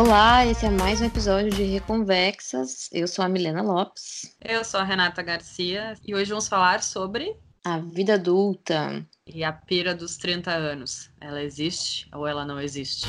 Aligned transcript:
Olá, 0.00 0.46
esse 0.46 0.64
é 0.64 0.70
mais 0.70 1.02
um 1.02 1.04
episódio 1.04 1.50
de 1.50 1.62
Reconvexas. 1.62 2.88
Eu 2.90 3.06
sou 3.06 3.22
a 3.22 3.28
Milena 3.28 3.60
Lopes. 3.60 4.34
Eu 4.40 4.64
sou 4.64 4.80
a 4.80 4.82
Renata 4.82 5.20
Garcia 5.22 5.92
e 6.02 6.14
hoje 6.14 6.30
vamos 6.30 6.48
falar 6.48 6.82
sobre 6.82 7.36
a 7.62 7.76
vida 7.76 8.14
adulta 8.14 9.06
e 9.26 9.44
a 9.44 9.52
pira 9.52 9.94
dos 9.94 10.16
30 10.16 10.52
anos. 10.52 11.10
Ela 11.20 11.42
existe 11.42 12.08
ou 12.14 12.26
ela 12.26 12.46
não 12.46 12.58
existe? 12.58 13.06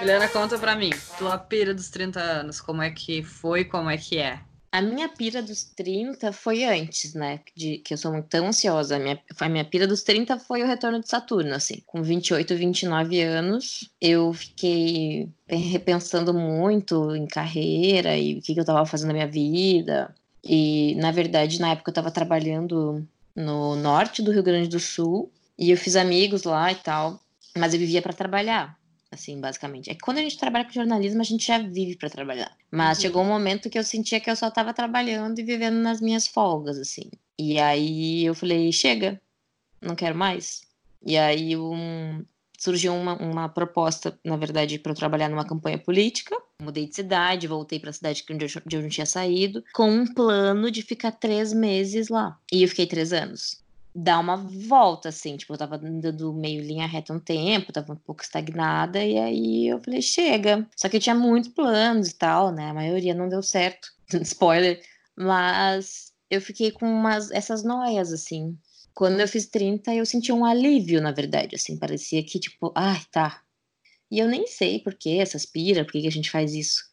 Milena, 0.00 0.28
conta 0.28 0.58
pra 0.58 0.74
mim, 0.74 0.92
tua 1.18 1.36
pira 1.36 1.74
dos 1.74 1.90
30 1.90 2.18
anos, 2.18 2.58
como 2.58 2.80
é 2.80 2.90
que 2.90 3.22
foi, 3.22 3.66
como 3.66 3.90
é 3.90 3.98
que 3.98 4.16
é? 4.16 4.40
A 4.70 4.82
minha 4.82 5.08
pira 5.08 5.42
dos 5.42 5.64
30 5.64 6.30
foi 6.32 6.64
antes, 6.64 7.14
né? 7.14 7.40
De, 7.56 7.78
que 7.78 7.94
eu 7.94 7.98
sou 7.98 8.22
tão 8.22 8.48
ansiosa. 8.48 8.96
A 8.96 8.98
minha, 8.98 9.18
a 9.40 9.48
minha 9.48 9.64
pira 9.64 9.86
dos 9.86 10.02
30 10.02 10.38
foi 10.38 10.62
o 10.62 10.66
retorno 10.66 11.00
de 11.00 11.08
Saturno, 11.08 11.54
assim. 11.54 11.82
Com 11.86 12.02
28, 12.02 12.54
29 12.54 13.20
anos, 13.22 13.90
eu 14.00 14.32
fiquei 14.32 15.30
repensando 15.48 16.34
muito 16.34 17.14
em 17.16 17.26
carreira 17.26 18.16
e 18.16 18.38
o 18.38 18.42
que, 18.42 18.52
que 18.52 18.60
eu 18.60 18.64
tava 18.64 18.84
fazendo 18.84 19.08
na 19.08 19.14
minha 19.14 19.28
vida. 19.28 20.14
E, 20.44 20.94
na 20.96 21.10
verdade, 21.10 21.60
na 21.60 21.70
época 21.70 21.90
eu 21.90 21.94
tava 21.94 22.10
trabalhando 22.10 23.06
no 23.34 23.74
norte 23.74 24.22
do 24.22 24.32
Rio 24.32 24.42
Grande 24.42 24.68
do 24.68 24.80
Sul 24.80 25.32
e 25.58 25.70
eu 25.70 25.76
fiz 25.76 25.96
amigos 25.96 26.44
lá 26.44 26.70
e 26.70 26.76
tal, 26.76 27.20
mas 27.56 27.72
eu 27.72 27.80
vivia 27.80 28.02
para 28.02 28.12
trabalhar 28.12 28.77
assim, 29.10 29.40
basicamente. 29.40 29.90
É 29.90 29.94
que 29.94 30.00
quando 30.00 30.18
a 30.18 30.22
gente 30.22 30.38
trabalha 30.38 30.64
com 30.64 30.72
jornalismo, 30.72 31.20
a 31.20 31.24
gente 31.24 31.46
já 31.46 31.58
vive 31.58 31.96
para 31.96 32.10
trabalhar. 32.10 32.54
Mas 32.70 32.98
uhum. 32.98 33.02
chegou 33.02 33.22
um 33.22 33.28
momento 33.28 33.70
que 33.70 33.78
eu 33.78 33.84
sentia 33.84 34.20
que 34.20 34.30
eu 34.30 34.36
só 34.36 34.48
estava 34.48 34.72
trabalhando 34.74 35.38
e 35.38 35.42
vivendo 35.42 35.76
nas 35.76 36.00
minhas 36.00 36.26
folgas, 36.26 36.78
assim. 36.78 37.10
E 37.38 37.58
aí 37.58 38.24
eu 38.24 38.34
falei, 38.34 38.70
chega, 38.72 39.20
não 39.80 39.94
quero 39.94 40.16
mais. 40.16 40.62
E 41.04 41.16
aí 41.16 41.56
um, 41.56 42.24
surgiu 42.58 42.94
uma, 42.94 43.14
uma 43.14 43.48
proposta, 43.48 44.18
na 44.24 44.36
verdade, 44.36 44.78
para 44.78 44.92
eu 44.92 44.96
trabalhar 44.96 45.28
numa 45.28 45.46
campanha 45.46 45.78
política. 45.78 46.36
Mudei 46.60 46.86
de 46.86 46.94
cidade, 46.94 47.46
voltei 47.46 47.78
para 47.78 47.90
a 47.90 47.92
cidade 47.92 48.24
onde 48.30 48.44
eu, 48.44 48.62
onde 48.66 48.76
eu 48.76 48.82
não 48.82 48.88
tinha 48.88 49.06
saído, 49.06 49.64
com 49.72 49.88
um 49.88 50.12
plano 50.12 50.70
de 50.70 50.82
ficar 50.82 51.12
três 51.12 51.52
meses 51.52 52.08
lá. 52.08 52.36
E 52.52 52.62
eu 52.62 52.68
fiquei 52.68 52.86
três 52.86 53.12
anos 53.12 53.62
dar 54.00 54.20
uma 54.20 54.36
volta, 54.36 55.08
assim. 55.08 55.36
Tipo, 55.36 55.54
eu 55.54 55.58
tava 55.58 55.76
dando 55.76 56.32
meio 56.32 56.62
linha 56.62 56.86
reta 56.86 57.12
um 57.12 57.18
tempo, 57.18 57.72
tava 57.72 57.92
um 57.92 57.96
pouco 57.96 58.22
estagnada, 58.22 59.04
e 59.04 59.18
aí 59.18 59.66
eu 59.66 59.80
falei, 59.80 60.00
chega. 60.00 60.68
Só 60.76 60.88
que 60.88 60.96
eu 60.96 61.00
tinha 61.00 61.14
muitos 61.14 61.50
planos 61.50 62.08
e 62.08 62.14
tal, 62.14 62.52
né? 62.52 62.70
A 62.70 62.74
maioria 62.74 63.14
não 63.14 63.28
deu 63.28 63.42
certo. 63.42 63.88
Spoiler. 64.22 64.80
Mas 65.16 66.12
eu 66.30 66.40
fiquei 66.40 66.70
com 66.70 66.86
umas, 66.86 67.30
essas 67.32 67.64
noias, 67.64 68.12
assim. 68.12 68.56
Quando 68.94 69.20
eu 69.20 69.28
fiz 69.28 69.46
30, 69.46 69.92
eu 69.94 70.06
senti 70.06 70.32
um 70.32 70.44
alívio, 70.44 71.00
na 71.00 71.10
verdade, 71.12 71.56
assim. 71.56 71.76
Parecia 71.76 72.22
que, 72.22 72.38
tipo, 72.38 72.72
ai, 72.76 73.00
tá. 73.10 73.42
E 74.10 74.18
eu 74.20 74.28
nem 74.28 74.46
sei 74.46 74.78
por 74.78 74.94
que 74.94 75.18
essas 75.18 75.44
pira, 75.44 75.84
por 75.84 75.92
que 75.92 76.06
a 76.06 76.10
gente 76.10 76.30
faz 76.30 76.54
isso. 76.54 76.84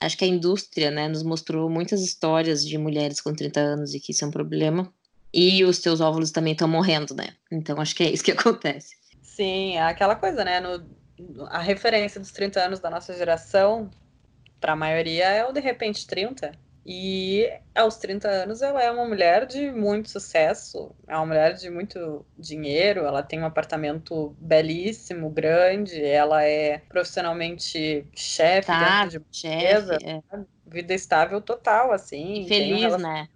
Acho 0.00 0.16
que 0.18 0.24
a 0.24 0.28
indústria, 0.28 0.90
né, 0.90 1.08
nos 1.08 1.22
mostrou 1.22 1.68
muitas 1.70 2.02
histórias 2.02 2.66
de 2.66 2.76
mulheres 2.78 3.20
com 3.20 3.34
30 3.34 3.60
anos 3.60 3.94
e 3.94 4.00
que 4.00 4.12
isso 4.12 4.24
é 4.24 4.28
um 4.28 4.30
problema 4.30 4.92
e 5.34 5.64
os 5.64 5.80
teus 5.80 6.00
óvulos 6.00 6.30
também 6.30 6.52
estão 6.52 6.68
morrendo, 6.68 7.12
né? 7.14 7.34
Então 7.50 7.80
acho 7.80 7.94
que 7.94 8.04
é 8.04 8.10
isso 8.10 8.22
que 8.22 8.30
acontece. 8.32 8.94
Sim, 9.20 9.76
é 9.76 9.82
aquela 9.82 10.14
coisa, 10.14 10.44
né? 10.44 10.60
No, 10.60 10.86
a 11.48 11.58
referência 11.58 12.20
dos 12.20 12.30
30 12.30 12.60
anos 12.60 12.78
da 12.78 12.88
nossa 12.88 13.12
geração, 13.14 13.90
para 14.60 14.74
a 14.74 14.76
maioria, 14.76 15.26
é 15.26 15.44
o 15.44 15.52
de 15.52 15.60
repente 15.60 16.06
30. 16.06 16.52
E 16.86 17.50
aos 17.74 17.96
30 17.96 18.28
anos 18.28 18.60
ela 18.60 18.82
é 18.82 18.90
uma 18.90 19.06
mulher 19.06 19.46
de 19.46 19.72
muito 19.72 20.10
sucesso, 20.10 20.94
é 21.08 21.16
uma 21.16 21.24
mulher 21.24 21.54
de 21.54 21.70
muito 21.70 22.26
dinheiro, 22.38 23.06
ela 23.06 23.22
tem 23.22 23.40
um 23.40 23.46
apartamento 23.46 24.36
belíssimo, 24.38 25.30
grande, 25.30 26.04
ela 26.04 26.44
é 26.44 26.82
profissionalmente 26.90 28.06
chefe 28.14 28.66
tá, 28.66 29.06
dentro 29.06 29.20
de 29.20 29.26
chefe, 29.32 30.04
é. 30.04 30.20
vida 30.66 30.92
estável 30.92 31.40
total, 31.40 31.90
assim. 31.90 32.42
E 32.42 32.48
feliz, 32.48 32.92
um 32.92 32.98
né? 32.98 33.28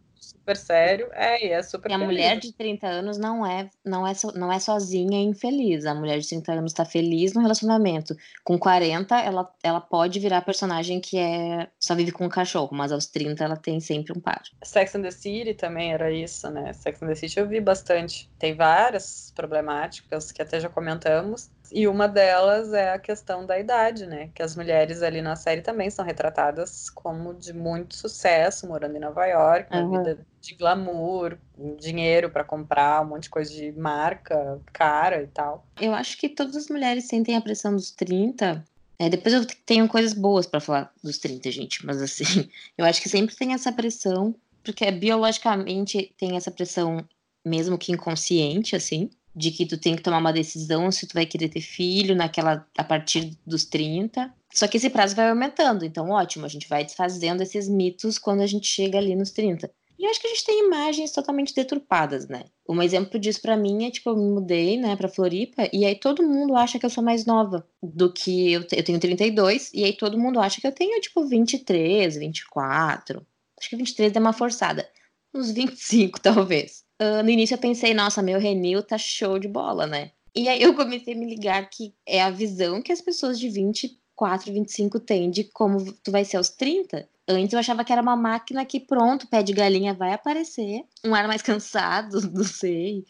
Super 0.48 0.56
sério. 0.56 1.08
É, 1.12 1.44
e 1.44 1.50
é 1.50 1.62
super 1.62 1.90
E 1.90 1.94
a 1.94 1.98
mulher 1.98 2.38
de 2.38 2.52
30 2.52 2.86
anos 2.86 3.18
não 3.18 3.44
é, 3.44 3.68
não, 3.84 4.06
é 4.06 4.14
so, 4.14 4.32
não 4.32 4.50
é 4.50 4.58
sozinha 4.58 5.18
e 5.18 5.24
infeliz. 5.24 5.84
A 5.84 5.94
mulher 5.94 6.18
de 6.18 6.28
30 6.28 6.52
anos 6.52 6.72
tá 6.72 6.84
feliz 6.84 7.34
no 7.34 7.42
relacionamento. 7.42 8.16
Com 8.44 8.58
40, 8.58 9.18
ela, 9.20 9.52
ela 9.62 9.80
pode 9.80 10.18
virar 10.18 10.42
personagem 10.42 11.00
que 11.00 11.18
é 11.18 11.68
só 11.78 11.94
vive 11.94 12.12
com 12.12 12.24
um 12.24 12.28
cachorro, 12.28 12.70
mas 12.72 12.92
aos 12.92 13.06
30 13.06 13.44
ela 13.44 13.56
tem 13.56 13.80
sempre 13.80 14.12
um 14.16 14.20
par. 14.20 14.42
Sex 14.62 14.94
and 14.94 15.02
the 15.02 15.10
City 15.10 15.54
também 15.54 15.92
era 15.92 16.10
isso, 16.10 16.48
né? 16.50 16.72
Sex 16.72 17.02
and 17.02 17.08
the 17.08 17.14
City 17.14 17.38
eu 17.38 17.46
vi 17.46 17.60
bastante. 17.60 18.30
Tem 18.38 18.54
várias 18.54 19.32
problemáticas 19.34 20.32
que 20.32 20.40
até 20.40 20.60
já 20.60 20.68
comentamos. 20.68 21.50
E 21.72 21.86
uma 21.86 22.08
delas 22.08 22.72
é 22.72 22.92
a 22.92 22.98
questão 22.98 23.44
da 23.44 23.58
idade, 23.58 24.06
né? 24.06 24.30
Que 24.34 24.42
as 24.42 24.56
mulheres 24.56 25.02
ali 25.02 25.20
na 25.20 25.36
série 25.36 25.60
também 25.60 25.90
são 25.90 26.04
retratadas 26.04 26.88
como 26.90 27.34
de 27.34 27.52
muito 27.52 27.96
sucesso, 27.96 28.66
morando 28.66 28.96
em 28.96 29.00
Nova 29.00 29.26
York, 29.26 29.68
uma 29.70 29.82
uhum. 29.82 29.98
vida 29.98 30.26
de 30.40 30.54
glamour, 30.54 31.36
dinheiro 31.78 32.30
para 32.30 32.44
comprar, 32.44 33.02
um 33.02 33.08
monte 33.08 33.24
de 33.24 33.30
coisa 33.30 33.52
de 33.52 33.72
marca 33.72 34.60
cara 34.72 35.22
e 35.22 35.26
tal. 35.26 35.66
Eu 35.80 35.94
acho 35.94 36.16
que 36.16 36.28
todas 36.28 36.56
as 36.56 36.68
mulheres 36.68 37.04
sentem 37.04 37.36
a 37.36 37.40
pressão 37.40 37.74
dos 37.74 37.90
30. 37.90 38.64
É, 38.98 39.08
depois 39.08 39.34
eu 39.34 39.46
tenho 39.66 39.86
coisas 39.88 40.12
boas 40.12 40.46
para 40.46 40.60
falar 40.60 40.92
dos 41.02 41.18
30, 41.18 41.50
gente, 41.50 41.84
mas 41.84 42.00
assim, 42.02 42.24
eu 42.76 42.84
acho 42.84 43.00
que 43.00 43.08
sempre 43.08 43.34
tem 43.36 43.52
essa 43.52 43.70
pressão, 43.70 44.34
porque 44.64 44.90
biologicamente 44.90 46.14
tem 46.18 46.36
essa 46.36 46.50
pressão, 46.50 47.04
mesmo 47.44 47.78
que 47.78 47.92
inconsciente, 47.92 48.74
assim 48.74 49.10
de 49.34 49.50
que 49.50 49.66
tu 49.66 49.78
tem 49.78 49.94
que 49.94 50.02
tomar 50.02 50.18
uma 50.18 50.32
decisão 50.32 50.90
se 50.90 51.06
tu 51.06 51.14
vai 51.14 51.26
querer 51.26 51.48
ter 51.48 51.60
filho 51.60 52.14
naquela 52.14 52.66
a 52.76 52.84
partir 52.84 53.36
dos 53.46 53.64
30. 53.64 54.32
Só 54.52 54.66
que 54.66 54.76
esse 54.78 54.90
prazo 54.90 55.14
vai 55.14 55.28
aumentando, 55.28 55.84
então 55.84 56.10
ótimo, 56.10 56.46
a 56.46 56.48
gente 56.48 56.68
vai 56.68 56.84
desfazendo 56.84 57.42
esses 57.42 57.68
mitos 57.68 58.18
quando 58.18 58.40
a 58.40 58.46
gente 58.46 58.66
chega 58.66 58.98
ali 58.98 59.14
nos 59.14 59.30
30. 59.30 59.70
E 59.98 60.04
eu 60.04 60.10
acho 60.10 60.20
que 60.20 60.28
a 60.28 60.30
gente 60.30 60.44
tem 60.44 60.66
imagens 60.66 61.10
totalmente 61.10 61.52
deturpadas, 61.52 62.28
né? 62.28 62.44
Um 62.68 62.80
exemplo 62.80 63.18
disso 63.18 63.42
para 63.42 63.56
mim 63.56 63.84
é, 63.84 63.90
tipo, 63.90 64.10
eu 64.10 64.16
me 64.16 64.30
mudei, 64.30 64.76
né, 64.76 64.94
pra 64.94 65.08
Floripa, 65.08 65.68
e 65.72 65.84
aí 65.84 65.96
todo 65.96 66.22
mundo 66.22 66.54
acha 66.54 66.78
que 66.78 66.86
eu 66.86 66.90
sou 66.90 67.02
mais 67.02 67.26
nova 67.26 67.66
do 67.82 68.12
que 68.12 68.52
eu, 68.52 68.60
eu 68.72 68.84
tenho 68.84 69.00
32, 69.00 69.72
e 69.74 69.82
aí 69.84 69.92
todo 69.92 70.18
mundo 70.18 70.38
acha 70.38 70.60
que 70.60 70.66
eu 70.66 70.72
tenho, 70.72 71.00
tipo, 71.00 71.26
23, 71.26 72.16
24. 72.16 73.26
Acho 73.58 73.70
que 73.70 73.76
23 73.76 74.14
é 74.14 74.20
uma 74.20 74.32
forçada. 74.32 74.88
Uns 75.34 75.50
25, 75.50 76.20
talvez 76.22 76.87
uh, 77.00 77.22
no 77.22 77.30
início 77.30 77.54
eu 77.54 77.58
pensei, 77.58 77.94
nossa, 77.94 78.22
meu 78.22 78.38
Renil 78.38 78.82
tá 78.82 78.98
show 78.98 79.38
de 79.38 79.48
bola, 79.48 79.86
né? 79.86 80.12
E 80.34 80.48
aí 80.48 80.62
eu 80.62 80.74
comecei 80.74 81.14
a 81.14 81.16
me 81.16 81.26
ligar 81.26 81.68
que 81.68 81.94
é 82.06 82.22
a 82.22 82.30
visão 82.30 82.82
que 82.82 82.92
as 82.92 83.00
pessoas 83.00 83.38
de 83.38 83.48
24, 83.48 84.52
25 84.52 85.00
têm 85.00 85.30
de 85.30 85.44
como 85.44 85.92
tu 85.94 86.10
vai 86.10 86.24
ser 86.24 86.36
aos 86.36 86.50
30. 86.50 87.08
Antes 87.26 87.52
eu 87.52 87.58
achava 87.58 87.84
que 87.84 87.92
era 87.92 88.00
uma 88.00 88.16
máquina 88.16 88.64
que, 88.64 88.80
pronto, 88.80 89.26
pé 89.26 89.42
de 89.42 89.52
galinha 89.52 89.92
vai 89.92 90.14
aparecer. 90.14 90.82
Um 91.04 91.14
ar 91.14 91.26
mais 91.26 91.42
cansado, 91.42 92.20
não 92.32 92.44
sei. 92.44 93.04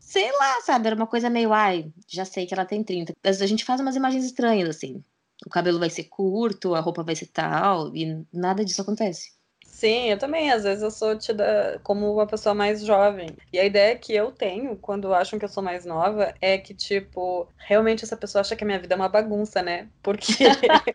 sei 0.00 0.30
lá, 0.32 0.60
sabe? 0.62 0.86
Era 0.86 0.96
uma 0.96 1.06
coisa 1.06 1.28
meio, 1.28 1.52
ai, 1.52 1.92
já 2.08 2.24
sei 2.24 2.46
que 2.46 2.54
ela 2.54 2.64
tem 2.64 2.82
30. 2.82 3.12
A 3.22 3.46
gente 3.46 3.64
faz 3.64 3.80
umas 3.80 3.96
imagens 3.96 4.24
estranhas, 4.24 4.70
assim. 4.70 5.04
O 5.44 5.50
cabelo 5.50 5.78
vai 5.78 5.90
ser 5.90 6.04
curto, 6.04 6.74
a 6.74 6.80
roupa 6.80 7.02
vai 7.02 7.16
ser 7.16 7.26
tal, 7.26 7.94
e 7.94 8.24
nada 8.32 8.64
disso 8.64 8.80
acontece. 8.80 9.32
Sim, 9.82 10.10
eu 10.10 10.16
também. 10.18 10.48
Às 10.52 10.62
vezes 10.62 10.80
eu 10.82 10.92
sou 10.92 11.18
tida 11.18 11.80
como 11.82 12.12
uma 12.14 12.24
pessoa 12.26 12.54
mais 12.54 12.84
jovem. 12.84 13.36
E 13.52 13.58
a 13.58 13.64
ideia 13.64 13.98
que 13.98 14.14
eu 14.14 14.30
tenho 14.30 14.76
quando 14.76 15.12
acham 15.12 15.40
que 15.40 15.44
eu 15.44 15.48
sou 15.48 15.60
mais 15.62 15.84
nova 15.84 16.32
é 16.40 16.56
que, 16.56 16.72
tipo, 16.72 17.48
realmente 17.56 18.04
essa 18.04 18.16
pessoa 18.16 18.42
acha 18.42 18.54
que 18.54 18.62
a 18.62 18.66
minha 18.66 18.78
vida 18.78 18.94
é 18.94 18.96
uma 18.96 19.08
bagunça, 19.08 19.60
né? 19.60 19.88
Porque 20.00 20.22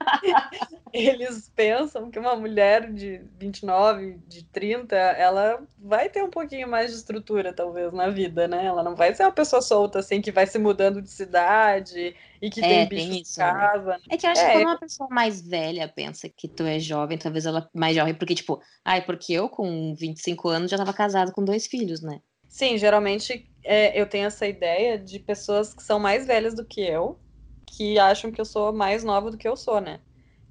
eles 1.00 1.52
pensam 1.56 2.10
que 2.10 2.20
uma 2.20 2.36
mulher 2.36 2.92
de 2.92 3.22
29, 3.40 4.20
de 4.28 4.44
30, 4.46 4.96
ela 4.96 5.62
vai 5.78 6.10
ter 6.10 6.24
um 6.24 6.30
pouquinho 6.30 6.68
mais 6.68 6.92
de 6.92 6.98
estrutura, 6.98 7.54
talvez, 7.54 7.94
na 7.94 8.10
vida, 8.10 8.48
né? 8.48 8.66
Ela 8.66 8.84
não 8.84 8.96
vai 8.96 9.14
ser 9.14 9.24
uma 9.24 9.32
pessoa 9.32 9.62
solta, 9.62 10.00
assim, 10.00 10.22
que 10.22 10.32
vai 10.32 10.48
se 10.48 10.58
mudando 10.58 11.02
de 11.02 11.10
cidade 11.10 12.16
e 12.42 12.50
que 12.50 12.60
é, 12.60 12.68
tem 12.68 12.88
bicho 12.88 13.10
tem 13.10 13.22
isso, 13.22 13.42
em 13.42 13.44
né? 13.44 13.52
casa. 13.52 13.92
Né? 13.92 14.00
É 14.10 14.18
que 14.18 14.26
eu 14.26 14.32
acho 14.32 14.42
é. 14.42 14.46
que 14.46 14.52
quando 14.54 14.66
uma 14.66 14.80
pessoa 14.80 15.10
mais 15.10 15.42
velha 15.42 15.88
pensa 15.88 16.30
que 16.30 16.48
tu 16.48 16.64
é 16.64 16.80
jovem, 16.80 17.18
talvez 17.18 17.46
ela 17.46 17.70
mais 17.74 17.96
jovem, 17.96 18.14
porque, 18.14 18.36
tipo, 18.36 18.62
ai, 18.84 19.04
porque 19.06 19.34
eu 19.34 19.50
com 19.50 19.94
25 19.96 20.50
anos 20.50 20.72
já 20.72 20.78
tava 20.78 20.94
casado 20.94 21.32
com 21.32 21.44
dois 21.44 21.68
filhos, 21.68 22.02
né? 22.02 22.22
Sim, 22.48 22.78
geralmente 22.78 23.50
é, 23.64 24.00
eu 24.00 24.08
tenho 24.08 24.26
essa 24.26 24.48
ideia 24.48 24.98
de 24.98 25.20
pessoas 25.20 25.74
que 25.74 25.84
são 25.84 26.00
mais 26.00 26.26
velhas 26.26 26.54
do 26.54 26.66
que 26.66 26.82
eu, 26.82 27.20
que 27.66 28.00
acham 28.00 28.32
que 28.32 28.40
eu 28.40 28.46
sou 28.46 28.72
mais 28.72 29.04
nova 29.04 29.30
do 29.30 29.38
que 29.38 29.48
eu 29.48 29.56
sou, 29.56 29.82
né? 29.82 30.00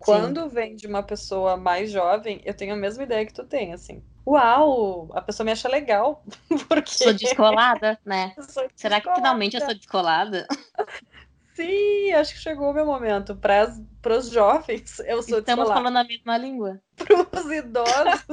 Quando 0.06 0.42
Sim. 0.42 0.48
vem 0.50 0.76
de 0.76 0.86
uma 0.86 1.02
pessoa 1.02 1.56
mais 1.56 1.90
jovem, 1.90 2.40
eu 2.44 2.54
tenho 2.54 2.74
a 2.74 2.76
mesma 2.76 3.02
ideia 3.02 3.26
que 3.26 3.34
tu 3.34 3.42
tem, 3.42 3.72
assim. 3.72 4.00
Uau, 4.24 5.08
a 5.12 5.20
pessoa 5.20 5.44
me 5.44 5.50
acha 5.50 5.68
legal. 5.68 6.22
Porque... 6.68 6.92
Sou 6.92 7.12
descolada, 7.12 7.98
né? 8.04 8.32
Sou 8.48 8.68
Será 8.76 8.96
descolada. 8.98 9.00
que 9.00 9.14
finalmente 9.14 9.56
eu 9.56 9.64
sou 9.64 9.74
descolada? 9.74 10.46
Sim, 11.56 12.12
acho 12.12 12.34
que 12.34 12.40
chegou 12.40 12.70
o 12.70 12.74
meu 12.74 12.84
momento. 12.84 13.34
Para 13.34 13.72
os 14.18 14.28
jovens, 14.28 14.98
eu 15.08 15.22
sou 15.22 15.38
Estamos 15.38 15.68
falando 15.68 15.96
a 15.96 16.04
mesma 16.04 16.36
língua. 16.36 16.80
Para 16.96 17.40
os 17.40 17.50
idosos, 17.50 18.26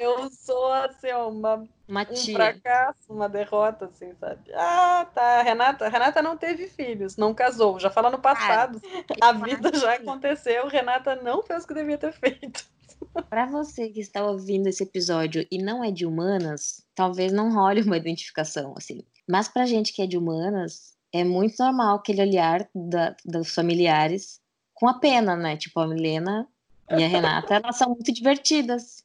eu 0.00 0.28
sou 0.30 0.72
assim, 0.72 1.12
uma, 1.12 1.64
uma 1.86 2.02
um 2.10 2.16
fracasso, 2.16 2.98
uma 3.08 3.28
derrota, 3.28 3.86
assim, 3.86 4.12
sabe? 4.18 4.52
Ah, 4.54 5.06
tá. 5.14 5.42
Renata, 5.42 5.88
Renata 5.88 6.20
não 6.20 6.36
teve 6.36 6.66
filhos, 6.66 7.16
não 7.16 7.32
casou. 7.32 7.78
Já 7.78 7.90
fala 7.90 8.10
no 8.10 8.18
passado. 8.18 8.82
a 9.20 9.32
vida 9.32 9.70
já 9.74 9.94
aconteceu, 9.94 10.66
Renata 10.66 11.14
não 11.14 11.42
fez 11.42 11.62
o 11.62 11.68
que 11.68 11.74
devia 11.74 11.96
ter 11.96 12.12
feito. 12.12 12.66
Para 13.30 13.46
você 13.46 13.88
que 13.88 14.00
está 14.00 14.24
ouvindo 14.24 14.66
esse 14.66 14.82
episódio 14.82 15.46
e 15.48 15.62
não 15.62 15.84
é 15.84 15.92
de 15.92 16.04
humanas, 16.04 16.84
talvez 16.92 17.32
não 17.32 17.54
role 17.54 17.82
uma 17.82 17.96
identificação, 17.96 18.74
assim. 18.76 19.04
Mas 19.28 19.46
pra 19.46 19.64
gente 19.66 19.92
que 19.92 20.02
é 20.02 20.06
de 20.06 20.18
humanas, 20.18 20.97
é 21.12 21.24
muito 21.24 21.54
normal 21.58 21.96
aquele 21.96 22.22
olhar 22.22 22.68
da, 22.74 23.14
dos 23.24 23.54
familiares 23.54 24.40
com 24.74 24.88
a 24.88 24.98
pena, 24.98 25.34
né? 25.34 25.56
Tipo, 25.56 25.80
a 25.80 25.86
Milena 25.86 26.46
e 26.90 27.02
a 27.02 27.08
Renata, 27.08 27.54
elas 27.54 27.76
são 27.76 27.90
muito 27.90 28.12
divertidas. 28.12 29.04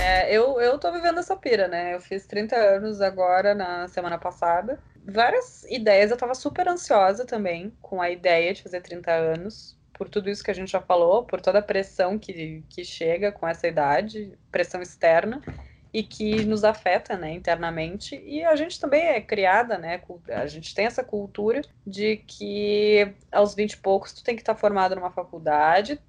É, 0.00 0.34
eu, 0.34 0.60
eu 0.60 0.78
tô 0.78 0.90
vivendo 0.92 1.18
essa 1.18 1.36
pira, 1.36 1.68
né? 1.68 1.94
Eu 1.94 2.00
fiz 2.00 2.26
30 2.26 2.56
anos 2.56 3.00
agora, 3.00 3.54
na 3.54 3.88
semana 3.88 4.18
passada. 4.18 4.80
Várias 5.06 5.64
ideias, 5.64 6.10
eu 6.10 6.16
tava 6.16 6.34
super 6.34 6.68
ansiosa 6.68 7.24
também 7.24 7.72
com 7.82 8.00
a 8.00 8.10
ideia 8.10 8.54
de 8.54 8.62
fazer 8.62 8.80
30 8.80 9.10
anos, 9.12 9.76
por 9.92 10.08
tudo 10.08 10.30
isso 10.30 10.42
que 10.42 10.50
a 10.50 10.54
gente 10.54 10.72
já 10.72 10.80
falou, 10.80 11.24
por 11.24 11.40
toda 11.40 11.58
a 11.58 11.62
pressão 11.62 12.18
que, 12.18 12.64
que 12.68 12.84
chega 12.84 13.30
com 13.30 13.46
essa 13.46 13.68
idade, 13.68 14.32
pressão 14.50 14.80
externa 14.80 15.42
e 15.94 16.02
que 16.02 16.44
nos 16.44 16.64
afeta, 16.64 17.16
né, 17.16 17.32
internamente. 17.32 18.20
E 18.26 18.44
a 18.44 18.56
gente 18.56 18.80
também 18.80 19.00
é 19.06 19.20
criada, 19.20 19.78
né, 19.78 20.00
a 20.28 20.46
gente 20.48 20.74
tem 20.74 20.86
essa 20.86 21.04
cultura 21.04 21.60
de 21.86 22.16
que 22.16 23.14
aos 23.30 23.54
20 23.54 23.74
e 23.74 23.76
poucos 23.76 24.12
tu 24.12 24.24
tem 24.24 24.34
que 24.34 24.42
estar 24.42 24.56
formado 24.56 24.96
numa 24.96 25.12
faculdade, 25.12 26.00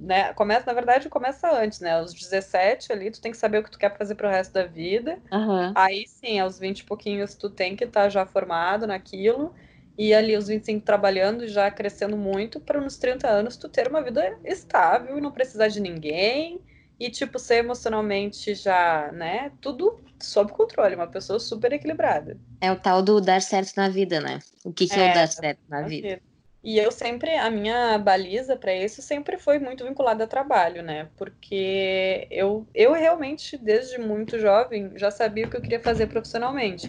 né, 0.00 0.32
começa, 0.32 0.64
na 0.64 0.72
verdade, 0.72 1.10
começa 1.10 1.52
antes, 1.54 1.80
né, 1.80 1.92
aos 1.98 2.14
17 2.14 2.90
ali 2.90 3.10
tu 3.10 3.20
tem 3.20 3.30
que 3.30 3.36
saber 3.36 3.58
o 3.58 3.62
que 3.62 3.70
tu 3.70 3.78
quer 3.78 3.94
fazer 3.94 4.14
pro 4.14 4.30
resto 4.30 4.54
da 4.54 4.64
vida. 4.64 5.18
Uhum. 5.30 5.72
Aí 5.74 6.06
sim, 6.06 6.40
aos 6.40 6.58
20 6.58 6.80
e 6.80 6.84
pouquinhos 6.84 7.34
tu 7.34 7.50
tem 7.50 7.76
que 7.76 7.84
estar 7.84 8.08
já 8.08 8.24
formado 8.24 8.86
naquilo. 8.86 9.54
E 9.96 10.12
ali 10.12 10.36
os 10.36 10.48
25 10.48 10.84
trabalhando, 10.84 11.46
já 11.46 11.70
crescendo 11.70 12.16
muito, 12.16 12.58
para 12.58 12.80
nos 12.80 12.96
30 12.96 13.28
anos 13.28 13.56
tu 13.56 13.68
ter 13.68 13.86
uma 13.86 14.02
vida 14.02 14.36
estável 14.42 15.16
e 15.16 15.20
não 15.20 15.30
precisar 15.30 15.68
de 15.68 15.78
ninguém, 15.78 16.60
e, 16.98 17.10
tipo, 17.10 17.38
ser 17.38 17.56
emocionalmente 17.56 18.54
já, 18.54 19.10
né? 19.12 19.52
Tudo 19.60 20.00
sob 20.22 20.52
controle, 20.52 20.94
uma 20.94 21.06
pessoa 21.06 21.38
super 21.38 21.72
equilibrada. 21.72 22.38
É 22.60 22.70
o 22.72 22.76
tal 22.76 23.02
do 23.02 23.20
dar 23.20 23.42
certo 23.42 23.76
na 23.76 23.88
vida, 23.88 24.20
né? 24.20 24.38
O 24.64 24.72
que, 24.72 24.86
que 24.86 24.98
é, 24.98 25.06
é 25.06 25.10
o 25.10 25.14
dar 25.14 25.28
certo 25.28 25.60
na 25.68 25.82
vida? 25.82 26.20
E 26.62 26.78
eu 26.78 26.90
sempre, 26.90 27.36
a 27.36 27.50
minha 27.50 27.98
baliza 27.98 28.56
para 28.56 28.74
isso 28.74 29.02
sempre 29.02 29.36
foi 29.36 29.58
muito 29.58 29.84
vinculada 29.84 30.24
a 30.24 30.26
trabalho, 30.26 30.82
né? 30.82 31.10
Porque 31.14 32.26
eu, 32.30 32.66
eu 32.74 32.94
realmente, 32.94 33.58
desde 33.58 33.98
muito 33.98 34.38
jovem, 34.38 34.90
já 34.96 35.10
sabia 35.10 35.44
o 35.44 35.50
que 35.50 35.58
eu 35.58 35.60
queria 35.60 35.80
fazer 35.80 36.06
profissionalmente. 36.06 36.88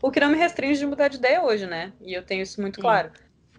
O 0.00 0.12
que 0.12 0.20
não 0.20 0.30
me 0.30 0.36
restringe 0.36 0.78
de 0.78 0.86
mudar 0.86 1.08
de 1.08 1.16
ideia 1.16 1.42
hoje, 1.42 1.66
né? 1.66 1.92
E 2.00 2.12
eu 2.12 2.22
tenho 2.22 2.42
isso 2.42 2.60
muito 2.60 2.76
Sim. 2.76 2.82
claro. 2.82 3.10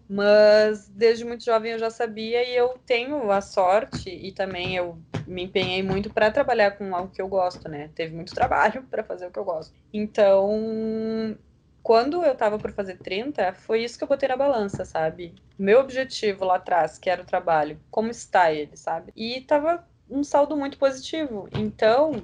Mas 0.10 0.88
desde 0.88 1.26
muito 1.26 1.44
jovem 1.44 1.74
eu 1.74 1.80
já 1.80 1.90
sabia 1.90 2.44
e 2.48 2.56
eu 2.56 2.78
tenho 2.86 3.30
a 3.30 3.42
sorte 3.42 4.10
e 4.10 4.32
também 4.32 4.76
eu 4.76 4.98
me 5.26 5.44
empenhei 5.44 5.84
muito 5.84 6.10
para 6.10 6.32
trabalhar 6.32 6.72
com 6.72 6.96
algo 6.96 7.12
que 7.12 7.22
eu 7.22 7.28
gosto, 7.28 7.68
né? 7.68 7.90
Teve 7.94 8.16
muito 8.16 8.34
trabalho 8.34 8.84
para 8.84 9.04
fazer 9.04 9.28
o 9.28 9.32
que 9.32 9.40
eu 9.40 9.44
gosto. 9.44 9.74
Então, 9.94 11.38
quando 11.84 12.24
eu 12.24 12.36
tava 12.36 12.58
por 12.60 12.72
fazer 12.72 13.00
30, 13.00 13.54
foi 13.54 13.84
isso 13.84 13.98
que 13.98 14.04
eu 14.04 14.08
botei 14.08 14.30
na 14.30 14.38
balança, 14.38 14.86
sabe? 14.86 15.36
Meu 15.58 15.80
objetivo 15.82 16.46
lá 16.46 16.56
atrás, 16.56 16.98
que 16.98 17.10
era 17.10 17.22
o 17.22 17.26
trabalho, 17.26 17.80
como 17.92 18.10
está 18.10 18.52
ele, 18.52 18.78
sabe? 18.78 19.12
E 19.16 19.42
tava 19.42 19.86
um 20.10 20.24
saldo 20.24 20.56
muito 20.56 20.78
positivo. 20.78 21.50
Então, 21.52 22.22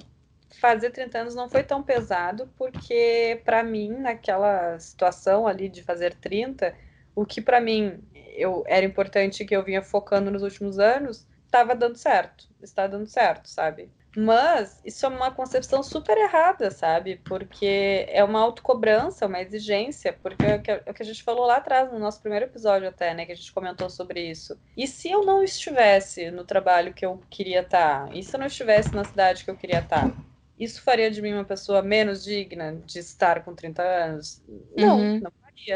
fazer 0.59 0.91
30 0.91 1.19
anos 1.19 1.35
não 1.35 1.50
foi 1.50 1.63
tão 1.63 1.83
pesado, 1.83 2.50
porque 2.57 3.41
para 3.44 3.63
mim, 3.63 3.89
naquela 3.89 4.77
situação 4.80 5.47
ali 5.47 5.68
de 5.69 5.83
fazer 5.83 6.13
30, 6.15 6.75
o 7.15 7.25
que 7.25 7.42
para 7.42 7.62
mim 7.62 8.00
eu 8.36 8.63
era 8.68 8.86
importante 8.86 9.45
que 9.45 9.56
eu 9.56 9.63
vinha 9.63 9.81
focando 9.81 10.31
nos 10.31 10.44
últimos 10.44 10.80
anos, 10.80 11.27
estava 11.45 11.75
dando 11.75 11.98
certo, 11.98 12.48
está 12.62 12.88
dando 12.88 13.07
certo, 13.07 13.48
sabe? 13.48 13.92
Mas 14.15 14.80
isso 14.86 15.06
é 15.06 15.10
uma 15.10 15.31
concepção 15.31 15.81
super 15.81 16.15
errada, 16.18 16.69
sabe? 16.69 17.19
Porque 17.25 18.06
é 18.07 18.24
uma 18.24 18.39
autocobrança, 18.39 19.25
uma 19.25 19.42
exigência, 19.42 20.13
porque 20.13 20.45
é, 20.45 20.62
é 20.86 20.92
o 20.92 20.94
que 20.94 21.01
a 21.01 21.06
gente 21.06 21.24
falou 21.24 21.45
lá 21.45 21.57
atrás, 21.57 21.92
no 21.92 21.98
nosso 21.98 22.21
primeiro 22.21 22.45
episódio 22.45 22.88
até, 22.88 23.13
né? 23.13 23.25
Que 23.25 23.31
a 23.31 23.36
gente 23.36 23.51
comentou 23.51 23.89
sobre 23.89 24.21
isso. 24.21 24.59
E 24.77 24.88
se 24.88 25.09
eu 25.09 25.25
não 25.25 25.44
estivesse 25.44 26.30
no 26.30 26.44
trabalho 26.44 26.94
que 26.94 27.06
eu 27.06 27.21
queria 27.30 27.62
estar? 27.62 28.07
Tá? 28.07 28.13
E 28.13 28.24
se 28.24 28.36
eu 28.36 28.39
não 28.39 28.48
estivesse 28.48 28.94
na 28.94 29.04
cidade 29.04 29.44
que 29.44 29.50
eu 29.50 29.57
queria 29.57 29.80
estar? 29.80 30.09
Tá? 30.09 30.16
Isso 30.59 30.83
faria 30.83 31.09
de 31.09 31.19
mim 31.19 31.33
uma 31.33 31.44
pessoa 31.44 31.81
menos 31.81 32.24
digna 32.24 32.75
de 32.86 33.00
estar 33.00 33.44
com 33.44 33.56
30 33.56 33.81
anos? 33.81 34.44
Não, 34.77 35.00
uhum. 35.00 35.19
não 35.19 35.31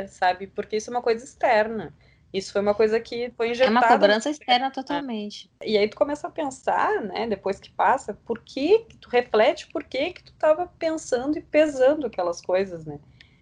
sabe? 0.07 0.47
Porque 0.47 0.77
isso 0.77 0.89
é 0.89 0.93
uma 0.93 1.01
coisa 1.01 1.23
externa. 1.23 1.93
Isso 2.33 2.51
foi 2.51 2.61
uma 2.61 2.73
coisa 2.73 2.99
que 2.99 3.31
foi 3.37 3.51
injetada. 3.51 3.75
É 3.75 3.79
uma 3.79 3.87
cobrança 3.87 4.29
externa 4.29 4.69
totalmente. 4.69 5.49
E 5.63 5.77
aí 5.77 5.87
tu 5.87 5.95
começa 5.95 6.27
a 6.27 6.31
pensar, 6.31 7.01
né, 7.01 7.25
depois 7.27 7.59
que 7.59 7.69
passa, 7.69 8.13
por 8.13 8.39
que, 8.39 8.79
que 8.79 8.97
tu 8.97 9.09
reflete 9.09 9.67
por 9.67 9.83
que 9.83 10.11
que 10.11 10.23
tu 10.23 10.33
estava 10.33 10.67
pensando 10.77 11.37
e 11.37 11.41
pesando 11.41 12.05
aquelas 12.05 12.41
coisas, 12.41 12.85
né? 12.85 12.99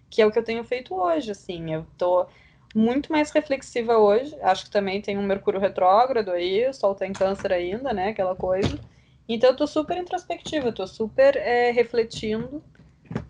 Que 0.08 0.22
é 0.22 0.26
o 0.26 0.30
que 0.30 0.38
eu 0.38 0.44
tenho 0.44 0.62
feito 0.62 0.94
hoje, 0.94 1.32
assim, 1.32 1.74
eu 1.74 1.84
tô 1.98 2.26
muito 2.74 3.10
mais 3.10 3.30
reflexiva 3.30 3.98
hoje, 3.98 4.36
acho 4.40 4.66
que 4.66 4.70
também 4.70 5.00
tem 5.00 5.18
um 5.18 5.22
Mercúrio 5.22 5.58
retrógrado 5.58 6.30
aí, 6.30 6.68
o 6.68 6.72
Sol 6.72 6.94
tá 6.94 7.06
em 7.06 7.12
câncer 7.12 7.52
ainda, 7.52 7.92
né, 7.92 8.10
aquela 8.10 8.36
coisa. 8.36 8.78
Então 9.28 9.50
eu 9.50 9.56
tô 9.56 9.66
super 9.66 9.96
introspectiva, 9.96 10.70
tô 10.72 10.86
super 10.86 11.36
é, 11.36 11.72
refletindo 11.72 12.62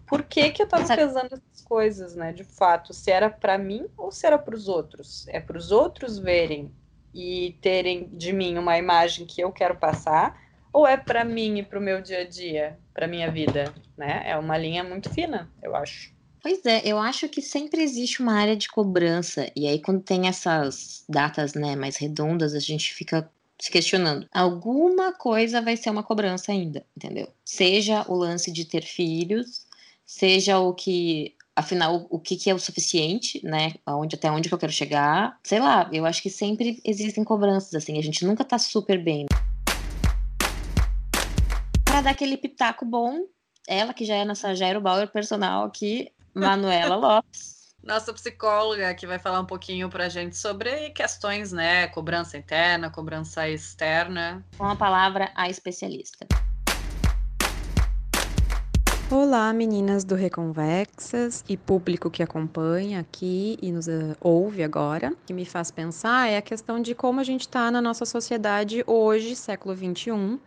por 0.06 0.22
que, 0.22 0.50
que 0.50 0.62
eu 0.62 0.68
tava 0.68 0.86
Sabe... 0.86 1.02
pesando 1.02 1.34
essas 1.34 1.62
coisas, 1.64 2.14
né? 2.14 2.32
De 2.32 2.44
fato, 2.44 2.94
se 2.94 3.10
era 3.10 3.28
para 3.28 3.58
mim 3.58 3.86
ou 3.96 4.10
se 4.10 4.26
era 4.26 4.38
para 4.38 4.54
os 4.54 4.68
outros. 4.68 5.26
É 5.28 5.40
para 5.40 5.58
os 5.58 5.72
outros 5.72 6.18
verem 6.18 6.70
e 7.12 7.56
terem 7.60 8.08
de 8.12 8.32
mim 8.32 8.58
uma 8.58 8.76
imagem 8.78 9.26
que 9.26 9.40
eu 9.40 9.50
quero 9.50 9.76
passar, 9.76 10.38
ou 10.72 10.86
é 10.86 10.96
para 10.96 11.24
mim 11.24 11.58
e 11.58 11.62
para 11.62 11.78
o 11.78 11.82
meu 11.82 12.02
dia 12.02 12.20
a 12.20 12.24
dia, 12.24 12.78
para 12.92 13.08
minha 13.08 13.30
vida, 13.30 13.74
né? 13.96 14.22
É 14.26 14.36
uma 14.36 14.58
linha 14.58 14.84
muito 14.84 15.08
fina, 15.08 15.50
eu 15.62 15.74
acho. 15.74 16.14
Pois 16.42 16.64
é, 16.66 16.82
eu 16.84 16.98
acho 16.98 17.28
que 17.28 17.40
sempre 17.40 17.82
existe 17.82 18.20
uma 18.20 18.34
área 18.34 18.54
de 18.54 18.68
cobrança, 18.68 19.50
e 19.56 19.66
aí 19.66 19.80
quando 19.80 20.02
tem 20.02 20.28
essas 20.28 21.04
datas, 21.08 21.54
né, 21.54 21.74
mais 21.74 21.96
redondas, 21.96 22.54
a 22.54 22.60
gente 22.60 22.92
fica 22.92 23.28
se 23.58 23.70
questionando. 23.70 24.28
Alguma 24.32 25.12
coisa 25.12 25.62
vai 25.62 25.76
ser 25.76 25.90
uma 25.90 26.02
cobrança 26.02 26.52
ainda, 26.52 26.84
entendeu? 26.96 27.28
Seja 27.44 28.04
o 28.08 28.14
lance 28.14 28.52
de 28.52 28.64
ter 28.64 28.82
filhos, 28.82 29.65
seja 30.06 30.60
o 30.60 30.72
que 30.72 31.34
afinal 31.54 32.06
o 32.10 32.20
que, 32.20 32.36
que, 32.36 32.50
é 32.50 32.54
o 32.54 32.58
suficiente, 32.58 33.44
né? 33.44 33.72
Aonde, 33.84 34.14
até 34.14 34.30
onde 34.30 34.48
que 34.48 34.54
eu 34.54 34.58
quero 34.58 34.72
chegar. 34.72 35.38
Sei 35.42 35.58
lá, 35.58 35.88
eu 35.92 36.06
acho 36.06 36.22
que 36.22 36.30
sempre 36.30 36.80
existem 36.84 37.24
cobranças, 37.24 37.74
assim, 37.74 37.98
a 37.98 38.02
gente 38.02 38.24
nunca 38.24 38.44
tá 38.44 38.58
super 38.58 39.02
bem. 39.02 39.26
Para 41.84 42.02
dar 42.02 42.10
aquele 42.10 42.36
pitaco 42.36 42.84
bom, 42.84 43.24
ela 43.66 43.94
que 43.94 44.04
já 44.04 44.14
é 44.14 44.24
nossa 44.24 44.54
Jairo 44.54 44.80
Bauer 44.80 45.10
personal 45.10 45.64
aqui, 45.64 46.12
Manuela 46.34 46.94
Lopes. 46.94 47.56
Nossa 47.82 48.12
psicóloga 48.12 48.92
que 48.94 49.06
vai 49.06 49.18
falar 49.18 49.40
um 49.40 49.46
pouquinho 49.46 49.88
pra 49.88 50.08
gente 50.08 50.36
sobre 50.36 50.90
questões, 50.90 51.52
né? 51.52 51.86
Cobrança 51.86 52.36
interna, 52.36 52.90
cobrança 52.90 53.48
externa. 53.48 54.44
Com 54.58 54.64
a 54.64 54.76
palavra 54.76 55.30
a 55.36 55.48
especialista. 55.48 56.26
Olá, 59.08 59.52
meninas 59.52 60.02
do 60.02 60.16
Reconvexas 60.16 61.44
e 61.48 61.56
público 61.56 62.10
que 62.10 62.24
acompanha 62.24 62.98
aqui 62.98 63.56
e 63.62 63.70
nos 63.70 63.86
uh, 63.86 64.16
ouve 64.20 64.64
agora. 64.64 65.12
O 65.12 65.16
que 65.24 65.32
me 65.32 65.44
faz 65.44 65.70
pensar 65.70 66.28
é 66.28 66.36
a 66.36 66.42
questão 66.42 66.82
de 66.82 66.92
como 66.92 67.20
a 67.20 67.22
gente 67.22 67.42
está 67.42 67.70
na 67.70 67.80
nossa 67.80 68.04
sociedade 68.04 68.82
hoje, 68.84 69.36
século 69.36 69.76
XXI, 69.76 70.40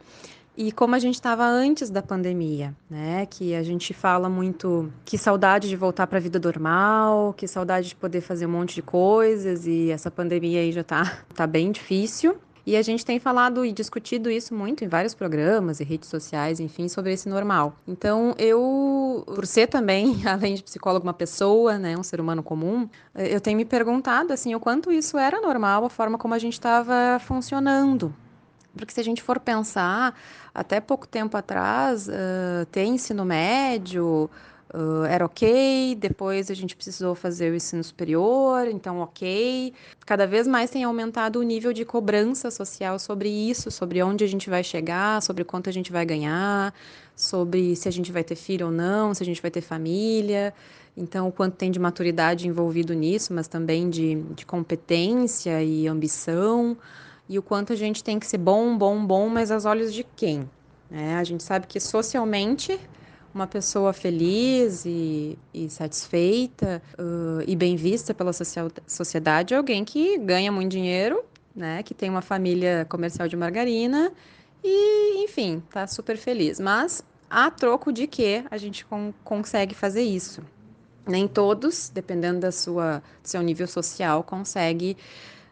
e 0.57 0.73
como 0.73 0.93
a 0.93 0.99
gente 0.99 1.15
estava 1.15 1.45
antes 1.45 1.89
da 1.89 2.01
pandemia, 2.01 2.75
né? 2.89 3.25
Que 3.27 3.55
a 3.55 3.63
gente 3.63 3.93
fala 3.93 4.27
muito 4.27 4.91
que 5.05 5.17
saudade 5.17 5.69
de 5.69 5.77
voltar 5.77 6.05
para 6.05 6.17
a 6.17 6.21
vida 6.21 6.37
normal, 6.37 7.33
que 7.37 7.47
saudade 7.47 7.87
de 7.87 7.95
poder 7.95 8.19
fazer 8.19 8.45
um 8.45 8.51
monte 8.51 8.75
de 8.75 8.81
coisas 8.81 9.65
e 9.65 9.89
essa 9.89 10.11
pandemia 10.11 10.59
aí 10.59 10.73
já 10.73 10.83
tá, 10.83 11.23
tá 11.33 11.47
bem 11.47 11.71
difícil. 11.71 12.35
E 12.69 12.77
a 12.77 12.83
gente 12.83 13.03
tem 13.03 13.19
falado 13.19 13.65
e 13.65 13.71
discutido 13.71 14.29
isso 14.29 14.53
muito 14.53 14.85
em 14.85 14.87
vários 14.87 15.15
programas 15.15 15.79
e 15.79 15.83
redes 15.83 16.07
sociais, 16.07 16.59
enfim, 16.59 16.87
sobre 16.87 17.11
esse 17.11 17.27
normal. 17.27 17.75
Então, 17.87 18.35
eu, 18.37 19.23
por 19.25 19.47
ser 19.47 19.65
também, 19.65 20.21
além 20.29 20.53
de 20.53 20.61
psicólogo, 20.61 21.03
uma 21.03 21.13
pessoa, 21.13 21.79
né, 21.79 21.97
um 21.97 22.03
ser 22.03 22.21
humano 22.21 22.43
comum, 22.43 22.87
eu 23.15 23.41
tenho 23.41 23.57
me 23.57 23.65
perguntado, 23.65 24.31
assim, 24.31 24.53
o 24.53 24.59
quanto 24.59 24.91
isso 24.91 25.17
era 25.17 25.41
normal, 25.41 25.83
a 25.83 25.89
forma 25.89 26.15
como 26.15 26.35
a 26.35 26.37
gente 26.37 26.53
estava 26.53 27.19
funcionando. 27.19 28.13
Porque 28.77 28.93
se 28.93 28.99
a 28.99 29.03
gente 29.03 29.23
for 29.23 29.39
pensar, 29.39 30.15
até 30.53 30.79
pouco 30.79 31.07
tempo 31.07 31.35
atrás, 31.35 32.07
uh, 32.07 32.67
ter 32.71 32.83
ensino 32.83 33.25
médio, 33.25 34.29
uh, 34.73 35.03
era 35.05 35.25
ok, 35.25 35.95
depois 35.95 36.49
a 36.49 36.53
gente 36.53 36.75
precisou 36.75 37.15
fazer 37.15 37.51
o 37.51 37.55
ensino 37.55 37.83
superior, 37.83 38.67
então 38.67 38.99
ok. 38.99 39.73
Cada 40.05 40.25
vez 40.25 40.47
mais 40.47 40.69
tem 40.69 40.83
aumentado 40.83 41.39
o 41.39 41.43
nível 41.43 41.73
de 41.73 41.85
cobrança 41.85 42.51
social 42.51 42.99
sobre 42.99 43.29
isso, 43.29 43.71
sobre 43.71 44.01
onde 44.01 44.23
a 44.23 44.27
gente 44.27 44.49
vai 44.49 44.63
chegar, 44.63 45.21
sobre 45.21 45.43
quanto 45.43 45.69
a 45.69 45.73
gente 45.73 45.91
vai 45.91 46.05
ganhar, 46.05 46.73
sobre 47.15 47.75
se 47.75 47.87
a 47.87 47.91
gente 47.91 48.11
vai 48.11 48.23
ter 48.23 48.35
filho 48.35 48.67
ou 48.67 48.71
não, 48.71 49.13
se 49.13 49.21
a 49.23 49.25
gente 49.25 49.41
vai 49.41 49.51
ter 49.51 49.61
família. 49.61 50.53
Então, 50.95 51.27
o 51.27 51.31
quanto 51.31 51.55
tem 51.55 51.71
de 51.71 51.79
maturidade 51.79 52.47
envolvido 52.47 52.93
nisso, 52.93 53.33
mas 53.33 53.47
também 53.47 53.89
de, 53.89 54.15
de 54.35 54.45
competência 54.45 55.63
e 55.63 55.87
ambição, 55.87 56.75
e 57.27 57.37
o 57.37 57.43
quanto 57.43 57.71
a 57.71 57.75
gente 57.75 58.03
tem 58.03 58.19
que 58.19 58.25
ser 58.25 58.39
bom, 58.39 58.77
bom, 58.77 59.05
bom, 59.05 59.29
mas 59.29 59.51
aos 59.51 59.65
olhos 59.65 59.93
de 59.93 60.03
quem? 60.15 60.49
É, 60.91 61.15
a 61.15 61.23
gente 61.23 61.43
sabe 61.43 61.67
que 61.67 61.79
socialmente 61.79 62.79
uma 63.33 63.47
pessoa 63.47 63.93
feliz 63.93 64.85
e, 64.85 65.37
e 65.53 65.69
satisfeita 65.69 66.81
uh, 66.97 67.43
e 67.47 67.55
bem 67.55 67.75
vista 67.75 68.13
pela 68.13 68.33
social, 68.33 68.71
sociedade 68.87 69.53
é 69.53 69.57
alguém 69.57 69.85
que 69.85 70.17
ganha 70.17 70.51
muito 70.51 70.71
dinheiro, 70.71 71.23
né, 71.55 71.83
que 71.83 71.93
tem 71.93 72.09
uma 72.09 72.21
família 72.21 72.85
comercial 72.89 73.27
de 73.27 73.35
margarina 73.35 74.11
e, 74.63 75.23
enfim, 75.23 75.63
tá 75.71 75.87
super 75.87 76.17
feliz. 76.17 76.59
Mas 76.59 77.03
a 77.29 77.49
troco 77.51 77.91
de 77.91 78.07
que 78.07 78.43
a 78.49 78.57
gente 78.57 78.85
con 78.85 79.13
consegue 79.23 79.75
fazer 79.75 80.01
isso. 80.03 80.41
Nem 81.07 81.27
todos, 81.27 81.89
dependendo 81.89 82.39
da 82.39 82.51
sua 82.51 83.01
do 83.21 83.27
seu 83.27 83.41
nível 83.41 83.67
social, 83.67 84.23
consegue 84.23 84.97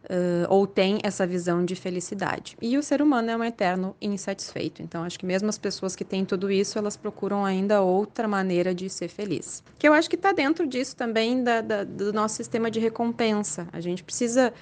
uh, 0.09 0.47
ou 0.49 0.65
tem 0.65 0.99
essa 1.03 1.25
visão 1.27 1.63
de 1.63 1.75
felicidade. 1.75 2.57
E 2.61 2.77
o 2.77 2.83
ser 2.83 3.01
humano 3.01 3.29
é 3.29 3.37
um 3.37 3.43
eterno 3.43 3.95
insatisfeito. 4.01 4.81
Então, 4.81 5.03
acho 5.03 5.19
que 5.19 5.25
mesmo 5.25 5.49
as 5.49 5.57
pessoas 5.57 5.95
que 5.95 6.03
têm 6.03 6.25
tudo 6.25 6.49
isso, 6.51 6.77
elas 6.77 6.97
procuram 6.97 7.45
ainda 7.45 7.81
outra 7.81 8.27
maneira 8.27 8.73
de 8.73 8.89
ser 8.89 9.09
feliz. 9.09 9.63
Que 9.77 9.87
eu 9.87 9.93
acho 9.93 10.09
que 10.09 10.15
está 10.15 10.31
dentro 10.31 10.65
disso 10.65 10.95
também 10.95 11.43
da, 11.43 11.61
da, 11.61 11.83
do 11.83 12.13
nosso 12.13 12.35
sistema 12.35 12.71
de 12.71 12.79
recompensa. 12.79 13.67
A 13.71 13.79
gente 13.79 14.03
precisa 14.03 14.53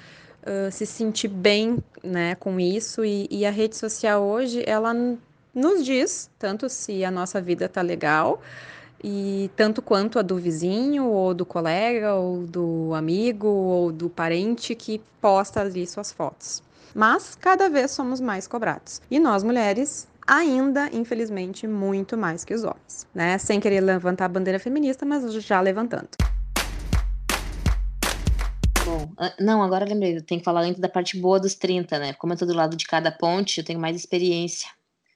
uh, 0.42 0.72
se 0.72 0.86
sentir 0.86 1.28
bem 1.28 1.78
né, 2.04 2.36
com 2.36 2.60
isso. 2.60 3.04
E, 3.06 3.28
e 3.30 3.46
a 3.46 3.52
rede 3.52 3.76
social 3.76 4.24
hoje, 4.24 4.64
ela 4.66 4.94
nos 5.54 5.86
diz 5.86 6.30
tanto 6.38 6.68
se 6.68 7.06
a 7.06 7.12
nossa 7.12 7.42
vida 7.42 7.66
está 7.66 7.82
legal 7.82 8.42
e 9.04 9.50
tanto 9.56 9.82
quanto 9.82 10.18
a 10.18 10.22
do 10.22 10.38
vizinho, 10.38 11.06
ou 11.06 11.34
do 11.34 11.46
colega, 11.46 12.16
ou 12.16 12.46
do 12.46 12.94
amigo, 12.94 13.48
ou 13.48 13.92
do 13.92 14.10
parente 14.10 14.76
que 14.76 15.02
posta 15.22 15.62
ali 15.62 15.86
suas 15.86 16.12
fotos. 16.12 16.64
Mas 16.94 17.36
cada 17.36 17.70
vez 17.70 17.92
somos 17.92 18.22
mais 18.22 18.48
cobrados. 18.48 19.02
E 19.12 19.20
nós 19.20 19.44
mulheres 19.44 20.08
ainda, 20.26 20.90
infelizmente, 20.92 21.68
muito 21.68 22.18
mais 22.18 22.44
que 22.44 22.54
os 22.54 22.64
homens, 22.64 23.08
né? 23.14 23.38
Sem 23.38 23.60
querer 23.60 23.82
levantar 23.82 24.26
a 24.26 24.30
bandeira 24.30 24.60
feminista, 24.60 25.06
mas 25.06 25.32
já 25.44 25.62
levantando. 25.62 26.10
Bom, 28.86 29.12
não, 29.40 29.64
agora 29.64 29.84
lembrei, 29.84 30.18
eu 30.18 30.22
tenho 30.22 30.40
que 30.40 30.46
falar 30.46 30.62
antes 30.62 30.80
da 30.80 30.88
parte 30.88 31.20
boa 31.20 31.40
dos 31.40 31.56
30, 31.56 31.98
né? 31.98 32.14
Como 32.14 32.34
eu 32.34 32.38
tô 32.38 32.46
do 32.46 32.54
lado 32.54 32.76
de 32.76 32.86
cada 32.86 33.12
ponte, 33.12 33.60
eu 33.60 33.66
tenho 33.66 33.80
mais 33.80 33.96
experiência. 33.96 34.70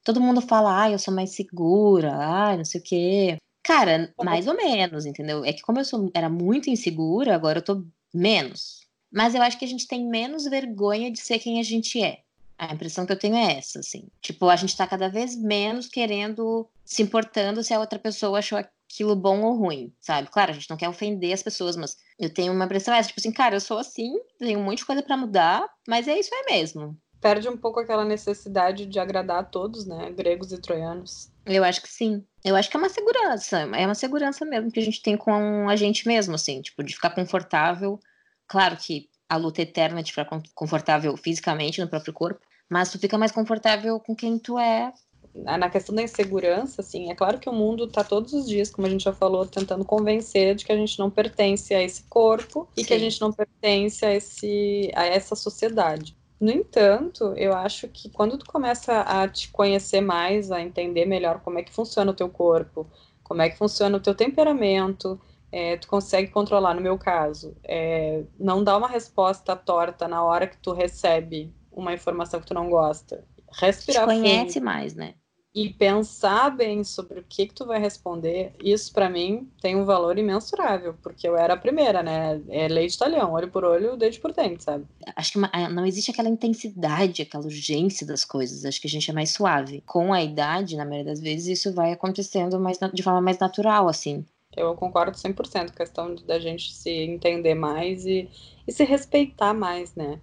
Todo 0.04 0.20
mundo 0.20 0.42
fala, 0.42 0.84
ah, 0.84 0.92
eu 0.92 0.98
sou 0.98 1.14
mais 1.14 1.36
segura, 1.36 2.12
ah, 2.14 2.58
não 2.58 2.66
sei 2.66 2.82
o 2.82 2.84
quê. 2.84 3.38
Cara, 3.64 4.14
mais 4.24 4.48
ou 4.48 4.56
menos, 4.56 5.06
entendeu? 5.06 5.44
É 5.46 5.54
que 5.54 5.62
como 5.62 5.80
eu 5.80 5.86
sou, 5.86 6.10
era 6.14 6.30
muito 6.30 6.70
insegura, 6.70 7.36
agora 7.36 7.60
eu 7.60 7.64
tô 7.64 7.86
menos. 8.14 8.88
Mas 9.12 9.36
eu 9.36 9.42
acho 9.42 9.58
que 9.58 9.66
a 9.66 9.68
gente 9.68 9.88
tem 9.88 10.08
menos 10.08 10.46
vergonha 10.46 11.12
de 11.12 11.20
ser 11.20 11.40
quem 11.40 11.60
a 11.60 11.64
gente 11.64 12.02
é. 12.02 12.20
A 12.58 12.74
impressão 12.74 13.06
que 13.06 13.14
eu 13.14 13.20
tenho 13.20 13.36
é 13.36 13.58
essa, 13.58 13.80
assim. 13.80 14.08
Tipo, 14.22 14.50
a 14.50 14.56
gente 14.56 14.76
tá 14.76 14.86
cada 14.86 15.08
vez 15.08 15.36
menos 15.36 15.88
querendo, 15.88 16.68
se 16.84 17.02
importando 17.02 17.64
se 17.64 17.74
a 17.74 17.80
outra 17.80 17.98
pessoa 17.98 18.40
achou 18.40 18.58
aquilo 18.58 19.16
bom 19.16 19.42
ou 19.44 19.56
ruim, 19.56 19.94
sabe? 20.02 20.30
Claro, 20.30 20.52
a 20.52 20.54
gente 20.54 20.70
não 20.70 20.76
quer 20.76 20.90
ofender 20.90 21.34
as 21.34 21.42
pessoas, 21.42 21.78
mas 21.78 21.98
eu 22.20 22.32
tenho 22.34 22.52
uma 22.52 22.66
impressão 22.66 22.94
essa, 22.94 23.08
tipo 23.08 23.20
assim, 23.20 23.32
cara, 23.32 23.56
eu 23.56 23.62
sou 23.62 23.78
assim, 23.78 24.14
tenho 24.38 24.60
um 24.60 24.64
monte 24.64 24.80
de 24.80 24.86
coisa 24.86 25.02
para 25.02 25.16
mudar, 25.16 25.70
mas 25.88 26.08
é 26.08 26.20
isso 26.20 26.32
é 26.34 26.52
mesmo. 26.52 26.98
Perde 27.22 27.50
um 27.50 27.58
pouco 27.58 27.80
aquela 27.80 28.06
necessidade 28.06 28.86
de 28.86 29.00
agradar 29.00 29.40
a 29.40 29.44
todos, 29.44 29.86
né? 29.86 30.12
Gregos 30.12 30.52
e 30.52 30.58
troianos. 30.62 31.32
Eu 31.46 31.64
acho 31.64 31.82
que 31.82 31.90
sim. 31.90 32.24
Eu 32.44 32.56
acho 32.56 32.70
que 32.70 32.78
é 32.78 32.80
uma 32.80 32.90
segurança, 32.90 33.60
é 33.60 33.86
uma 33.86 33.96
segurança 33.96 34.46
mesmo 34.46 34.72
que 34.72 34.80
a 34.80 34.84
gente 34.84 35.02
tem 35.02 35.18
com 35.18 35.68
a 35.68 35.76
gente 35.76 36.08
mesmo, 36.08 36.36
assim, 36.36 36.62
tipo, 36.62 36.84
de 36.84 36.94
ficar 36.94 37.10
confortável. 37.10 38.00
Claro 38.48 38.78
que 38.78 39.10
a 39.28 39.36
luta 39.36 39.62
eterna 39.62 40.00
é 40.00 40.04
de 40.04 40.12
ficar 40.12 40.28
confortável 40.56 41.16
fisicamente 41.18 41.82
no 41.82 41.88
próprio 41.88 42.14
corpo, 42.14 42.40
mas 42.70 42.92
tu 42.92 42.98
fica 42.98 43.18
mais 43.18 43.32
confortável 43.32 44.00
com 44.00 44.16
quem 44.16 44.40
tu 44.40 44.58
é. 44.58 44.94
Na 45.36 45.70
questão 45.70 45.94
da 45.94 46.02
insegurança, 46.02 46.82
assim, 46.82 47.12
é 47.12 47.16
claro 47.16 47.38
que 47.38 47.48
o 47.48 47.54
mundo 47.54 47.88
tá 47.88 48.04
todos 48.04 48.34
os 48.34 48.48
dias, 48.48 48.72
como 48.72 48.88
a 48.88 48.90
gente 48.90 49.04
já 49.04 49.14
falou, 49.14 49.46
tentando 49.46 49.86
convencer 49.86 50.56
de 50.56 50.66
que 50.66 50.72
a 50.72 50.76
gente 50.76 50.98
não 50.98 51.10
pertence 51.10 51.74
a 51.74 51.84
esse 51.84 52.04
corpo 52.04 52.68
e 52.76 52.82
Sim. 52.82 52.88
que 52.88 52.94
a 52.94 53.00
gente 53.00 53.22
não 53.22 53.32
pertence 53.32 54.04
a, 54.06 54.14
esse, 54.14 54.92
a 54.96 55.06
essa 55.06 55.36
sociedade. 55.36 56.18
No 56.40 56.52
entanto, 56.52 57.34
eu 57.36 57.54
acho 57.54 57.88
que 57.90 58.10
quando 58.10 58.38
tu 58.38 58.46
começa 58.46 59.02
a 59.02 59.28
te 59.28 59.50
conhecer 59.52 60.00
mais, 60.00 60.52
a 60.52 60.62
entender 60.62 61.06
melhor 61.06 61.42
como 61.42 61.60
é 61.60 61.64
que 61.64 61.72
funciona 61.72 62.12
o 62.12 62.14
teu 62.14 62.30
corpo, 62.30 62.88
como 63.24 63.42
é 63.42 63.50
que 63.50 63.58
funciona 63.58 63.98
o 63.98 64.00
teu 64.00 64.16
temperamento, 64.16 65.20
é, 65.52 65.78
tu 65.78 65.88
consegue 65.88 66.32
controlar, 66.32 66.74
no 66.74 66.82
meu 66.82 66.98
caso, 66.98 67.56
é, 67.64 68.24
não 68.40 68.64
dar 68.64 68.78
uma 68.78 68.88
resposta 68.88 69.56
torta 69.56 70.08
na 70.08 70.24
hora 70.24 70.48
que 70.48 70.58
tu 70.58 70.72
recebe 70.72 71.54
uma 71.72 71.94
informação 71.94 72.40
que 72.40 72.48
tu 72.48 72.54
não 72.54 72.70
gosta. 72.70 73.26
Respirar 73.52 74.08
te 74.08 74.08
conhece 74.08 74.54
fundo. 74.54 74.66
mais, 74.66 74.96
né? 74.96 75.16
E 75.54 75.74
pensar 75.74 76.56
bem 76.56 76.84
sobre 76.84 77.20
o 77.20 77.26
que, 77.28 77.48
que 77.48 77.54
tu 77.54 77.66
vai 77.66 77.80
responder, 77.80 78.54
isso 78.64 78.94
para 78.94 79.10
mim 79.10 79.50
tem 79.60 79.76
um 79.76 79.84
valor 79.84 80.18
imensurável, 80.18 80.94
porque 81.02 81.28
eu 81.28 81.36
era 81.36 81.56
a 81.56 81.58
primeira, 81.58 82.04
né? 82.04 82.40
É 82.50 82.68
lei 82.68 82.88
de 82.88 82.98
talhão, 82.98 83.34
olho 83.34 83.50
por 83.50 83.64
olho, 83.64 83.98
dente 83.98 84.20
por 84.20 84.32
dente, 84.32 84.64
sabe? 84.64 84.86
Acho 85.16 85.34
que 85.34 85.40
é, 85.52 85.68
não 85.68 85.86
existe 85.86 86.12
aquela 86.12 86.30
intensidade, 86.30 87.24
aquela 87.24 87.44
urgência 87.44 88.06
das 88.06 88.24
coisas. 88.24 88.64
Acho 88.64 88.80
que 88.80 88.88
a 88.88 88.90
gente 88.90 89.10
é 89.10 89.14
mais 89.14 89.32
suave. 89.32 89.82
Com 89.88 90.14
a 90.14 90.24
idade, 90.24 90.78
na 90.78 90.86
maioria 90.86 91.12
das 91.12 91.20
vezes, 91.20 91.60
isso 91.60 91.74
vai 91.74 91.92
acontecendo 91.92 92.60
mais, 92.60 92.78
de 92.94 93.02
forma 93.02 93.22
mais 93.22 93.40
natural, 93.40 93.88
assim. 93.88 94.24
Eu 94.56 94.76
concordo 94.76 95.18
100% 95.18 95.36
com 95.36 95.60
a 95.60 95.66
questão 95.66 96.16
da 96.16 96.40
gente 96.40 96.74
se 96.74 96.90
entender 96.90 97.56
mais 97.56 98.06
e, 98.06 98.30
e 98.68 98.72
se 98.72 98.84
respeitar 98.84 99.54
mais, 99.54 99.96
né? 99.96 100.20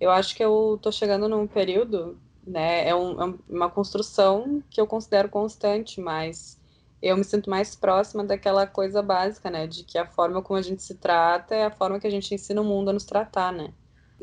Eu 0.00 0.10
acho 0.10 0.34
que 0.34 0.42
eu 0.42 0.78
tô 0.80 0.90
chegando 0.90 1.28
num 1.28 1.46
período 1.46 2.18
né? 2.50 2.88
É, 2.88 2.94
um, 2.94 3.22
é 3.22 3.34
uma 3.48 3.70
construção 3.70 4.62
que 4.68 4.80
eu 4.80 4.86
considero 4.86 5.28
constante, 5.28 6.00
mas 6.00 6.58
eu 7.00 7.16
me 7.16 7.24
sinto 7.24 7.48
mais 7.48 7.74
próxima 7.74 8.24
daquela 8.24 8.66
coisa 8.66 9.00
básica, 9.00 9.48
né? 9.48 9.66
De 9.66 9.84
que 9.84 9.96
a 9.96 10.06
forma 10.06 10.42
como 10.42 10.58
a 10.58 10.62
gente 10.62 10.82
se 10.82 10.94
trata 10.96 11.54
é 11.54 11.64
a 11.64 11.70
forma 11.70 12.00
que 12.00 12.06
a 12.06 12.10
gente 12.10 12.34
ensina 12.34 12.60
o 12.60 12.64
mundo 12.64 12.90
a 12.90 12.92
nos 12.92 13.04
tratar, 13.04 13.52
né? 13.52 13.72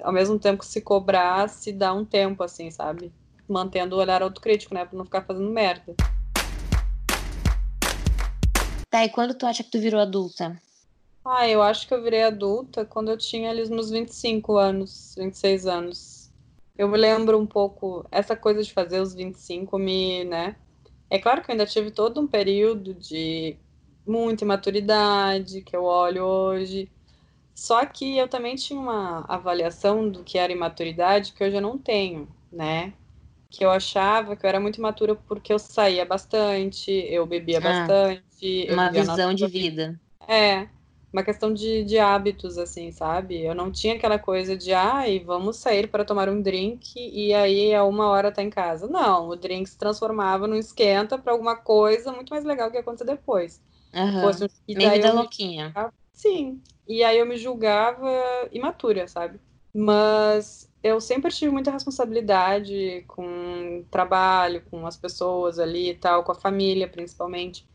Ao 0.01 0.11
mesmo 0.11 0.37
tempo 0.37 0.59
que 0.59 0.65
se 0.65 0.81
cobrar, 0.81 1.49
se 1.49 1.71
dá 1.71 1.93
um 1.93 2.05
tempo, 2.05 2.43
assim, 2.43 2.69
sabe? 2.69 3.11
Mantendo 3.47 3.95
o 3.95 3.99
olhar 3.99 4.21
autocrítico, 4.21 4.73
né? 4.75 4.85
Pra 4.85 4.97
não 4.97 5.05
ficar 5.05 5.23
fazendo 5.23 5.49
merda. 5.49 5.95
Tá, 8.89 9.05
e 9.05 9.09
quando 9.09 9.33
tu 9.33 9.45
acha 9.45 9.63
que 9.63 9.71
tu 9.71 9.79
virou 9.79 9.99
adulta? 9.99 10.61
Ah, 11.25 11.47
eu 11.47 11.61
acho 11.61 11.87
que 11.87 11.93
eu 11.93 12.01
virei 12.01 12.23
adulta 12.23 12.85
quando 12.85 13.09
eu 13.09 13.17
tinha 13.17 13.49
ali 13.49 13.61
os 13.61 13.69
meus 13.69 13.89
25 13.89 14.55
anos, 14.55 15.13
26 15.17 15.65
anos 15.65 16.16
eu 16.77 16.87
me 16.87 16.97
lembro 16.97 17.39
um 17.39 17.45
pouco, 17.45 18.05
essa 18.11 18.35
coisa 18.35 18.61
de 18.63 18.71
fazer 18.71 18.99
os 19.01 19.13
25 19.13 19.77
me, 19.77 20.23
né? 20.25 20.55
É 21.09 21.17
claro 21.19 21.41
que 21.41 21.49
eu 21.49 21.53
ainda 21.53 21.65
tive 21.65 21.91
todo 21.91 22.21
um 22.21 22.27
período 22.27 22.93
de 22.93 23.57
muita 24.05 24.43
imaturidade, 24.43 25.61
que 25.61 25.75
eu 25.75 25.83
olho 25.83 26.23
hoje. 26.23 26.89
Só 27.55 27.85
que 27.85 28.17
eu 28.17 28.27
também 28.27 28.55
tinha 28.55 28.79
uma 28.79 29.25
avaliação 29.27 30.09
do 30.09 30.23
que 30.23 30.37
era 30.37 30.53
imaturidade 30.53 31.33
que 31.33 31.43
hoje 31.43 31.55
eu 31.55 31.61
não 31.61 31.77
tenho, 31.77 32.27
né? 32.51 32.93
Que 33.49 33.65
eu 33.65 33.71
achava 33.71 34.35
que 34.35 34.45
eu 34.45 34.49
era 34.49 34.59
muito 34.59 34.77
imatura 34.77 35.15
porque 35.15 35.51
eu 35.51 35.57
saía 35.57 36.05
bastante, 36.05 36.91
eu 36.91 37.25
bebia 37.25 37.57
ah, 37.57 37.61
bastante. 37.61 38.67
Uma 38.69 38.91
visão 38.91 39.33
de 39.33 39.47
vida. 39.47 39.99
É, 40.27 40.67
uma 41.17 41.23
questão 41.23 41.51
de, 41.51 41.83
de 41.83 41.97
hábitos, 41.97 42.59
assim, 42.59 42.91
sabe? 42.91 43.43
Eu 43.43 43.55
não 43.55 43.71
tinha 43.71 43.95
aquela 43.95 44.19
coisa 44.19 44.55
de, 44.55 44.71
ai, 44.71 45.19
vamos 45.19 45.57
sair 45.57 45.87
para 45.87 46.05
tomar 46.05 46.29
um 46.29 46.39
drink 46.39 46.93
e 46.95 47.33
aí 47.33 47.73
a 47.73 47.83
uma 47.83 48.07
hora 48.07 48.31
tá 48.31 48.43
em 48.43 48.51
casa. 48.51 48.87
Não, 48.87 49.29
o 49.29 49.35
drink 49.35 49.67
se 49.67 49.77
transformava 49.77 50.45
num 50.45 50.55
esquenta 50.55 51.17
para 51.17 51.33
alguma 51.33 51.55
coisa 51.55 52.11
muito 52.11 52.29
mais 52.29 52.45
legal 52.45 52.69
que 52.69 52.77
ia 52.77 52.81
acontecer 52.81 53.05
depois. 53.05 53.59
Uhum. 53.93 54.21
Fosse 54.21 54.45
um... 54.45 54.47
E 54.67 54.75
daí 54.75 54.91
vida 54.91 55.11
louquinha. 55.11 55.65
Julgava... 55.65 55.93
Sim. 56.13 56.61
E 56.87 57.03
aí 57.03 57.17
eu 57.17 57.25
me 57.25 57.37
julgava 57.37 58.07
imatura, 58.51 59.07
sabe? 59.07 59.39
Mas 59.73 60.71
eu 60.83 61.01
sempre 61.01 61.31
tive 61.31 61.51
muita 61.51 61.71
responsabilidade 61.71 63.03
com 63.07 63.79
o 63.79 63.85
trabalho, 63.89 64.61
com 64.69 64.85
as 64.85 64.95
pessoas 64.95 65.57
ali 65.57 65.89
e 65.89 65.95
tal, 65.95 66.23
com 66.23 66.31
a 66.31 66.35
família 66.35 66.87
principalmente. 66.87 67.67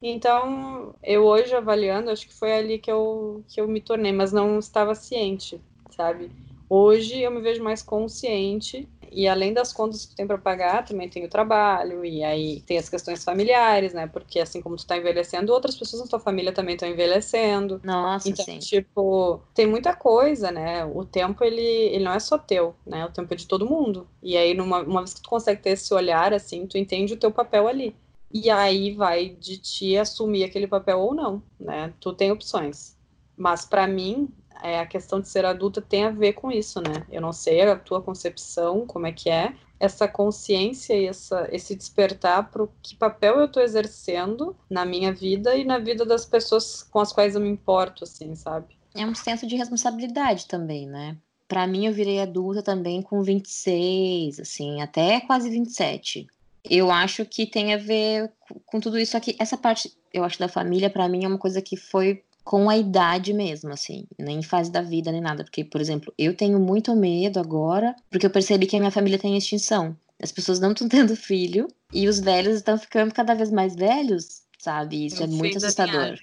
Então, 0.00 0.94
eu 1.02 1.24
hoje 1.24 1.54
avaliando, 1.54 2.10
acho 2.10 2.26
que 2.26 2.34
foi 2.34 2.52
ali 2.52 2.78
que 2.78 2.90
eu, 2.90 3.44
que 3.48 3.60
eu 3.60 3.66
me 3.68 3.80
tornei, 3.80 4.12
mas 4.12 4.32
não 4.32 4.58
estava 4.58 4.94
ciente, 4.94 5.60
sabe? 5.90 6.30
Hoje 6.68 7.20
eu 7.20 7.30
me 7.30 7.40
vejo 7.40 7.62
mais 7.64 7.82
consciente 7.82 8.86
E 9.10 9.26
além 9.26 9.54
das 9.54 9.72
contas 9.72 10.04
que 10.04 10.12
tu 10.12 10.16
tem 10.16 10.26
para 10.26 10.36
pagar, 10.38 10.84
também 10.84 11.08
tem 11.08 11.24
o 11.24 11.28
trabalho, 11.30 12.04
e 12.04 12.22
aí 12.22 12.60
tem 12.62 12.76
as 12.78 12.88
questões 12.90 13.24
familiares, 13.24 13.94
né? 13.94 14.06
Porque 14.06 14.38
assim 14.38 14.60
como 14.60 14.76
tu 14.76 14.86
tá 14.86 14.96
envelhecendo, 14.98 15.52
outras 15.52 15.76
pessoas 15.76 16.02
na 16.02 16.08
tua 16.08 16.20
família 16.20 16.52
também 16.52 16.74
estão 16.74 16.88
envelhecendo. 16.88 17.80
Nossa, 17.82 18.28
então, 18.28 18.44
sim. 18.44 18.58
tipo, 18.58 19.40
tem 19.54 19.66
muita 19.66 19.94
coisa, 19.96 20.50
né? 20.50 20.84
O 20.84 21.04
tempo, 21.06 21.42
ele, 21.42 21.62
ele 21.62 22.04
não 22.04 22.12
é 22.12 22.20
só 22.20 22.36
teu, 22.38 22.74
né? 22.86 23.06
O 23.06 23.10
tempo 23.12 23.32
é 23.32 23.36
de 23.36 23.46
todo 23.46 23.66
mundo. 23.66 24.06
E 24.22 24.36
aí, 24.36 24.52
numa, 24.54 24.80
uma 24.82 25.00
vez 25.00 25.14
que 25.14 25.22
tu 25.22 25.28
consegue 25.30 25.62
ter 25.62 25.70
esse 25.70 25.92
olhar, 25.94 26.34
assim, 26.34 26.66
tu 26.66 26.76
entende 26.76 27.14
o 27.14 27.18
teu 27.18 27.32
papel 27.32 27.66
ali. 27.66 27.96
E 28.32 28.50
aí 28.50 28.92
vai 28.94 29.30
de 29.30 29.56
ti 29.56 29.96
assumir 29.96 30.44
aquele 30.44 30.66
papel 30.66 30.98
ou 31.00 31.14
não, 31.14 31.42
né? 31.58 31.92
Tu 31.98 32.12
tem 32.12 32.30
opções. 32.30 32.96
Mas 33.36 33.64
para 33.64 33.86
mim, 33.86 34.28
é, 34.62 34.80
a 34.80 34.86
questão 34.86 35.20
de 35.20 35.28
ser 35.28 35.44
adulta 35.44 35.80
tem 35.80 36.04
a 36.04 36.10
ver 36.10 36.34
com 36.34 36.50
isso, 36.50 36.80
né? 36.80 37.06
Eu 37.10 37.20
não 37.20 37.32
sei 37.32 37.62
a 37.62 37.76
tua 37.76 38.02
concepção, 38.02 38.86
como 38.86 39.06
é 39.06 39.12
que 39.12 39.30
é, 39.30 39.54
essa 39.80 40.08
consciência 40.08 40.94
e 40.94 41.06
essa, 41.06 41.48
esse 41.52 41.74
despertar 41.74 42.50
para 42.50 42.66
que 42.82 42.96
papel 42.96 43.38
eu 43.38 43.44
estou 43.46 43.62
exercendo 43.62 44.56
na 44.68 44.84
minha 44.84 45.12
vida 45.12 45.54
e 45.56 45.64
na 45.64 45.78
vida 45.78 46.04
das 46.04 46.26
pessoas 46.26 46.82
com 46.82 46.98
as 46.98 47.12
quais 47.12 47.34
eu 47.34 47.40
me 47.40 47.48
importo, 47.48 48.04
assim, 48.04 48.34
sabe? 48.34 48.76
É 48.94 49.06
um 49.06 49.14
senso 49.14 49.46
de 49.46 49.56
responsabilidade 49.56 50.46
também, 50.46 50.86
né? 50.86 51.16
Para 51.46 51.66
mim, 51.66 51.86
eu 51.86 51.92
virei 51.92 52.20
adulta 52.20 52.62
também 52.62 53.00
com 53.00 53.22
26, 53.22 54.40
assim, 54.40 54.82
até 54.82 55.20
quase 55.20 55.48
27. 55.48 56.26
Eu 56.64 56.90
acho 56.90 57.24
que 57.24 57.46
tem 57.46 57.74
a 57.74 57.78
ver 57.78 58.32
com 58.66 58.80
tudo 58.80 58.98
isso 58.98 59.16
aqui. 59.16 59.36
Essa 59.38 59.56
parte, 59.56 59.92
eu 60.12 60.24
acho, 60.24 60.38
da 60.38 60.48
família, 60.48 60.90
para 60.90 61.08
mim, 61.08 61.24
é 61.24 61.28
uma 61.28 61.38
coisa 61.38 61.62
que 61.62 61.76
foi 61.76 62.22
com 62.48 62.70
a 62.70 62.78
idade 62.78 63.34
mesmo, 63.34 63.70
assim, 63.70 64.06
nem 64.18 64.42
fase 64.42 64.72
da 64.72 64.80
vida 64.80 65.12
nem 65.12 65.20
nada. 65.20 65.44
Porque, 65.44 65.64
por 65.64 65.82
exemplo, 65.82 66.12
eu 66.16 66.34
tenho 66.34 66.58
muito 66.58 66.96
medo 66.96 67.38
agora, 67.38 67.94
porque 68.10 68.24
eu 68.24 68.30
percebi 68.30 68.66
que 68.66 68.74
a 68.74 68.78
minha 68.78 68.90
família 68.90 69.18
tem 69.18 69.36
extinção. 69.36 69.94
As 70.22 70.32
pessoas 70.32 70.58
não 70.58 70.72
estão 70.72 70.88
tendo 70.88 71.14
filho 71.14 71.68
e 71.92 72.08
os 72.08 72.18
velhos 72.18 72.56
estão 72.56 72.78
ficando 72.78 73.12
cada 73.12 73.34
vez 73.34 73.50
mais 73.50 73.74
velhos, 73.76 74.42
sabe? 74.58 75.04
Isso 75.04 75.22
é, 75.22 75.26
é 75.26 75.28
muito 75.28 75.58
assustador. 75.58 76.18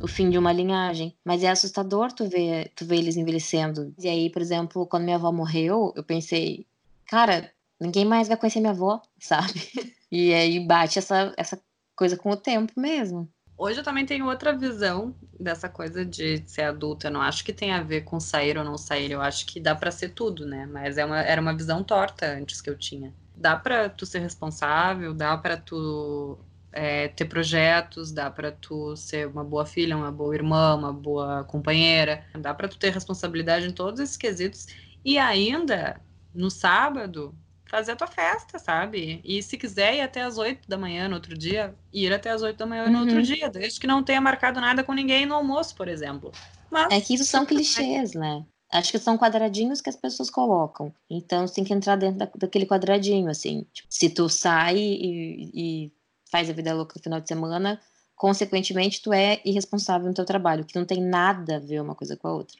O 0.00 0.06
fim 0.06 0.30
de 0.30 0.38
uma 0.38 0.52
linhagem. 0.52 1.14
Mas 1.22 1.42
é 1.42 1.50
assustador 1.50 2.12
tu 2.12 2.26
ver, 2.26 2.72
tu 2.74 2.86
ver 2.86 2.96
eles 2.96 3.16
envelhecendo. 3.16 3.92
E 3.98 4.08
aí, 4.08 4.30
por 4.30 4.40
exemplo, 4.40 4.86
quando 4.86 5.04
minha 5.04 5.16
avó 5.16 5.30
morreu, 5.30 5.92
eu 5.94 6.02
pensei, 6.02 6.66
cara, 7.06 7.52
ninguém 7.80 8.04
mais 8.04 8.28
vai 8.28 8.36
conhecer 8.36 8.60
minha 8.60 8.72
avó, 8.72 9.00
sabe? 9.18 9.52
E 10.10 10.32
aí 10.32 10.58
bate 10.58 10.98
essa, 10.98 11.34
essa 11.36 11.60
coisa 11.94 12.16
com 12.16 12.30
o 12.30 12.36
tempo 12.36 12.72
mesmo. 12.80 13.30
Hoje 13.58 13.80
eu 13.80 13.84
também 13.84 14.06
tenho 14.06 14.24
outra 14.26 14.56
visão 14.56 15.14
dessa 15.38 15.68
coisa 15.68 16.04
de 16.04 16.42
ser 16.46 16.62
adulta. 16.62 17.08
Eu 17.08 17.10
não 17.10 17.20
acho 17.20 17.44
que 17.44 17.52
tem 17.52 17.72
a 17.72 17.82
ver 17.82 18.02
com 18.02 18.20
sair 18.20 18.56
ou 18.56 18.64
não 18.64 18.78
sair. 18.78 19.10
Eu 19.10 19.20
acho 19.20 19.44
que 19.44 19.58
dá 19.58 19.74
para 19.74 19.90
ser 19.90 20.10
tudo, 20.10 20.46
né? 20.46 20.64
Mas 20.64 20.96
é 20.96 21.04
uma, 21.04 21.20
era 21.20 21.42
uma 21.42 21.54
visão 21.54 21.82
torta 21.82 22.24
antes 22.24 22.60
que 22.60 22.70
eu 22.70 22.78
tinha. 22.78 23.12
Dá 23.36 23.56
para 23.56 23.88
tu 23.90 24.06
ser 24.06 24.20
responsável, 24.20 25.12
dá 25.12 25.36
para 25.36 25.56
tu 25.56 26.38
é, 26.72 27.08
ter 27.08 27.24
projetos, 27.24 28.12
dá 28.12 28.30
para 28.30 28.52
tu 28.52 28.94
ser 28.94 29.26
uma 29.26 29.42
boa 29.42 29.66
filha, 29.66 29.96
uma 29.96 30.12
boa 30.12 30.34
irmã, 30.34 30.76
uma 30.76 30.92
boa 30.92 31.42
companheira. 31.42 32.24
Dá 32.38 32.54
para 32.54 32.68
tu 32.68 32.78
ter 32.78 32.92
responsabilidade 32.92 33.66
em 33.66 33.72
todos 33.72 33.98
esses 33.98 34.16
quesitos. 34.16 34.68
E 35.04 35.18
ainda, 35.18 36.00
no 36.32 36.48
sábado, 36.48 37.34
fazer 37.68 37.92
a 37.92 37.96
tua 37.96 38.06
festa, 38.06 38.58
sabe? 38.58 39.20
E 39.24 39.42
se 39.42 39.56
quiser 39.56 39.94
ir 39.94 40.00
até 40.00 40.22
as 40.22 40.38
8 40.38 40.68
da 40.68 40.76
manhã 40.76 41.08
no 41.08 41.14
outro 41.14 41.36
dia, 41.36 41.74
ir 41.92 42.12
até 42.12 42.30
as 42.30 42.42
8 42.42 42.56
da 42.56 42.66
manhã 42.66 42.88
no 42.88 43.00
outro 43.00 43.16
uhum. 43.16 43.22
dia, 43.22 43.48
desde 43.48 43.78
que 43.78 43.86
não 43.86 44.02
tenha 44.02 44.20
marcado 44.20 44.60
nada 44.60 44.82
com 44.82 44.92
ninguém 44.92 45.26
no 45.26 45.34
almoço, 45.34 45.74
por 45.76 45.86
exemplo. 45.86 46.32
Mas, 46.70 46.92
é 46.92 47.00
que 47.00 47.14
isso 47.14 47.24
são 47.24 47.44
clichês, 47.44 48.14
né? 48.14 48.44
Acho 48.70 48.92
que 48.92 48.98
são 48.98 49.16
quadradinhos 49.16 49.80
que 49.80 49.88
as 49.88 49.96
pessoas 49.96 50.28
colocam. 50.28 50.92
Então 51.08 51.46
você 51.46 51.54
tem 51.54 51.64
que 51.64 51.72
entrar 51.72 51.96
dentro 51.96 52.18
da, 52.18 52.28
daquele 52.36 52.66
quadradinho, 52.66 53.30
assim. 53.30 53.66
Tipo, 53.72 53.88
se 53.90 54.10
tu 54.10 54.28
sai 54.28 54.76
e, 54.76 55.50
e 55.54 55.92
faz 56.30 56.50
a 56.50 56.52
vida 56.52 56.74
louca 56.74 56.94
no 56.96 57.02
final 57.02 57.20
de 57.20 57.28
semana, 57.28 57.80
consequentemente 58.14 59.00
tu 59.00 59.12
é 59.12 59.40
irresponsável 59.44 60.06
no 60.06 60.14
teu 60.14 60.24
trabalho, 60.24 60.64
que 60.64 60.76
não 60.76 60.84
tem 60.84 61.00
nada 61.00 61.56
a 61.56 61.60
ver 61.60 61.80
uma 61.80 61.94
coisa 61.94 62.16
com 62.16 62.28
a 62.28 62.34
outra. 62.34 62.56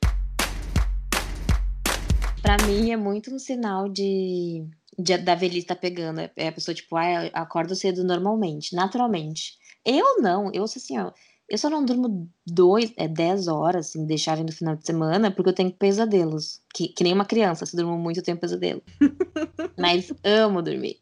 Para 2.41 2.57
mim 2.67 2.91
é 2.91 2.97
muito 2.97 3.35
um 3.35 3.39
sinal 3.39 3.89
de 3.89 4.65
de, 4.99 5.17
da 5.19 5.35
velhice 5.35 5.67
tá 5.67 5.77
pegando. 5.77 6.21
É 6.37 6.49
a 6.49 6.53
pessoa, 6.53 6.75
tipo, 6.75 6.97
ah, 6.97 7.31
acorda 7.33 7.75
cedo 7.75 8.03
normalmente, 8.05 8.75
naturalmente. 8.75 9.57
Eu 9.85 10.21
não, 10.21 10.51
eu 10.53 10.65
assim, 10.65 10.99
ó, 10.99 11.13
eu 11.49 11.57
só 11.57 11.71
não 11.71 11.85
durmo 11.85 12.29
dois, 12.47 12.93
é, 12.97 13.09
dez 13.09 13.49
horas, 13.49 13.89
assim, 13.89 14.07
deixarem 14.07 14.45
no 14.45 14.53
final 14.53 14.77
de 14.77 14.85
semana, 14.85 15.31
porque 15.31 15.51
eu 15.51 15.55
tenho 15.55 15.73
pesadelos. 15.73 16.61
Que, 16.75 16.89
que 16.89 17.05
nem 17.05 17.13
uma 17.13 17.25
criança, 17.25 17.65
se 17.65 17.77
durmo 17.77 17.97
muito, 17.97 18.19
eu 18.19 18.25
tenho 18.25 18.37
pesadelo. 18.37 18.83
Mas 19.79 20.13
amo 20.25 20.61
dormir. 20.61 21.01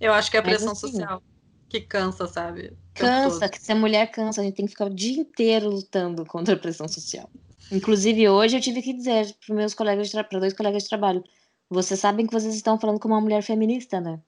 Eu 0.00 0.12
acho 0.12 0.30
que 0.30 0.36
é 0.36 0.40
a 0.40 0.42
pressão 0.42 0.72
assim, 0.72 0.92
social 0.92 1.22
que 1.70 1.80
cansa, 1.80 2.26
sabe? 2.26 2.76
Cansa, 2.94 3.48
que 3.48 3.62
se 3.62 3.70
a 3.70 3.76
mulher 3.76 4.10
cansa, 4.10 4.40
a 4.40 4.44
gente 4.44 4.56
tem 4.56 4.66
que 4.66 4.72
ficar 4.72 4.86
o 4.86 4.94
dia 4.94 5.20
inteiro 5.20 5.70
lutando 5.70 6.26
contra 6.26 6.54
a 6.54 6.58
pressão 6.58 6.88
social. 6.88 7.30
Inclusive, 7.70 8.28
hoje 8.28 8.56
eu 8.56 8.60
tive 8.60 8.82
que 8.82 8.92
dizer 8.92 9.32
para 9.46 9.54
meus 9.54 9.72
colegas, 9.72 10.10
para 10.10 10.40
dois 10.40 10.52
colegas 10.52 10.82
de 10.82 10.88
trabalho, 10.88 11.22
vocês 11.70 12.00
sabem 12.00 12.26
que 12.26 12.32
vocês 12.32 12.54
estão 12.54 12.78
falando 12.78 12.98
com 12.98 13.08
uma 13.08 13.20
mulher 13.20 13.42
feminista, 13.42 14.00
né? 14.00 14.20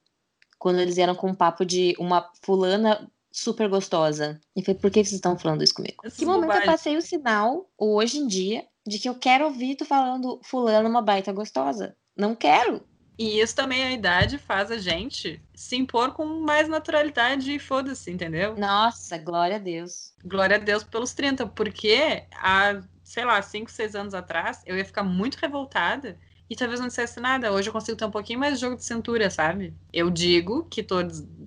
Quando 0.57 0.79
eles 0.79 0.95
vieram 0.95 1.13
com 1.13 1.27
um 1.27 1.35
papo 1.35 1.65
de 1.65 1.93
uma 1.99 2.31
fulana 2.41 3.11
super 3.29 3.67
gostosa. 3.67 4.39
E 4.55 4.63
foi, 4.63 4.73
por 4.73 4.89
que 4.89 5.03
vocês 5.03 5.13
estão 5.13 5.37
falando 5.37 5.63
isso 5.63 5.73
comigo? 5.73 5.97
Que 6.03 6.25
momento 6.25 6.43
bobagem. 6.43 6.61
eu 6.63 6.71
passei 6.71 6.97
o 6.97 7.01
sinal, 7.01 7.69
hoje 7.77 8.19
em 8.19 8.27
dia, 8.27 8.65
de 8.87 8.97
que 8.97 9.09
eu 9.09 9.15
quero 9.15 9.45
ouvir 9.45 9.75
tu 9.75 9.83
falando 9.83 10.39
fulana 10.43 10.87
uma 10.87 11.01
baita 11.01 11.33
gostosa. 11.33 11.97
Não 12.15 12.35
quero. 12.35 12.81
E 13.17 13.39
isso 13.39 13.55
também 13.55 13.83
a 13.83 13.91
idade 13.91 14.37
faz 14.37 14.71
a 14.71 14.77
gente 14.77 15.41
se 15.53 15.75
impor 15.75 16.13
com 16.13 16.25
mais 16.25 16.67
naturalidade 16.67 17.53
e 17.53 17.59
foda-se, 17.59 18.09
entendeu? 18.09 18.55
Nossa, 18.57 19.17
glória 19.17 19.57
a 19.57 19.59
Deus. 19.59 20.13
Glória 20.23 20.55
a 20.55 20.59
Deus 20.59 20.83
pelos 20.83 21.13
30, 21.13 21.47
porque 21.47 22.23
há, 22.31 22.81
sei 23.03 23.25
lá, 23.25 23.41
5, 23.41 23.69
6 23.69 23.95
anos 23.95 24.13
atrás, 24.13 24.61
eu 24.65 24.77
ia 24.77 24.85
ficar 24.85 25.03
muito 25.03 25.35
revoltada 25.35 26.17
e 26.53 26.55
talvez 26.55 26.79
não 26.79 26.87
dissesse 26.87 27.19
nada. 27.19 27.51
Hoje 27.51 27.69
eu 27.69 27.73
consigo 27.73 27.97
ter 27.97 28.05
um 28.05 28.11
pouquinho 28.11 28.39
mais 28.39 28.55
de 28.55 28.61
jogo 28.61 28.75
de 28.75 28.85
cintura, 28.85 29.29
sabe? 29.31 29.75
Eu 29.91 30.11
digo 30.11 30.65
que 30.69 30.83
tô, 30.83 30.97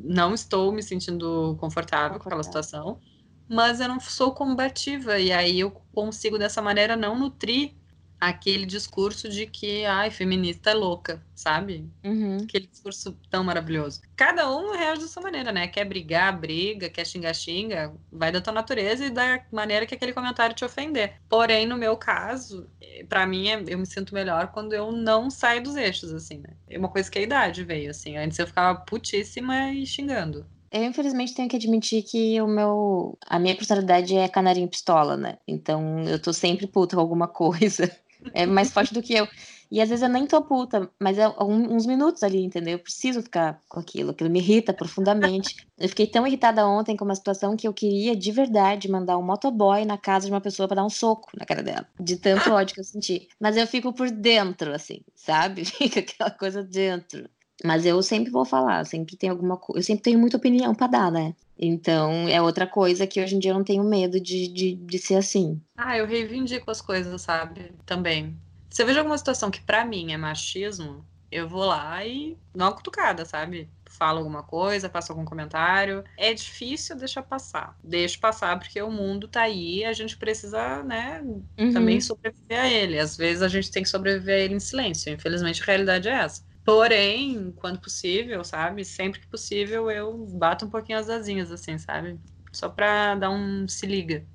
não 0.05 0.35
estou 0.35 0.73
me 0.73 0.83
sentindo 0.83 1.57
confortável, 1.61 1.61
confortável 1.61 2.19
com 2.19 2.29
aquela 2.29 2.43
situação, 2.43 3.01
mas 3.49 3.81
eu 3.81 3.89
não 3.89 4.01
sou 4.01 4.35
combativa. 4.35 5.19
E 5.21 5.31
aí 5.33 5.61
eu 5.61 5.71
consigo, 5.95 6.39
dessa 6.39 6.61
maneira, 6.61 6.97
não 6.97 7.17
nutrir 7.19 7.77
aquele 8.21 8.67
discurso 8.67 9.29
de 9.29 9.47
que, 9.47 9.85
ai, 9.85 10.11
feminista 10.11 10.71
é 10.71 10.75
louca, 10.75 11.23
sabe? 11.35 11.89
Uhum. 12.05 12.39
Aquele 12.43 12.67
discurso 12.67 13.17
tão 13.31 13.45
maravilhoso. 13.45 14.01
Cada 14.17 14.51
um 14.51 14.73
reage 14.73 15.03
da 15.03 15.09
sua 15.09 15.23
maneira, 15.23 15.53
né? 15.53 15.69
Quer 15.69 15.85
brigar, 15.85 16.39
briga, 16.39 16.89
quer 16.89 17.07
xingar, 17.07 17.35
xinga. 17.35 17.95
Vai 18.11 18.33
da 18.33 18.41
tua 18.41 18.53
natureza 18.53 19.05
e 19.05 19.11
da 19.11 19.43
maneira 19.53 19.87
que 19.87 19.95
aquele 19.95 20.13
comentário 20.13 20.55
te 20.55 20.65
ofender. 20.65 21.15
Porém, 21.29 21.67
no 21.67 21.77
meu 21.77 21.97
caso, 21.97 22.69
para 23.09 23.27
mim, 23.27 23.49
é, 23.49 23.63
eu 23.69 23.79
me 23.79 23.87
sinto 23.87 24.15
melhor 24.15 24.49
quando 24.49 24.73
eu 24.73 24.91
não 24.91 25.31
saio 25.31 25.63
dos 25.63 25.77
eixos, 25.77 26.13
assim, 26.13 26.39
né? 26.39 26.57
É 26.69 26.79
uma 26.79 26.89
coisa 26.89 27.11
que 27.11 27.19
a 27.19 27.23
idade 27.23 27.65
veio, 27.65 27.91
assim. 27.91 28.17
Antes 28.17 28.39
eu 28.39 28.47
ficava 28.47 28.79
putíssima 28.81 29.73
e 29.73 29.87
xingando. 29.87 30.47
Eu, 30.71 30.85
infelizmente, 30.85 31.35
tenho 31.35 31.49
que 31.49 31.57
admitir 31.57 32.03
que 32.03 32.41
o 32.41 32.47
meu. 32.47 33.17
A 33.27 33.39
minha 33.39 33.55
personalidade 33.55 34.17
é 34.17 34.29
canarinho 34.29 34.69
pistola, 34.69 35.17
né? 35.17 35.39
Então 35.47 36.01
eu 36.05 36.21
tô 36.21 36.33
sempre 36.33 36.67
puta 36.67 36.97
com 36.97 37.01
alguma 37.01 37.29
coisa 37.29 37.91
é 38.33 38.47
mais 38.47 38.71
forte 38.71 38.93
do 38.93 39.03
que 39.03 39.15
eu. 39.15 39.27
E 39.71 39.81
às 39.81 39.89
vezes 39.89 40.03
eu 40.03 40.09
nem 40.09 40.27
tô 40.27 40.41
puta, 40.43 40.89
mas 41.01 41.19
é 41.19 41.29
uns 41.41 41.87
minutos 41.87 42.23
ali, 42.23 42.45
entendeu? 42.45 42.75
Eu 42.75 42.79
preciso 42.79 43.21
ficar 43.23 43.61
com 43.69 43.81
aquilo, 43.81 44.13
aquilo 44.13 44.31
me 44.31 44.39
irrita 44.39 44.73
profundamente. 44.73 45.57
Eu 45.77 45.89
fiquei 45.89 46.07
tão 46.07 46.27
irritada 46.27 46.67
ontem 46.67 46.97
com 46.97 47.05
uma 47.05 47.15
situação 47.15 47.57
que 47.57 47.67
eu 47.67 47.73
queria 47.73 48.15
de 48.15 48.31
verdade 48.31 48.89
mandar 48.89 49.19
um 49.19 49.23
motoboy 49.23 49.85
na 49.85 49.99
casa 49.99 50.27
de 50.27 50.33
uma 50.33 50.41
pessoa 50.41 50.69
para 50.69 50.77
dar 50.77 50.85
um 50.85 50.91
soco 50.91 51.31
na 51.37 51.45
cara 51.45 51.63
dela, 51.63 51.87
de 51.99 52.17
tanto 52.17 52.51
ódio 52.53 52.75
que 52.75 52.81
eu 52.81 52.85
senti. 52.85 53.29
Mas 53.41 53.57
eu 53.57 53.67
fico 53.67 53.93
por 53.93 54.11
dentro, 54.11 54.73
assim, 54.73 55.01
sabe? 55.15 55.65
Fica 55.67 56.01
aquela 56.01 56.31
coisa 56.31 56.63
dentro. 56.63 57.29
Mas 57.65 57.85
eu 57.87 58.01
sempre 58.03 58.31
vou 58.31 58.45
falar, 58.45 58.85
sempre 58.85 59.17
tem 59.17 59.31
alguma 59.31 59.57
coisa. 59.57 59.81
Eu 59.81 59.83
sempre 59.83 60.03
tenho 60.03 60.19
muita 60.19 60.37
opinião 60.37 60.75
para 60.75 60.87
dar, 60.87 61.11
né? 61.11 61.35
Então, 61.59 62.29
é 62.29 62.41
outra 62.41 62.67
coisa 62.67 63.07
que 63.07 63.21
hoje 63.21 63.35
em 63.35 63.39
dia 63.39 63.51
eu 63.51 63.57
não 63.57 63.65
tenho 63.65 63.83
medo 63.83 64.21
de, 64.21 64.49
de, 64.49 64.75
de 64.75 64.99
ser 64.99 65.17
assim. 65.17 65.61
Ah, 65.77 65.97
eu 65.97 66.07
reivindico 66.07 66.71
as 66.71 66.81
coisas, 66.81 67.23
sabe? 67.23 67.73
Também. 67.85 68.37
Se 68.71 68.83
eu 68.83 68.87
vejo 68.87 68.99
alguma 68.99 69.17
situação 69.17 69.51
que 69.51 69.63
para 69.63 69.85
mim 69.85 70.13
é 70.13 70.17
machismo, 70.17 71.05
eu 71.31 71.49
vou 71.49 71.65
lá 71.65 72.05
e 72.05 72.37
dou 72.55 72.67
uma 72.67 72.75
cutucada, 72.75 73.25
sabe? 73.25 73.69
Falo 73.87 74.19
alguma 74.19 74.43
coisa, 74.43 74.91
faço 74.91 75.11
algum 75.11 75.25
comentário. 75.25 76.05
É 76.19 76.35
difícil 76.35 76.97
deixar 76.97 77.23
passar. 77.23 77.77
Deixo 77.83 78.21
passar 78.21 78.59
porque 78.59 78.81
o 78.83 78.91
mundo 78.91 79.27
tá 79.27 79.43
aí 79.43 79.85
a 79.85 79.93
gente 79.93 80.17
precisa, 80.17 80.83
né, 80.83 81.23
uhum. 81.59 81.73
também 81.73 82.01
sobreviver 82.01 82.61
a 82.61 82.69
ele. 82.69 82.99
Às 82.99 83.17
vezes 83.17 83.43
a 83.43 83.49
gente 83.49 83.71
tem 83.71 83.83
que 83.83 83.89
sobreviver 83.89 84.35
a 84.35 84.39
ele 84.39 84.55
em 84.55 84.61
silêncio. 84.61 85.13
Infelizmente 85.13 85.63
a 85.63 85.67
realidade 85.67 86.09
é 86.09 86.13
essa. 86.13 86.43
Porém, 86.67 87.53
quando 87.53 87.79
possível, 87.79 88.43
sabe? 88.43 88.85
Sempre 88.85 89.21
que 89.21 89.29
possível, 89.29 89.89
eu 89.89 90.27
bato 90.31 90.67
um 90.67 90.71
pouquinho 90.71 90.99
as 90.99 91.09
asinhas, 91.09 91.53
assim, 91.53 91.79
sabe? 91.79 92.19
Só 92.53 92.69
pra 92.69 93.15
dar 93.15 93.31
um 93.31 93.69
se 93.69 93.87
liga. 93.87 94.27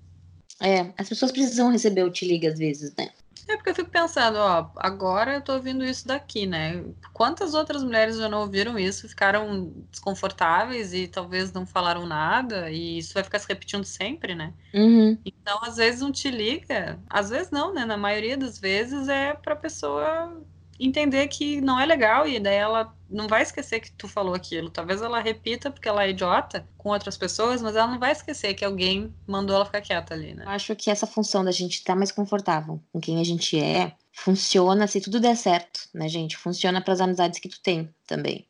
É, 0.62 0.94
as 0.98 1.10
pessoas 1.10 1.30
precisam 1.30 1.70
receber 1.70 2.04
o 2.04 2.10
te 2.10 2.26
liga 2.26 2.48
às 2.48 2.58
vezes, 2.58 2.96
né? 2.96 3.10
É 3.50 3.58
porque 3.58 3.72
eu 3.72 3.76
fico 3.76 3.90
pensando, 3.90 4.38
ó, 4.38 4.72
agora 4.78 5.34
eu 5.34 5.42
tô 5.42 5.56
ouvindo 5.56 5.84
isso 5.84 6.08
daqui, 6.08 6.46
né? 6.46 6.82
Quantas 7.12 7.54
outras 7.54 7.84
mulheres 7.84 8.18
já 8.18 8.30
não 8.30 8.42
ouviram 8.42 8.80
isso, 8.80 9.10
ficaram 9.10 9.74
desconfortáveis 9.92 10.94
e 10.94 11.10
talvez 11.10 11.52
não 11.52 11.66
falaram 11.66 12.06
nada, 12.06 12.72
e 12.72 13.00
isso 13.00 13.14
vai 13.14 13.24
ficar 13.26 13.40
se 13.40 13.48
repetindo 13.50 13.84
sempre, 13.84 14.36
né? 14.36 14.54
Uhum. 14.74 15.18
Então, 15.26 15.60
às 15.64 15.76
vezes 15.76 16.00
não 16.00 16.14
te 16.14 16.32
liga, 16.32 16.98
às 17.10 17.30
vezes 17.30 17.52
não, 17.52 17.74
né? 17.74 17.84
Na 17.84 17.98
maioria 17.98 18.38
das 18.38 18.58
vezes 18.58 19.10
é 19.10 19.34
pra 19.34 19.54
pessoa 19.54 20.42
entender 20.86 21.28
que 21.28 21.62
não 21.62 21.80
é 21.80 21.86
legal 21.86 22.28
e 22.28 22.40
daí 22.40 22.56
ela 22.56 22.94
não 23.10 23.28
vai 23.28 23.44
esquecer 23.44 23.80
que 23.80 23.92
tu 23.92 24.08
falou 24.08 24.34
aquilo. 24.34 24.70
Talvez 24.70 25.02
ela 25.02 25.20
repita 25.20 25.70
porque 25.70 25.88
ela 25.88 26.04
é 26.04 26.10
idiota 26.10 26.68
com 26.78 26.90
outras 26.90 27.18
pessoas, 27.18 27.62
mas 27.62 27.76
ela 27.76 27.88
não 27.88 28.00
vai 28.00 28.12
esquecer 28.12 28.54
que 28.54 28.66
alguém 28.66 29.14
mandou 29.28 29.56
ela 29.56 29.66
ficar 29.66 29.82
quieta 29.82 30.14
ali, 30.14 30.34
né? 30.34 30.44
Acho 30.48 30.76
que 30.76 30.90
essa 30.90 31.06
função 31.06 31.44
da 31.44 31.52
gente 31.52 31.76
estar 31.76 31.96
mais 31.96 32.12
confortável 32.12 32.82
com 32.92 33.00
quem 33.00 33.20
a 33.20 33.24
gente 33.24 33.60
é 33.60 33.94
funciona 34.12 34.88
se 34.88 35.00
tudo 35.02 35.20
der 35.20 35.36
certo, 35.36 35.88
né, 35.94 36.08
gente? 36.08 36.38
Funciona 36.38 36.82
para 36.82 36.94
as 36.94 37.02
amizades 37.02 37.40
que 37.40 37.50
tu 37.50 37.62
tem 37.62 37.94
também. 38.08 38.48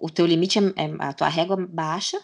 O 0.00 0.08
teu 0.08 0.26
limite 0.26 0.58
é, 0.58 0.62
é 0.62 0.96
a 0.98 1.12
tua 1.12 1.28
régua 1.28 1.56
baixa. 1.56 2.18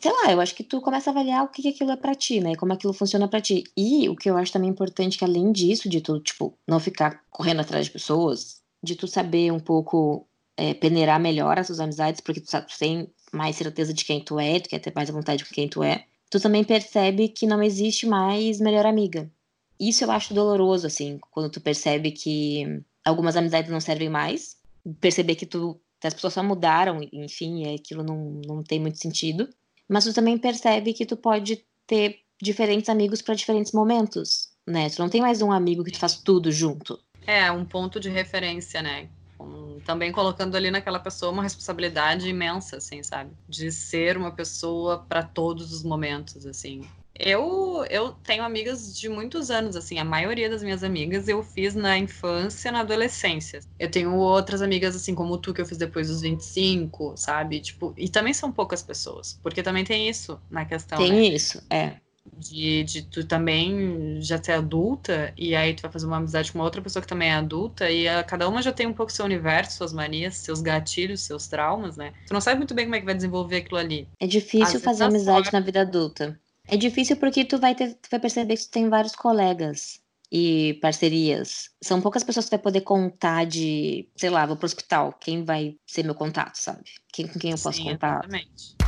Sei 0.00 0.12
lá, 0.12 0.30
eu 0.30 0.40
acho 0.40 0.54
que 0.54 0.62
tu 0.62 0.80
começa 0.80 1.10
a 1.10 1.12
avaliar 1.12 1.44
o 1.44 1.48
que, 1.48 1.62
que 1.62 1.68
aquilo 1.68 1.90
é 1.90 1.96
pra 1.96 2.14
ti, 2.14 2.40
né? 2.40 2.52
E 2.52 2.56
como 2.56 2.72
aquilo 2.72 2.92
funciona 2.92 3.26
pra 3.26 3.40
ti. 3.40 3.64
E 3.76 4.08
o 4.08 4.14
que 4.14 4.30
eu 4.30 4.36
acho 4.36 4.52
também 4.52 4.70
importante, 4.70 5.18
que 5.18 5.24
além 5.24 5.50
disso, 5.50 5.88
de 5.88 6.00
tu, 6.00 6.20
tipo, 6.20 6.56
não 6.66 6.78
ficar 6.78 7.24
correndo 7.30 7.60
atrás 7.60 7.86
de 7.86 7.90
pessoas, 7.90 8.57
de 8.82 8.96
tu 8.96 9.06
saber 9.06 9.52
um 9.52 9.60
pouco 9.60 10.26
é, 10.56 10.74
peneirar 10.74 11.20
melhor 11.20 11.58
as 11.58 11.66
suas 11.66 11.80
amizades, 11.80 12.20
porque 12.20 12.40
tu, 12.40 12.46
tu 12.46 12.78
tem 12.78 13.08
mais 13.32 13.56
certeza 13.56 13.92
de 13.92 14.04
quem 14.04 14.22
tu 14.22 14.38
é, 14.38 14.58
tu 14.60 14.68
quer 14.68 14.78
ter 14.78 14.92
mais 14.94 15.10
vontade 15.10 15.44
com 15.44 15.54
quem 15.54 15.68
tu 15.68 15.82
é, 15.82 16.04
tu 16.30 16.40
também 16.40 16.64
percebe 16.64 17.28
que 17.28 17.46
não 17.46 17.62
existe 17.62 18.06
mais 18.06 18.60
melhor 18.60 18.86
amiga. 18.86 19.30
Isso 19.78 20.04
eu 20.04 20.10
acho 20.10 20.34
doloroso, 20.34 20.86
assim, 20.86 21.18
quando 21.30 21.50
tu 21.50 21.60
percebe 21.60 22.10
que 22.10 22.82
algumas 23.04 23.36
amizades 23.36 23.70
não 23.70 23.80
servem 23.80 24.08
mais, 24.08 24.56
perceber 25.00 25.36
que 25.36 25.46
tu 25.46 25.80
as 26.02 26.14
pessoas 26.14 26.34
só 26.34 26.42
mudaram, 26.42 27.00
enfim, 27.12 27.74
aquilo 27.74 28.04
não, 28.04 28.40
não 28.46 28.62
tem 28.62 28.78
muito 28.80 28.98
sentido. 28.98 29.48
Mas 29.88 30.04
tu 30.04 30.12
também 30.12 30.38
percebe 30.38 30.92
que 30.92 31.06
tu 31.06 31.16
pode 31.16 31.64
ter 31.86 32.20
diferentes 32.40 32.88
amigos 32.88 33.20
para 33.20 33.34
diferentes 33.34 33.72
momentos, 33.72 34.50
né? 34.66 34.88
Tu 34.90 35.00
não 35.00 35.08
tem 35.08 35.20
mais 35.20 35.42
um 35.42 35.50
amigo 35.50 35.82
que 35.82 35.90
tu 35.90 35.98
faz 35.98 36.16
tudo 36.16 36.52
junto. 36.52 37.00
É, 37.28 37.52
um 37.52 37.62
ponto 37.62 38.00
de 38.00 38.08
referência, 38.08 38.80
né? 38.80 39.06
Um, 39.38 39.78
também 39.84 40.10
colocando 40.10 40.56
ali 40.56 40.70
naquela 40.70 40.98
pessoa 40.98 41.30
uma 41.30 41.42
responsabilidade 41.42 42.26
imensa, 42.26 42.78
assim, 42.78 43.02
sabe? 43.02 43.32
De 43.46 43.70
ser 43.70 44.16
uma 44.16 44.30
pessoa 44.30 45.04
para 45.06 45.22
todos 45.22 45.70
os 45.70 45.82
momentos, 45.82 46.46
assim. 46.46 46.80
Eu, 47.14 47.84
eu 47.90 48.12
tenho 48.12 48.42
amigas 48.42 48.98
de 48.98 49.10
muitos 49.10 49.50
anos, 49.50 49.76
assim, 49.76 49.98
a 49.98 50.04
maioria 50.04 50.48
das 50.48 50.62
minhas 50.62 50.82
amigas 50.82 51.28
eu 51.28 51.42
fiz 51.42 51.74
na 51.74 51.98
infância, 51.98 52.72
na 52.72 52.80
adolescência. 52.80 53.60
Eu 53.78 53.90
tenho 53.90 54.14
outras 54.14 54.62
amigas, 54.62 54.96
assim, 54.96 55.14
como 55.14 55.36
tu, 55.36 55.52
que 55.52 55.60
eu 55.60 55.66
fiz 55.66 55.76
depois 55.76 56.08
dos 56.08 56.22
25, 56.22 57.12
sabe? 57.14 57.60
Tipo, 57.60 57.92
e 57.98 58.08
também 58.08 58.32
são 58.32 58.50
poucas 58.50 58.82
pessoas, 58.82 59.38
porque 59.42 59.62
também 59.62 59.84
tem 59.84 60.08
isso 60.08 60.40
na 60.50 60.64
questão. 60.64 60.96
Tem 60.96 61.12
né? 61.12 61.22
isso, 61.24 61.62
é. 61.68 61.96
De, 62.36 62.84
de 62.84 63.02
tu 63.02 63.24
também 63.24 64.20
já 64.20 64.42
ser 64.42 64.52
adulta, 64.52 65.32
e 65.36 65.54
aí 65.54 65.74
tu 65.74 65.82
vai 65.82 65.90
fazer 65.90 66.06
uma 66.06 66.16
amizade 66.16 66.52
com 66.52 66.58
uma 66.58 66.64
outra 66.64 66.82
pessoa 66.82 67.02
que 67.02 67.08
também 67.08 67.30
é 67.30 67.34
adulta, 67.34 67.90
e 67.90 68.08
a, 68.08 68.22
cada 68.22 68.48
uma 68.48 68.62
já 68.62 68.72
tem 68.72 68.86
um 68.86 68.92
pouco 68.92 69.12
seu 69.12 69.24
universo, 69.24 69.78
suas 69.78 69.92
manias, 69.92 70.36
seus 70.36 70.60
gatilhos, 70.60 71.22
seus 71.22 71.46
traumas, 71.46 71.96
né? 71.96 72.12
Tu 72.26 72.32
não 72.34 72.40
sabe 72.40 72.58
muito 72.58 72.74
bem 72.74 72.84
como 72.86 72.96
é 72.96 73.00
que 73.00 73.06
vai 73.06 73.14
desenvolver 73.14 73.58
aquilo 73.58 73.78
ali. 73.78 74.08
É 74.20 74.26
difícil 74.26 74.80
fazer 74.80 75.04
amizade 75.04 75.38
sorte. 75.38 75.52
na 75.52 75.60
vida 75.60 75.80
adulta. 75.82 76.38
É 76.66 76.76
difícil 76.76 77.16
porque 77.16 77.44
tu 77.44 77.58
vai, 77.58 77.74
ter, 77.74 77.94
tu 77.94 78.08
vai 78.10 78.20
perceber 78.20 78.56
que 78.56 78.64
tu 78.64 78.70
tem 78.70 78.88
vários 78.88 79.16
colegas 79.16 80.00
e 80.30 80.78
parcerias. 80.82 81.70
São 81.80 82.00
poucas 82.00 82.22
pessoas 82.22 82.44
que 82.44 82.50
vai 82.50 82.58
poder 82.58 82.82
contar 82.82 83.46
de, 83.46 84.06
sei 84.16 84.28
lá, 84.30 84.44
vou 84.44 84.56
pro 84.56 84.66
hospital, 84.66 85.14
quem 85.18 85.44
vai 85.44 85.76
ser 85.86 86.04
meu 86.04 86.14
contato, 86.14 86.56
sabe? 86.56 86.84
Quem, 87.12 87.26
com 87.26 87.38
quem 87.38 87.52
eu 87.52 87.58
posso 87.58 87.78
Sim, 87.78 87.84
contar. 87.84 88.20
Exatamente. 88.24 88.87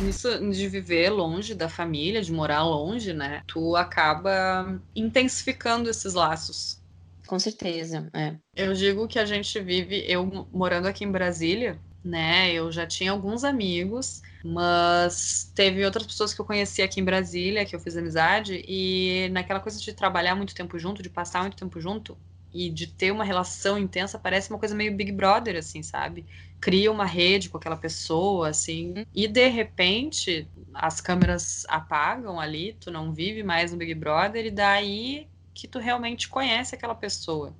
Nisso 0.00 0.28
de 0.50 0.68
viver 0.68 1.10
longe 1.10 1.54
da 1.54 1.68
família, 1.68 2.22
de 2.22 2.32
morar 2.32 2.62
longe, 2.64 3.12
né? 3.12 3.42
Tu 3.46 3.76
acaba 3.76 4.82
intensificando 4.96 5.88
esses 5.90 6.14
laços. 6.14 6.80
Com 7.26 7.38
certeza, 7.38 8.10
é. 8.14 8.38
Eu 8.54 8.74
digo 8.74 9.06
que 9.08 9.18
a 9.18 9.24
gente 9.24 9.60
vive, 9.60 10.04
eu 10.10 10.26
morando 10.52 10.88
aqui 10.88 11.04
em 11.04 11.12
Brasília, 11.12 11.80
né? 12.02 12.52
Eu 12.52 12.70
já 12.72 12.86
tinha 12.86 13.12
alguns 13.12 13.44
amigos, 13.44 14.20
mas 14.42 15.50
teve 15.54 15.84
outras 15.84 16.06
pessoas 16.06 16.34
que 16.34 16.40
eu 16.40 16.44
conheci 16.44 16.82
aqui 16.82 17.00
em 17.00 17.04
Brasília, 17.04 17.64
que 17.64 17.74
eu 17.76 17.80
fiz 17.80 17.96
amizade, 17.96 18.62
e 18.66 19.28
naquela 19.30 19.60
coisa 19.60 19.78
de 19.80 19.92
trabalhar 19.94 20.34
muito 20.34 20.54
tempo 20.54 20.78
junto, 20.78 21.02
de 21.02 21.10
passar 21.10 21.42
muito 21.42 21.56
tempo 21.56 21.80
junto, 21.80 22.20
e 22.52 22.70
de 22.70 22.86
ter 22.86 23.10
uma 23.12 23.24
relação 23.24 23.78
intensa, 23.78 24.18
parece 24.18 24.50
uma 24.50 24.58
coisa 24.58 24.74
meio 24.74 24.94
Big 24.96 25.12
Brother, 25.12 25.56
assim, 25.56 25.82
sabe? 25.82 26.26
Cria 26.60 26.90
uma 26.92 27.04
rede 27.06 27.48
com 27.48 27.56
aquela 27.58 27.76
pessoa, 27.76 28.48
assim, 28.48 28.94
e 29.14 29.26
de 29.28 29.48
repente 29.48 30.50
as 30.74 31.00
câmeras 31.00 31.64
apagam 31.68 32.38
ali, 32.40 32.74
tu 32.74 32.90
não 32.90 33.12
vive 33.12 33.42
mais 33.42 33.72
no 33.72 33.78
Big 33.78 33.94
Brother, 33.94 34.46
e 34.46 34.50
daí 34.50 35.28
que 35.54 35.68
tu 35.68 35.78
realmente 35.78 36.28
conhece 36.28 36.74
aquela 36.74 36.94
pessoa. 36.94 37.56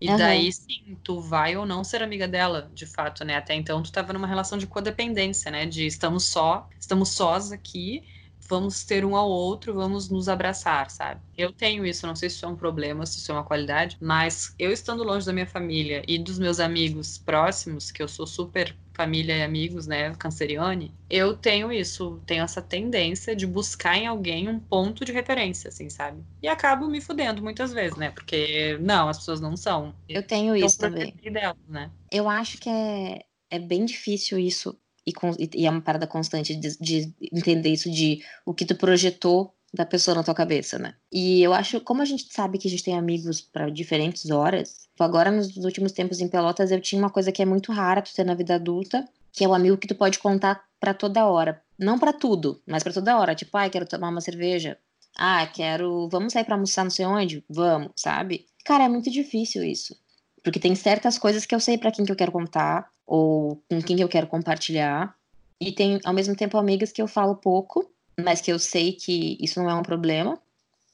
E 0.00 0.10
Aham. 0.10 0.16
daí 0.16 0.52
sim, 0.52 0.98
tu 1.04 1.20
vai 1.20 1.56
ou 1.56 1.64
não 1.64 1.84
ser 1.84 2.02
amiga 2.02 2.26
dela, 2.26 2.68
de 2.74 2.86
fato, 2.86 3.24
né? 3.24 3.36
Até 3.36 3.54
então 3.54 3.82
tu 3.82 3.92
tava 3.92 4.12
numa 4.12 4.26
relação 4.26 4.58
de 4.58 4.66
codependência, 4.66 5.50
né? 5.50 5.64
De 5.64 5.86
estamos 5.86 6.24
só, 6.24 6.68
estamos 6.78 7.10
sós 7.10 7.52
aqui, 7.52 8.04
vamos 8.52 8.84
ter 8.84 9.02
um 9.02 9.16
ao 9.16 9.30
outro, 9.30 9.72
vamos 9.72 10.10
nos 10.10 10.28
abraçar, 10.28 10.90
sabe? 10.90 11.22
Eu 11.38 11.52
tenho 11.52 11.86
isso, 11.86 12.06
não 12.06 12.14
sei 12.14 12.28
se 12.28 12.36
isso 12.36 12.44
é 12.44 12.48
um 12.48 12.54
problema, 12.54 13.06
se 13.06 13.16
isso 13.18 13.32
é 13.32 13.34
uma 13.34 13.44
qualidade, 13.44 13.96
mas 13.98 14.54
eu 14.58 14.70
estando 14.70 15.02
longe 15.02 15.24
da 15.24 15.32
minha 15.32 15.46
família 15.46 16.02
e 16.06 16.18
dos 16.18 16.38
meus 16.38 16.60
amigos 16.60 17.16
próximos, 17.16 17.90
que 17.90 18.02
eu 18.02 18.08
sou 18.08 18.26
super 18.26 18.76
família 18.92 19.38
e 19.38 19.42
amigos, 19.42 19.86
né, 19.86 20.14
canceriane, 20.16 20.92
eu 21.08 21.34
tenho 21.34 21.72
isso, 21.72 22.20
tenho 22.26 22.44
essa 22.44 22.60
tendência 22.60 23.34
de 23.34 23.46
buscar 23.46 23.96
em 23.96 24.06
alguém 24.06 24.50
um 24.50 24.60
ponto 24.60 25.02
de 25.02 25.12
referência, 25.12 25.68
assim, 25.68 25.88
sabe? 25.88 26.22
E 26.42 26.46
acabo 26.46 26.86
me 26.88 27.00
fudendo 27.00 27.42
muitas 27.42 27.72
vezes, 27.72 27.96
né? 27.96 28.10
Porque, 28.10 28.76
não, 28.82 29.08
as 29.08 29.16
pessoas 29.16 29.40
não 29.40 29.56
são. 29.56 29.94
Eu 30.06 30.22
tenho 30.22 30.54
Eu 30.54 30.66
isso 30.66 30.78
também. 30.78 31.14
delas, 31.32 31.56
né? 31.66 31.90
Eu 32.10 32.28
acho 32.28 32.58
que 32.58 32.68
é, 32.68 33.24
é 33.50 33.58
bem 33.58 33.86
difícil 33.86 34.38
isso, 34.38 34.78
e, 35.06 35.12
e- 35.54 35.66
é 35.66 35.70
uma 35.70 35.80
parada 35.80 36.06
constante 36.06 36.54
de, 36.54 36.76
de 36.78 37.12
entender 37.32 37.70
isso 37.70 37.90
de 37.90 38.22
o 38.46 38.54
que 38.54 38.64
tu 38.64 38.74
projetou 38.74 39.52
da 39.74 39.86
pessoa 39.86 40.14
na 40.14 40.22
tua 40.22 40.34
cabeça, 40.34 40.78
né? 40.78 40.94
E 41.10 41.42
eu 41.42 41.52
acho, 41.54 41.80
como 41.80 42.02
a 42.02 42.04
gente 42.04 42.26
sabe 42.32 42.58
que 42.58 42.68
a 42.68 42.70
gente 42.70 42.84
tem 42.84 42.96
amigos 42.96 43.40
para 43.40 43.70
diferentes 43.70 44.30
horas, 44.30 44.86
agora 44.98 45.30
nos 45.30 45.56
últimos 45.56 45.92
tempos 45.92 46.20
em 46.20 46.28
Pelotas 46.28 46.70
eu 46.70 46.80
tinha 46.80 47.00
uma 47.00 47.08
coisa 47.10 47.32
que 47.32 47.40
é 47.42 47.46
muito 47.46 47.72
rara 47.72 48.02
tu 48.02 48.12
ter 48.14 48.24
na 48.24 48.34
vida 48.34 48.54
adulta, 48.56 49.08
que 49.32 49.42
é 49.44 49.48
o 49.48 49.54
amigo 49.54 49.78
que 49.78 49.88
tu 49.88 49.94
pode 49.94 50.18
contar 50.18 50.62
pra 50.78 50.92
toda 50.92 51.24
hora. 51.26 51.62
Não 51.78 51.98
pra 51.98 52.12
tudo, 52.12 52.60
mas 52.66 52.82
pra 52.82 52.92
toda 52.92 53.18
hora. 53.18 53.34
Tipo, 53.34 53.56
ai, 53.56 53.70
quero 53.70 53.86
tomar 53.86 54.10
uma 54.10 54.20
cerveja. 54.20 54.76
Ah, 55.18 55.46
quero. 55.46 56.06
Vamos 56.10 56.32
sair 56.34 56.44
pra 56.44 56.54
almoçar 56.54 56.84
não 56.84 56.90
sei 56.90 57.06
onde? 57.06 57.42
Vamos, 57.48 57.92
sabe? 57.96 58.44
Cara, 58.64 58.84
é 58.84 58.88
muito 58.88 59.10
difícil 59.10 59.64
isso. 59.64 59.96
Porque 60.44 60.60
tem 60.60 60.74
certas 60.74 61.18
coisas 61.18 61.46
que 61.46 61.54
eu 61.54 61.60
sei 61.60 61.78
pra 61.78 61.90
quem 61.90 62.04
que 62.04 62.12
eu 62.12 62.16
quero 62.16 62.30
contar, 62.32 62.88
ou 63.06 63.62
com 63.68 63.82
quem 63.82 63.96
que 63.96 64.04
eu 64.04 64.08
quero 64.08 64.26
compartilhar. 64.26 65.14
E 65.60 65.72
tem, 65.72 66.00
ao 66.04 66.12
mesmo 66.12 66.34
tempo, 66.34 66.58
amigas 66.58 66.90
que 66.90 67.00
eu 67.00 67.06
falo 67.06 67.36
pouco, 67.36 67.88
mas 68.18 68.40
que 68.40 68.52
eu 68.52 68.58
sei 68.58 68.92
que 68.92 69.36
isso 69.40 69.60
não 69.62 69.70
é 69.70 69.74
um 69.74 69.82
problema. 69.82 70.38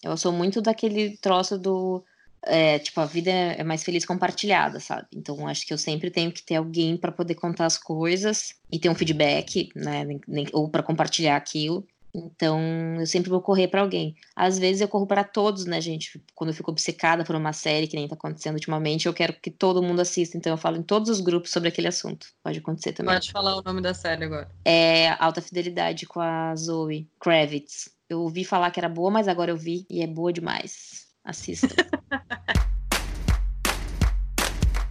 Eu 0.03 0.17
sou 0.17 0.33
muito 0.33 0.61
daquele 0.61 1.17
troço 1.17 1.59
do. 1.59 2.05
é, 2.45 2.79
tipo, 2.79 3.01
a 3.01 3.07
vida 3.07 3.31
é 3.31 3.65
mais 3.65 3.83
feliz 3.83 4.05
compartilhada, 4.05 4.79
sabe? 4.79 5.09
Então, 5.15 5.47
acho 5.49 5.67
que 5.67 5.73
eu 5.73 5.79
sempre 5.79 6.11
tenho 6.11 6.31
que 6.31 6.43
ter 6.43 6.57
alguém 6.57 6.97
pra 6.97 7.11
poder 7.11 7.35
contar 7.35 7.67
as 7.67 7.79
coisas 7.79 8.55
e 8.71 8.79
ter 8.79 8.89
um 8.89 8.95
feedback, 8.95 9.71
né? 9.75 10.05
ou 10.53 10.69
pra 10.69 10.83
compartilhar 10.83 11.37
aquilo. 11.37 11.87
Então, 12.15 12.61
eu 12.99 13.07
sempre 13.07 13.31
vou 13.31 13.41
correr 13.41 13.69
pra 13.69 13.83
alguém. 13.83 14.17
Às 14.35 14.59
vezes 14.59 14.81
eu 14.81 14.89
corro 14.89 15.07
pra 15.07 15.23
todos, 15.23 15.67
né, 15.67 15.81
gente? 15.81 16.23
Quando 16.35 16.51
eu 16.51 16.55
fico 16.55 16.71
obcecada 16.71 17.25
por 17.25 17.37
uma 17.37 17.53
série 17.53 17.87
que 17.87 17.97
nem 17.97 18.09
tá 18.09 18.15
acontecendo 18.15 18.55
ultimamente, 18.55 19.07
eu 19.07 19.15
quero 19.15 19.35
que 19.35 19.51
todo 19.51 19.83
mundo 19.83 20.01
assista. 20.01 20.37
Então, 20.37 20.53
eu 20.53 20.57
falo 20.57 20.77
em 20.77 20.83
todos 20.83 21.11
os 21.11 21.21
grupos 21.21 21.51
sobre 21.51 21.69
aquele 21.69 21.89
assunto. 21.89 22.27
Pode 22.43 22.59
acontecer 22.59 22.93
também. 22.93 23.15
Pode 23.15 23.31
falar 23.31 23.57
o 23.57 23.63
nome 23.63 23.81
da 23.81 23.95
série 23.95 24.25
agora. 24.25 24.51
É 24.65 25.11
Alta 25.19 25.41
Fidelidade 25.41 26.07
com 26.07 26.21
a 26.21 26.55
Zoe 26.57 27.09
Kravitz. 27.21 27.91
Eu 28.09 28.21
ouvi 28.21 28.45
falar 28.45 28.71
que 28.71 28.81
era 28.81 28.89
boa, 28.89 29.11
mas 29.11 29.29
agora 29.29 29.51
eu 29.51 29.57
vi 29.57 29.87
e 29.91 30.03
é 30.03 30.07
boa 30.07 30.33
demais. 30.33 31.09
Assista. 31.25 31.69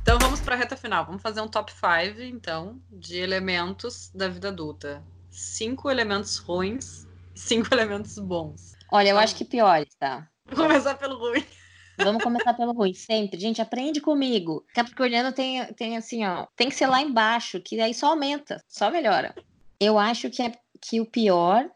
Então 0.07 0.17
vamos 0.19 0.39
para 0.39 0.55
a 0.55 0.57
reta 0.57 0.77
final. 0.77 1.05
Vamos 1.05 1.21
fazer 1.21 1.41
um 1.41 1.49
top 1.49 1.69
5, 1.69 2.21
então, 2.21 2.79
de 2.89 3.17
elementos 3.17 4.09
da 4.15 4.29
vida 4.29 4.47
adulta. 4.47 5.03
Cinco 5.29 5.91
elementos 5.91 6.37
ruins, 6.37 7.05
cinco 7.37 7.67
elementos 7.73 8.17
bons. 8.19 8.73
Olha, 8.91 9.09
eu 9.09 9.15
Tá 9.15 9.23
acho 9.23 9.35
que 9.35 9.45
piores, 9.45 9.93
tá? 9.99 10.27
Vou 10.45 10.65
começar 10.65 10.95
pelo 10.95 11.17
ruim. 11.17 11.43
Vamos 11.97 12.23
começar 12.23 12.53
pelo 12.53 12.73
ruim, 12.73 12.93
sempre. 12.93 13.39
Gente, 13.39 13.61
aprende 13.61 13.99
comigo. 13.99 14.63
Capricorniano 14.73 15.31
tem, 15.31 15.65
tem 15.73 15.97
assim, 15.97 16.23
ó, 16.25 16.45
tem 16.55 16.69
que 16.69 16.75
ser 16.75 16.87
lá 16.87 17.01
embaixo, 17.01 17.59
que 17.59 17.79
aí 17.81 17.93
só 17.93 18.07
aumenta, 18.07 18.63
só 18.67 18.91
melhora. 18.91 19.33
Eu 19.79 19.97
acho 19.97 20.29
que, 20.29 20.41
é, 20.41 20.51
que 20.79 21.01
o 21.01 21.05
pior 21.05 21.67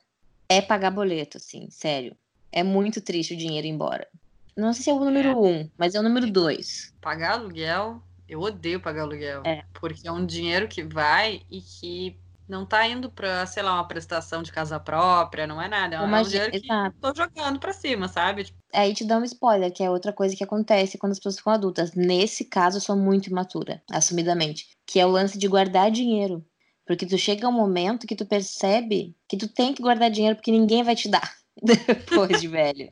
é 0.47 0.61
pagar 0.61 0.91
boleto, 0.91 1.37
assim, 1.37 1.69
sério. 1.71 2.15
É 2.51 2.61
muito 2.61 3.01
triste 3.01 3.33
o 3.33 3.37
dinheiro 3.37 3.65
ir 3.65 3.71
embora. 3.71 4.07
Não 4.55 4.73
sei 4.73 4.83
se 4.83 4.89
é 4.89 4.93
o 4.93 4.99
número 4.99 5.29
é. 5.29 5.35
um, 5.35 5.69
mas 5.77 5.95
é 5.95 5.99
o 5.99 6.03
número 6.03 6.29
dois. 6.29 6.93
Pagar 7.01 7.33
aluguel, 7.33 8.01
eu 8.27 8.41
odeio 8.41 8.79
pagar 8.79 9.03
aluguel. 9.03 9.41
É. 9.45 9.63
Porque 9.73 10.07
é 10.07 10.11
um 10.11 10.25
dinheiro 10.25 10.67
que 10.67 10.83
vai 10.83 11.41
e 11.49 11.61
que 11.61 12.19
não 12.51 12.65
tá 12.65 12.85
indo 12.85 13.09
para, 13.09 13.45
sei 13.45 13.63
lá, 13.63 13.75
uma 13.75 13.87
prestação 13.87 14.43
de 14.43 14.51
casa 14.51 14.77
própria, 14.77 15.47
não 15.47 15.61
é 15.61 15.69
nada. 15.69 15.95
É 15.95 16.01
um 16.01 16.23
dinheiro 16.23 16.51
que 16.51 16.67
tô 16.99 17.15
jogando 17.15 17.57
para 17.59 17.71
cima, 17.71 18.09
sabe? 18.09 18.43
Tipo... 18.43 18.59
Aí 18.73 18.93
te 18.93 19.05
dá 19.05 19.17
um 19.17 19.23
spoiler, 19.23 19.71
que 19.71 19.81
é 19.81 19.89
outra 19.89 20.11
coisa 20.11 20.35
que 20.35 20.43
acontece 20.43 20.97
quando 20.97 21.13
as 21.13 21.17
pessoas 21.17 21.37
ficam 21.37 21.53
adultas. 21.53 21.93
Nesse 21.93 22.43
caso, 22.43 22.77
eu 22.77 22.81
sou 22.81 22.97
muito 22.97 23.29
imatura, 23.29 23.81
assumidamente. 23.89 24.67
Que 24.85 24.99
é 24.99 25.05
o 25.05 25.09
lance 25.09 25.37
de 25.37 25.47
guardar 25.47 25.89
dinheiro. 25.89 26.45
Porque 26.85 27.05
tu 27.05 27.17
chega 27.17 27.47
um 27.47 27.53
momento 27.53 28.05
que 28.05 28.17
tu 28.17 28.25
percebe 28.25 29.15
que 29.29 29.37
tu 29.37 29.47
tem 29.47 29.73
que 29.73 29.81
guardar 29.81 30.11
dinheiro 30.11 30.35
porque 30.35 30.51
ninguém 30.51 30.83
vai 30.83 30.95
te 30.95 31.07
dar 31.07 31.33
depois 31.63 32.41
de 32.41 32.49
velho. 32.49 32.91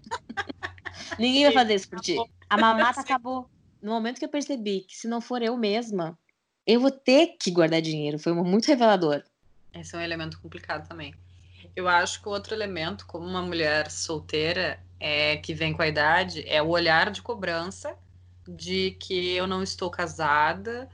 ninguém 1.19 1.43
vai 1.43 1.53
fazer 1.53 1.75
isso 1.75 1.89
por 1.89 1.99
ti. 1.99 2.15
A 2.49 2.57
mamata 2.57 3.01
acabou. 3.01 3.49
No 3.81 3.91
momento 3.91 4.19
que 4.19 4.25
eu 4.25 4.29
percebi 4.29 4.85
que 4.87 4.95
se 4.95 5.07
não 5.07 5.19
for 5.19 5.41
eu 5.41 5.57
mesma, 5.57 6.17
eu 6.65 6.79
vou 6.79 6.91
ter 6.91 7.35
que 7.41 7.51
guardar 7.51 7.81
dinheiro. 7.81 8.17
Foi 8.17 8.31
muito 8.33 8.67
revelador. 8.67 9.21
Esse 9.73 9.95
é 9.95 9.99
um 9.99 10.01
elemento 10.01 10.39
complicado 10.41 10.87
também. 10.87 11.13
Eu 11.75 11.87
acho 11.87 12.21
que 12.21 12.27
o 12.27 12.31
outro 12.31 12.53
elemento, 12.53 13.05
como 13.05 13.25
uma 13.27 13.41
mulher 13.41 13.91
solteira, 13.91 14.79
é 14.99 15.37
que 15.37 15.53
vem 15.53 15.73
com 15.73 15.81
a 15.81 15.87
idade, 15.87 16.43
é 16.47 16.61
o 16.61 16.67
olhar 16.69 17.11
de 17.11 17.21
cobrança 17.21 17.95
de 18.47 18.91
que 18.99 19.35
eu 19.35 19.47
não 19.47 19.61
estou 19.63 19.89
casada. 19.89 20.89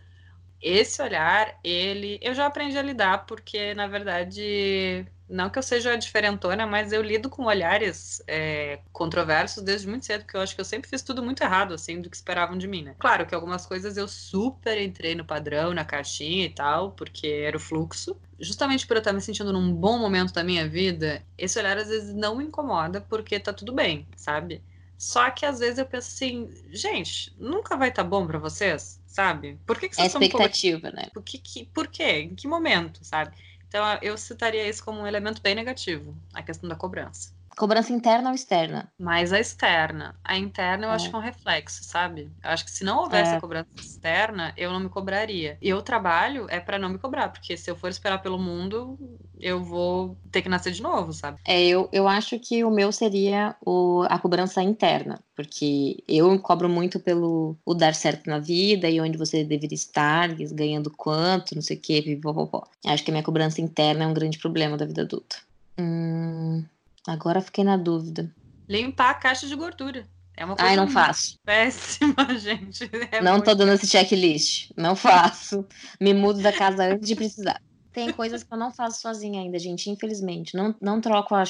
Esse 0.61 1.01
olhar, 1.01 1.59
ele, 1.63 2.19
eu 2.21 2.33
já 2.35 2.47
aprendi 2.47 2.77
a 2.77 2.81
lidar 2.81 3.25
porque 3.25 3.73
na 3.75 3.87
verdade 3.87 5.05
não 5.27 5.49
que 5.49 5.57
eu 5.57 5.63
seja 5.63 5.95
diferentona, 5.95 6.67
mas 6.67 6.91
eu 6.91 7.01
lido 7.01 7.29
com 7.29 7.45
olhares 7.45 8.21
é, 8.27 8.79
controversos 8.91 9.63
desde 9.63 9.87
muito 9.87 10.05
cedo, 10.05 10.23
porque 10.23 10.37
eu 10.37 10.41
acho 10.41 10.53
que 10.53 10.61
eu 10.61 10.65
sempre 10.65 10.89
fiz 10.89 11.01
tudo 11.01 11.23
muito 11.23 11.41
errado, 11.41 11.73
assim, 11.73 11.99
do 11.99 12.09
que 12.09 12.15
esperavam 12.15 12.57
de 12.57 12.67
mim, 12.67 12.83
né? 12.83 12.95
Claro 12.99 13.25
que 13.25 13.33
algumas 13.33 13.65
coisas 13.65 13.97
eu 13.97 14.07
super 14.07 14.79
entrei 14.79 15.15
no 15.15 15.25
padrão, 15.25 15.73
na 15.73 15.83
caixinha 15.83 16.45
e 16.45 16.49
tal, 16.49 16.91
porque 16.91 17.27
era 17.27 17.57
o 17.57 17.59
fluxo. 17.59 18.15
Justamente 18.39 18.85
por 18.85 18.97
eu 18.97 18.99
estar 18.99 19.13
me 19.13 19.21
sentindo 19.21 19.51
num 19.51 19.73
bom 19.73 19.97
momento 19.97 20.33
da 20.33 20.43
minha 20.43 20.67
vida, 20.67 21.23
esse 21.37 21.57
olhar 21.57 21.77
às 21.77 21.87
vezes 21.87 22.13
não 22.13 22.35
me 22.35 22.43
incomoda, 22.43 23.01
porque 23.01 23.39
tá 23.39 23.51
tudo 23.51 23.73
bem, 23.73 24.07
sabe? 24.15 24.61
Só 24.97 25.29
que 25.29 25.45
às 25.45 25.59
vezes 25.59 25.77
eu 25.77 25.85
penso 25.85 26.07
assim, 26.07 26.49
gente, 26.71 27.33
nunca 27.37 27.75
vai 27.75 27.89
estar 27.89 28.03
tá 28.03 28.09
bom 28.09 28.25
para 28.25 28.39
vocês, 28.39 29.01
sabe? 29.05 29.59
Por 29.65 29.77
que, 29.77 29.89
que 29.89 29.95
vocês 29.95 30.13
é 30.15 30.19
expectativa, 30.19 30.91
né? 30.91 31.09
Por, 31.13 31.23
que, 31.23 31.37
que, 31.37 31.65
por 31.65 31.87
quê? 31.87 32.21
Em 32.21 32.35
que 32.35 32.47
momento, 32.47 33.03
sabe? 33.03 33.35
Então, 33.67 33.83
eu 34.01 34.17
citaria 34.17 34.67
isso 34.67 34.83
como 34.83 35.01
um 35.01 35.07
elemento 35.07 35.41
bem 35.41 35.55
negativo, 35.55 36.17
a 36.33 36.41
questão 36.43 36.69
da 36.69 36.75
cobrança. 36.75 37.34
Cobrança 37.57 37.93
interna 37.93 38.29
ou 38.29 38.35
externa? 38.35 38.91
Mais 38.99 39.31
a 39.31 39.39
externa. 39.39 40.15
A 40.23 40.37
interna 40.37 40.87
eu 40.87 40.91
é. 40.91 40.95
acho 40.95 41.09
que 41.09 41.15
é 41.15 41.19
um 41.19 41.21
reflexo, 41.21 41.83
sabe? 41.83 42.31
Eu 42.43 42.49
acho 42.49 42.65
que 42.65 42.71
se 42.71 42.83
não 42.83 42.99
houvesse 42.99 43.33
é. 43.33 43.37
a 43.37 43.41
cobrança 43.41 43.67
externa, 43.77 44.53
eu 44.57 44.71
não 44.71 44.79
me 44.79 44.89
cobraria. 44.89 45.57
E 45.61 45.69
eu 45.69 45.81
trabalho 45.81 46.47
é 46.49 46.59
para 46.59 46.77
não 46.77 46.89
me 46.89 46.97
cobrar, 46.97 47.29
porque 47.29 47.55
se 47.55 47.69
eu 47.71 47.75
for 47.75 47.89
esperar 47.89 48.21
pelo 48.21 48.37
mundo, 48.37 48.97
eu 49.39 49.63
vou 49.63 50.17
ter 50.31 50.41
que 50.41 50.49
nascer 50.49 50.71
de 50.71 50.81
novo, 50.81 51.13
sabe? 51.13 51.39
É, 51.45 51.65
eu, 51.65 51.87
eu 51.91 52.07
acho 52.07 52.39
que 52.39 52.63
o 52.63 52.71
meu 52.71 52.91
seria 52.91 53.55
o, 53.65 54.03
a 54.09 54.19
cobrança 54.19 54.61
interna, 54.61 55.19
porque 55.35 56.03
eu 56.07 56.37
cobro 56.39 56.67
muito 56.67 56.99
pelo 56.99 57.55
o 57.65 57.73
dar 57.73 57.95
certo 57.95 58.29
na 58.29 58.39
vida 58.39 58.89
e 58.89 58.99
onde 58.99 59.17
você 59.17 59.43
deveria 59.43 59.75
estar, 59.75 60.29
ganhando 60.51 60.91
quanto, 60.91 61.55
não 61.55 61.61
sei 61.61 61.77
o 61.77 61.79
quê, 61.79 62.01
pipopopó. 62.01 62.67
Acho 62.85 63.03
que 63.03 63.11
a 63.11 63.13
minha 63.13 63.23
cobrança 63.23 63.61
interna 63.61 64.03
é 64.03 64.07
um 64.07 64.13
grande 64.13 64.39
problema 64.39 64.75
da 64.75 64.85
vida 64.85 65.03
adulta. 65.03 65.37
Hum, 65.77 66.63
Agora 67.07 67.41
fiquei 67.41 67.63
na 67.63 67.77
dúvida. 67.77 68.33
Limpar 68.67 69.11
a 69.11 69.13
caixa 69.13 69.47
de 69.47 69.55
gordura. 69.55 70.07
É 70.37 70.43
uma 70.43 70.55
coisa 70.55 70.69
Ai, 70.69 70.75
não 70.75 70.87
faço. 70.87 71.39
Péssima, 71.45 72.15
gente. 72.37 72.89
É 73.11 73.21
não 73.21 73.33
muito... 73.33 73.45
tô 73.45 73.55
dando 73.55 73.73
esse 73.73 73.87
checklist. 73.87 74.71
Não 74.75 74.95
faço. 74.95 75.65
Me 75.99 76.13
mudo 76.13 76.41
da 76.41 76.51
casa 76.51 76.83
antes 76.83 77.07
de 77.07 77.15
precisar. 77.15 77.61
Tem 77.93 78.11
coisas 78.11 78.43
que 78.43 78.53
eu 78.53 78.57
não 78.57 78.73
faço 78.73 79.01
sozinha 79.01 79.39
ainda, 79.39 79.57
gente, 79.57 79.89
infelizmente. 79.89 80.53
Não, 80.55 80.75
não 80.81 80.99
troco 80.99 81.33
a, 81.33 81.43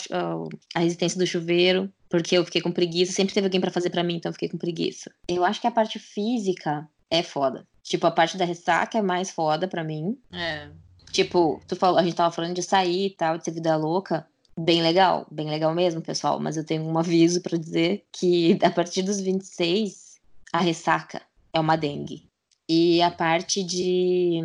a 0.75 0.79
resistência 0.79 1.17
do 1.17 1.25
chuveiro, 1.25 1.91
porque 2.07 2.37
eu 2.37 2.45
fiquei 2.45 2.61
com 2.61 2.71
preguiça. 2.71 3.13
Sempre 3.13 3.33
teve 3.33 3.47
alguém 3.47 3.59
para 3.59 3.71
fazer 3.71 3.89
para 3.89 4.03
mim, 4.03 4.17
então 4.17 4.29
eu 4.29 4.33
fiquei 4.33 4.49
com 4.49 4.57
preguiça. 4.57 5.11
Eu 5.27 5.43
acho 5.43 5.59
que 5.59 5.65
a 5.65 5.71
parte 5.71 5.97
física 5.97 6.87
é 7.09 7.23
foda. 7.23 7.65
Tipo, 7.81 8.05
a 8.05 8.11
parte 8.11 8.37
da 8.37 8.45
ressaca 8.45 8.99
é 8.99 9.01
mais 9.01 9.31
foda 9.31 9.67
para 9.67 9.83
mim. 9.83 10.19
É. 10.31 10.69
Tipo, 11.11 11.59
tu 11.67 11.75
falou, 11.75 11.97
a 11.97 12.03
gente 12.03 12.15
tava 12.15 12.31
falando 12.31 12.53
de 12.53 12.61
sair 12.61 13.07
e 13.07 13.15
tal, 13.15 13.39
de 13.39 13.45
ser 13.45 13.51
vida 13.51 13.75
louca 13.75 14.27
bem 14.57 14.81
legal, 14.81 15.27
bem 15.31 15.49
legal 15.49 15.73
mesmo, 15.73 16.01
pessoal. 16.01 16.39
Mas 16.39 16.57
eu 16.57 16.65
tenho 16.65 16.83
um 16.83 16.97
aviso 16.97 17.41
para 17.41 17.57
dizer 17.57 18.05
que 18.11 18.57
a 18.63 18.69
partir 18.69 19.01
dos 19.01 19.19
26, 19.19 20.15
a 20.51 20.59
ressaca 20.59 21.21
é 21.53 21.59
uma 21.59 21.75
dengue. 21.75 22.29
E 22.67 23.01
a 23.01 23.11
parte 23.11 23.63
de. 23.63 24.41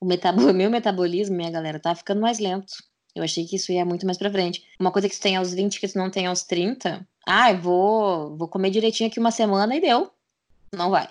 O 0.00 0.06
metab... 0.06 0.36
meu 0.52 0.70
metabolismo, 0.70 1.36
minha 1.36 1.50
galera, 1.50 1.80
tá 1.80 1.94
ficando 1.94 2.20
mais 2.20 2.38
lento. 2.38 2.74
Eu 3.14 3.24
achei 3.24 3.46
que 3.46 3.56
isso 3.56 3.72
ia 3.72 3.84
muito 3.84 4.04
mais 4.04 4.18
pra 4.18 4.30
frente. 4.30 4.62
Uma 4.78 4.92
coisa 4.92 5.08
que 5.08 5.16
tu 5.16 5.22
tem 5.22 5.36
aos 5.36 5.54
20 5.54 5.80
que 5.80 5.88
tu 5.88 5.96
não 5.96 6.10
tem 6.10 6.26
aos 6.26 6.42
30. 6.42 7.06
Ah, 7.26 7.50
eu 7.50 7.58
vou, 7.58 8.36
vou 8.36 8.46
comer 8.46 8.70
direitinho 8.70 9.08
aqui 9.08 9.18
uma 9.18 9.30
semana 9.30 9.74
e 9.74 9.80
deu. 9.80 10.10
Não 10.74 10.90
vai. 10.90 11.08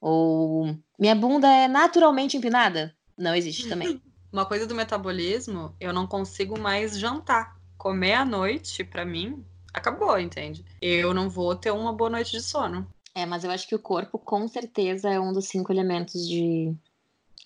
Ou 0.00 0.74
minha 0.98 1.14
bunda 1.14 1.46
é 1.46 1.68
naturalmente 1.68 2.38
empinada. 2.38 2.96
Não 3.18 3.34
existe 3.34 3.68
também. 3.68 4.00
Uma 4.32 4.46
coisa 4.46 4.66
do 4.66 4.74
metabolismo, 4.74 5.74
eu 5.80 5.92
não 5.92 6.06
consigo 6.06 6.58
mais 6.58 6.98
jantar. 6.98 7.58
Comer 7.76 8.14
à 8.14 8.24
noite, 8.24 8.84
para 8.84 9.04
mim, 9.04 9.44
acabou, 9.72 10.18
entende? 10.18 10.64
Eu 10.80 11.12
não 11.14 11.28
vou 11.28 11.56
ter 11.56 11.70
uma 11.70 11.92
boa 11.92 12.10
noite 12.10 12.30
de 12.32 12.42
sono. 12.42 12.86
É, 13.14 13.26
mas 13.26 13.42
eu 13.42 13.50
acho 13.50 13.66
que 13.66 13.74
o 13.74 13.78
corpo, 13.78 14.18
com 14.18 14.46
certeza, 14.46 15.08
é 15.08 15.18
um 15.18 15.32
dos 15.32 15.48
cinco 15.48 15.72
elementos 15.72 16.28
de 16.28 16.74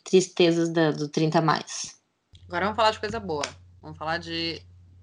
tristezas 0.05 0.69
da, 0.69 0.91
do 0.91 1.09
30 1.09 1.41
mais. 1.41 1.97
Agora 2.47 2.67
vamos 2.67 2.77
falar 2.77 2.91
de 2.91 3.01
coisa 3.01 3.19
boa. 3.19 3.45
Vamos 3.81 3.97
falar 3.97 4.19
de 4.19 4.61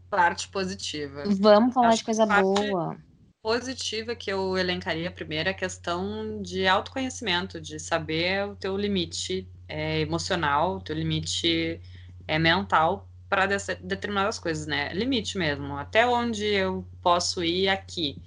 parte 0.10 0.48
positiva. 0.50 1.24
Vamos 1.26 1.74
falar 1.74 1.90
acho 1.90 1.98
de 1.98 2.04
coisa 2.06 2.26
boa. 2.26 2.98
Positiva 3.42 4.16
que 4.16 4.32
eu 4.32 4.56
elencaria 4.56 5.10
primeiro 5.10 5.50
é 5.50 5.52
a 5.52 5.56
questão 5.56 6.42
de 6.44 6.68
autoconhecimento, 6.68 7.60
de 7.60 7.80
saber 7.80 8.48
o 8.48 8.56
teu 8.56 8.78
limite 8.78 9.48
é, 9.72 10.02
emocional, 10.02 10.82
teu 10.82 10.94
limite 10.96 11.80
é, 12.28 12.38
mental 12.38 13.08
para 13.30 13.46
determinadas 13.46 14.38
coisas, 14.38 14.68
né? 14.68 14.94
Limite 14.94 15.38
mesmo, 15.38 15.78
até 15.78 16.06
onde 16.06 16.46
eu 16.46 16.86
posso 17.02 17.42
ir 17.42 17.70
aqui. 17.70 18.18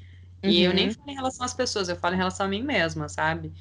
Uhum. 0.43 0.51
E 0.51 0.63
eu 0.63 0.73
nem 0.73 0.89
uhum. 0.89 0.95
falo 0.95 1.11
em 1.11 1.15
relação 1.15 1.45
às 1.45 1.53
pessoas, 1.53 1.91
eu 1.91 1.97
falo 1.97 2.15
em 2.15 2.19
relação 2.19 2.47
a 2.47 2.49
mim 2.49 2.63
mesma, 2.63 3.07
sabe? 3.11 3.53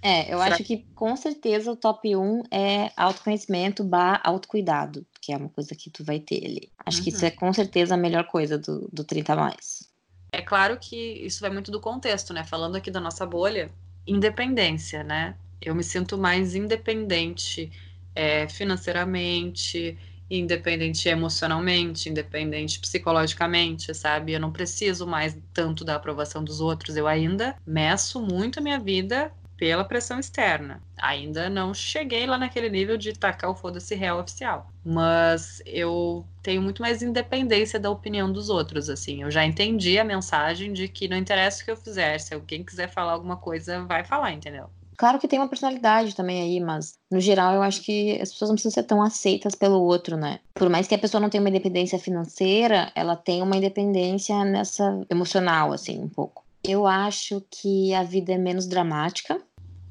É, 0.00 0.32
eu 0.32 0.38
Será 0.38 0.54
acho 0.54 0.64
que 0.64 0.86
com 0.94 1.14
certeza 1.14 1.70
o 1.70 1.76
top 1.76 2.16
1 2.16 2.44
é 2.50 2.90
autoconhecimento 2.96 3.84
barra 3.84 4.20
autocuidado, 4.24 5.04
que 5.20 5.32
é 5.32 5.36
uma 5.36 5.50
coisa 5.50 5.74
que 5.74 5.90
tu 5.90 6.02
vai 6.02 6.18
ter 6.18 6.46
ali. 6.46 6.72
Acho 6.86 6.98
uhum. 6.98 7.04
que 7.04 7.10
isso 7.10 7.20
uhum. 7.20 7.26
é 7.26 7.30
com 7.30 7.52
certeza 7.52 7.94
a 7.94 7.98
melhor 7.98 8.24
coisa 8.24 8.56
do, 8.56 8.88
do 8.90 9.04
30 9.04 9.36
mais. 9.36 9.90
É 10.32 10.40
claro 10.40 10.78
que 10.78 10.96
isso 10.96 11.40
vai 11.40 11.50
muito 11.50 11.70
do 11.70 11.80
contexto, 11.80 12.32
né? 12.32 12.42
Falando 12.42 12.76
aqui 12.76 12.90
da 12.90 13.00
nossa 13.00 13.26
bolha, 13.26 13.70
independência, 14.06 15.04
né? 15.04 15.36
Eu 15.60 15.74
me 15.74 15.82
sinto 15.84 16.18
mais 16.18 16.54
independente 16.54 17.70
é, 18.14 18.48
financeiramente, 18.48 19.98
independente 20.30 21.08
emocionalmente, 21.08 22.08
independente 22.08 22.80
psicologicamente, 22.80 23.94
sabe? 23.94 24.32
Eu 24.32 24.40
não 24.40 24.52
preciso 24.52 25.06
mais 25.06 25.36
tanto 25.52 25.84
da 25.84 25.96
aprovação 25.96 26.42
dos 26.42 26.60
outros. 26.60 26.96
Eu 26.96 27.06
ainda 27.06 27.56
meço 27.66 28.20
muito 28.20 28.58
a 28.58 28.62
minha 28.62 28.78
vida 28.78 29.30
pela 29.56 29.84
pressão 29.84 30.18
externa. 30.18 30.82
Ainda 30.98 31.48
não 31.48 31.72
cheguei 31.72 32.26
lá 32.26 32.36
naquele 32.36 32.68
nível 32.68 32.96
de 32.96 33.12
tacar 33.12 33.50
o 33.50 33.54
foda-se 33.54 33.94
real 33.94 34.20
oficial. 34.20 34.70
Mas 34.84 35.62
eu 35.64 36.26
tenho 36.42 36.60
muito 36.62 36.82
mais 36.82 37.02
independência 37.02 37.80
da 37.80 37.90
opinião 37.90 38.30
dos 38.30 38.50
outros, 38.50 38.90
assim. 38.90 39.22
Eu 39.22 39.30
já 39.30 39.44
entendi 39.44 39.98
a 39.98 40.04
mensagem 40.04 40.72
de 40.72 40.88
que 40.88 41.08
não 41.08 41.16
interessa 41.16 41.62
o 41.62 41.64
que 41.64 41.70
eu 41.70 41.76
fizer, 41.76 42.18
se 42.18 42.34
alguém 42.34 42.62
quiser 42.64 42.88
falar 42.88 43.12
alguma 43.12 43.36
coisa, 43.36 43.84
vai 43.84 44.04
falar, 44.04 44.32
entendeu? 44.32 44.70
Claro 44.96 45.18
que 45.18 45.28
tem 45.28 45.38
uma 45.38 45.48
personalidade 45.48 46.14
também 46.14 46.42
aí, 46.42 46.60
mas 46.60 46.94
no 47.10 47.20
geral 47.20 47.54
eu 47.54 47.62
acho 47.62 47.82
que 47.82 48.20
as 48.20 48.32
pessoas 48.32 48.50
não 48.50 48.54
precisam 48.54 48.72
ser 48.72 48.82
tão 48.84 49.02
aceitas 49.02 49.54
pelo 49.54 49.80
outro, 49.82 50.16
né? 50.16 50.40
Por 50.54 50.68
mais 50.68 50.86
que 50.86 50.94
a 50.94 50.98
pessoa 50.98 51.20
não 51.20 51.28
tenha 51.28 51.42
uma 51.42 51.50
independência 51.50 51.98
financeira, 51.98 52.90
ela 52.94 53.16
tem 53.16 53.42
uma 53.42 53.56
independência 53.56 54.44
nessa 54.44 55.04
emocional, 55.10 55.72
assim, 55.72 55.98
um 55.98 56.08
pouco. 56.08 56.44
Eu 56.64 56.86
acho 56.86 57.42
que 57.50 57.94
a 57.94 58.02
vida 58.02 58.32
é 58.32 58.38
menos 58.38 58.66
dramática 58.66 59.40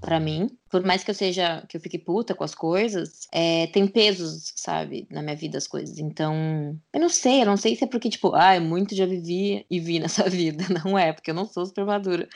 para 0.06 0.20
mim. 0.20 0.50
Por 0.70 0.86
mais 0.86 1.04
que 1.04 1.10
eu 1.10 1.16
seja, 1.16 1.66
que 1.68 1.78
eu 1.78 1.82
fique 1.82 1.98
puta 1.98 2.36
com 2.36 2.44
as 2.44 2.54
coisas, 2.54 3.28
é, 3.32 3.68
tem 3.68 3.88
pesos, 3.88 4.54
sabe, 4.56 5.08
na 5.10 5.22
minha 5.22 5.36
vida 5.36 5.58
as 5.58 5.68
coisas. 5.68 5.98
Então, 5.98 6.80
eu 6.94 7.00
não 7.00 7.10
sei, 7.10 7.42
eu 7.42 7.46
não 7.46 7.58
sei 7.58 7.76
se 7.76 7.86
é 7.86 7.88
porque, 7.88 8.10
tipo, 8.10 8.36
ah, 8.36 8.60
muito 8.60 8.96
já 8.96 9.06
vivi 9.06 9.66
e 9.70 9.80
vi 9.80 9.98
nessa 10.00 10.30
vida. 10.30 10.66
Não 10.84 10.98
é, 10.98 11.12
porque 11.12 11.32
eu 11.32 11.36
não 11.36 11.46
sou 11.46 11.66
super 11.66 11.86
madura. 11.86 12.28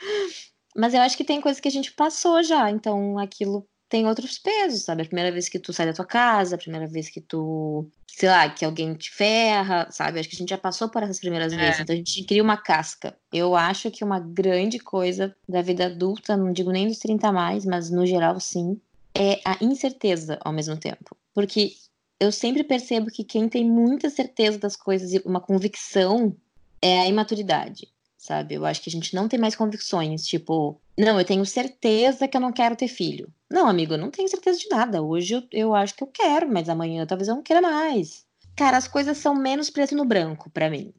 Mas 0.76 0.94
eu 0.94 1.00
acho 1.00 1.16
que 1.16 1.24
tem 1.24 1.40
coisas 1.40 1.60
que 1.60 1.68
a 1.68 1.72
gente 1.72 1.92
passou 1.92 2.42
já, 2.42 2.70
então 2.70 3.18
aquilo 3.18 3.66
tem 3.90 4.06
outros 4.06 4.38
pesos, 4.38 4.84
sabe? 4.84 5.02
A 5.02 5.04
primeira 5.04 5.32
vez 5.32 5.48
que 5.48 5.58
tu 5.58 5.72
sai 5.72 5.84
da 5.84 5.92
tua 5.92 6.04
casa, 6.04 6.54
a 6.54 6.58
primeira 6.58 6.86
vez 6.86 7.08
que 7.08 7.20
tu, 7.20 7.90
sei 8.06 8.28
lá, 8.28 8.48
que 8.48 8.64
alguém 8.64 8.94
te 8.94 9.10
ferra, 9.10 9.88
sabe? 9.90 10.20
Acho 10.20 10.28
que 10.28 10.36
a 10.36 10.38
gente 10.38 10.50
já 10.50 10.58
passou 10.58 10.88
por 10.88 11.02
essas 11.02 11.18
primeiras 11.18 11.52
é. 11.52 11.56
vezes, 11.56 11.80
então 11.80 11.92
a 11.92 11.96
gente 11.96 12.24
cria 12.24 12.42
uma 12.42 12.56
casca. 12.56 13.16
Eu 13.32 13.56
acho 13.56 13.90
que 13.90 14.04
uma 14.04 14.20
grande 14.20 14.78
coisa 14.78 15.34
da 15.48 15.60
vida 15.60 15.86
adulta, 15.86 16.36
não 16.36 16.52
digo 16.52 16.70
nem 16.70 16.86
dos 16.86 17.00
30 17.00 17.28
a 17.28 17.32
mais, 17.32 17.66
mas 17.66 17.90
no 17.90 18.06
geral 18.06 18.38
sim, 18.38 18.80
é 19.12 19.40
a 19.44 19.58
incerteza 19.60 20.38
ao 20.44 20.52
mesmo 20.52 20.76
tempo. 20.76 21.16
Porque 21.34 21.72
eu 22.20 22.30
sempre 22.30 22.62
percebo 22.62 23.10
que 23.10 23.24
quem 23.24 23.48
tem 23.48 23.68
muita 23.68 24.08
certeza 24.08 24.56
das 24.56 24.76
coisas 24.76 25.12
e 25.12 25.20
uma 25.26 25.40
convicção 25.40 26.36
é 26.80 27.00
a 27.00 27.08
imaturidade 27.08 27.88
sabe? 28.30 28.54
Eu 28.54 28.64
acho 28.64 28.80
que 28.80 28.88
a 28.88 28.92
gente 28.92 29.12
não 29.12 29.26
tem 29.26 29.40
mais 29.40 29.56
convicções, 29.56 30.24
tipo, 30.24 30.80
não, 30.96 31.18
eu 31.18 31.24
tenho 31.24 31.44
certeza 31.44 32.28
que 32.28 32.36
eu 32.36 32.40
não 32.40 32.52
quero 32.52 32.76
ter 32.76 32.86
filho. 32.86 33.28
Não, 33.50 33.66
amigo, 33.66 33.94
eu 33.94 33.98
não 33.98 34.10
tenho 34.10 34.28
certeza 34.28 34.56
de 34.56 34.68
nada. 34.68 35.02
Hoje 35.02 35.34
eu, 35.34 35.42
eu 35.50 35.74
acho 35.74 35.96
que 35.96 36.04
eu 36.04 36.06
quero, 36.06 36.48
mas 36.48 36.68
amanhã 36.68 37.04
talvez 37.04 37.26
eu 37.26 37.34
não 37.34 37.42
queira 37.42 37.60
mais. 37.60 38.24
Cara, 38.56 38.76
as 38.76 38.86
coisas 38.86 39.18
são 39.18 39.34
menos 39.34 39.68
preto 39.68 39.96
no 39.96 40.04
branco 40.04 40.48
para 40.50 40.70
mim. 40.70 40.94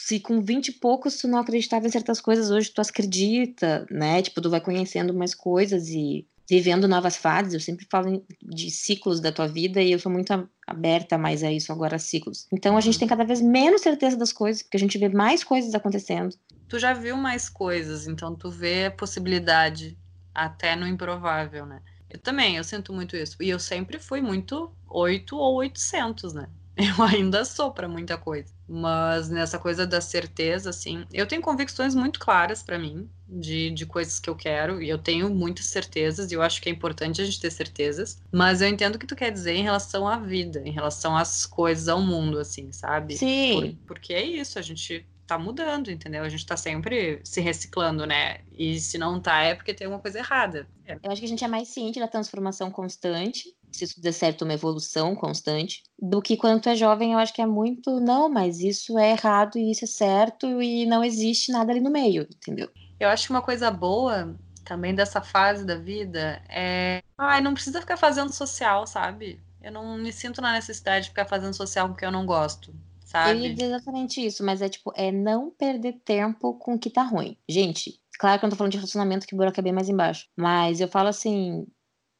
Se 0.00 0.18
com 0.18 0.40
20 0.40 0.68
e 0.68 0.72
poucos 0.72 1.18
tu 1.18 1.28
não 1.28 1.38
acreditava 1.38 1.86
em 1.86 1.90
certas 1.90 2.20
coisas, 2.20 2.50
hoje 2.50 2.70
tu 2.70 2.80
acredita, 2.80 3.86
né? 3.88 4.20
Tipo, 4.20 4.40
tu 4.40 4.50
vai 4.50 4.60
conhecendo 4.60 5.14
mais 5.14 5.32
coisas 5.32 5.88
e 5.90 6.26
vivendo 6.48 6.88
novas 6.88 7.16
fases. 7.16 7.54
Eu 7.54 7.60
sempre 7.60 7.86
falo 7.88 8.24
de 8.42 8.70
ciclos 8.70 9.20
da 9.20 9.30
tua 9.30 9.46
vida 9.46 9.80
e 9.80 9.92
eu 9.92 9.98
sou 10.00 10.10
muito 10.10 10.32
aberta 10.66 11.16
mais 11.16 11.44
a 11.44 11.52
isso 11.52 11.70
agora, 11.70 11.98
ciclos. 11.98 12.46
Então 12.52 12.76
a 12.76 12.80
gente 12.80 12.98
tem 12.98 13.06
cada 13.06 13.24
vez 13.24 13.40
menos 13.40 13.82
certeza 13.82 14.16
das 14.16 14.32
coisas, 14.32 14.62
porque 14.62 14.76
a 14.76 14.80
gente 14.80 14.98
vê 14.98 15.08
mais 15.08 15.44
coisas 15.44 15.74
acontecendo 15.74 16.36
tu 16.68 16.78
já 16.78 16.92
viu 16.92 17.16
mais 17.16 17.48
coisas, 17.48 18.06
então 18.06 18.34
tu 18.34 18.50
vê 18.50 18.86
a 18.86 18.90
possibilidade 18.90 19.96
até 20.34 20.74
no 20.74 20.86
improvável, 20.86 21.64
né? 21.66 21.80
Eu 22.10 22.18
também, 22.18 22.56
eu 22.56 22.64
sinto 22.64 22.92
muito 22.92 23.16
isso. 23.16 23.36
E 23.42 23.48
eu 23.48 23.58
sempre 23.58 23.98
fui 23.98 24.20
muito 24.20 24.72
8 24.88 25.36
ou 25.36 25.56
800, 25.56 26.32
né? 26.32 26.48
Eu 26.76 27.04
ainda 27.04 27.44
sou 27.44 27.70
para 27.72 27.88
muita 27.88 28.18
coisa. 28.18 28.52
Mas 28.68 29.28
nessa 29.28 29.60
coisa 29.60 29.86
da 29.86 30.00
certeza, 30.00 30.70
assim, 30.70 31.04
eu 31.12 31.24
tenho 31.24 31.40
convicções 31.40 31.94
muito 31.94 32.18
claras 32.18 32.64
para 32.64 32.78
mim 32.78 33.08
de, 33.28 33.70
de 33.70 33.86
coisas 33.86 34.18
que 34.18 34.28
eu 34.28 34.34
quero, 34.34 34.82
e 34.82 34.88
eu 34.88 34.98
tenho 34.98 35.30
muitas 35.30 35.66
certezas, 35.66 36.32
e 36.32 36.34
eu 36.34 36.42
acho 36.42 36.60
que 36.60 36.68
é 36.68 36.72
importante 36.72 37.22
a 37.22 37.24
gente 37.24 37.40
ter 37.40 37.52
certezas. 37.52 38.20
Mas 38.32 38.60
eu 38.60 38.68
entendo 38.68 38.96
o 38.96 38.98
que 38.98 39.06
tu 39.06 39.14
quer 39.14 39.30
dizer 39.30 39.52
em 39.52 39.62
relação 39.62 40.08
à 40.08 40.18
vida, 40.18 40.62
em 40.64 40.72
relação 40.72 41.16
às 41.16 41.46
coisas, 41.46 41.88
ao 41.88 42.00
mundo, 42.00 42.38
assim, 42.40 42.72
sabe? 42.72 43.16
Sim. 43.16 43.78
Por, 43.84 43.94
porque 43.94 44.12
é 44.12 44.24
isso, 44.24 44.58
a 44.58 44.62
gente 44.62 45.06
tá 45.26 45.38
mudando, 45.38 45.90
entendeu? 45.90 46.22
A 46.22 46.28
gente 46.28 46.44
tá 46.44 46.56
sempre 46.56 47.20
se 47.24 47.40
reciclando, 47.40 48.06
né? 48.06 48.40
E 48.52 48.78
se 48.78 48.98
não 48.98 49.20
tá, 49.20 49.42
é 49.42 49.54
porque 49.54 49.74
tem 49.74 49.86
alguma 49.86 50.00
coisa 50.00 50.18
errada. 50.18 50.68
É. 50.86 50.98
Eu 51.02 51.10
acho 51.10 51.20
que 51.20 51.26
a 51.26 51.28
gente 51.28 51.44
é 51.44 51.48
mais 51.48 51.68
ciente 51.68 51.98
da 51.98 52.08
transformação 52.08 52.70
constante, 52.70 53.54
se 53.72 53.84
isso 53.84 54.00
der 54.00 54.12
certo, 54.12 54.42
uma 54.42 54.54
evolução 54.54 55.16
constante, 55.16 55.82
do 55.98 56.22
que 56.22 56.36
quando 56.36 56.62
tu 56.62 56.68
é 56.68 56.76
jovem, 56.76 57.12
eu 57.12 57.18
acho 57.18 57.32
que 57.32 57.42
é 57.42 57.46
muito, 57.46 57.98
não, 58.00 58.28
mas 58.28 58.60
isso 58.60 58.98
é 58.98 59.10
errado 59.10 59.58
e 59.58 59.70
isso 59.70 59.84
é 59.84 59.88
certo 59.88 60.62
e 60.62 60.86
não 60.86 61.02
existe 61.02 61.50
nada 61.50 61.72
ali 61.72 61.80
no 61.80 61.90
meio, 61.90 62.22
entendeu? 62.22 62.70
Eu 63.00 63.08
acho 63.08 63.26
que 63.26 63.32
uma 63.32 63.42
coisa 63.42 63.70
boa 63.70 64.36
também 64.64 64.94
dessa 64.94 65.20
fase 65.20 65.66
da 65.66 65.76
vida 65.76 66.40
é. 66.48 67.02
Ai, 67.18 67.40
não 67.40 67.52
precisa 67.52 67.80
ficar 67.80 67.96
fazendo 67.96 68.32
social, 68.32 68.86
sabe? 68.86 69.40
Eu 69.60 69.72
não 69.72 69.98
me 69.98 70.12
sinto 70.12 70.40
na 70.40 70.52
necessidade 70.52 71.04
de 71.04 71.10
ficar 71.10 71.26
fazendo 71.26 71.54
social 71.54 71.88
porque 71.88 72.04
eu 72.04 72.12
não 72.12 72.24
gosto 72.24 72.72
sabe? 73.14 73.30
Eu 73.30 73.44
ia 73.44 73.54
dizer 73.54 73.66
exatamente 73.66 74.24
isso, 74.24 74.44
mas 74.44 74.60
é 74.62 74.68
tipo, 74.68 74.92
é 74.96 75.10
não 75.12 75.50
perder 75.50 76.00
tempo 76.04 76.54
com 76.58 76.74
o 76.74 76.78
que 76.78 76.90
tá 76.90 77.02
ruim. 77.02 77.36
Gente, 77.48 78.00
claro 78.18 78.38
que 78.38 78.44
eu 78.44 78.48
não 78.48 78.50
tô 78.52 78.56
falando 78.56 78.72
de 78.72 78.78
relacionamento 78.78 79.26
que 79.26 79.34
o 79.34 79.36
buraco 79.36 79.58
é 79.58 79.62
bem 79.62 79.72
mais 79.72 79.88
embaixo. 79.88 80.26
Mas 80.36 80.80
eu 80.80 80.88
falo 80.88 81.08
assim, 81.08 81.66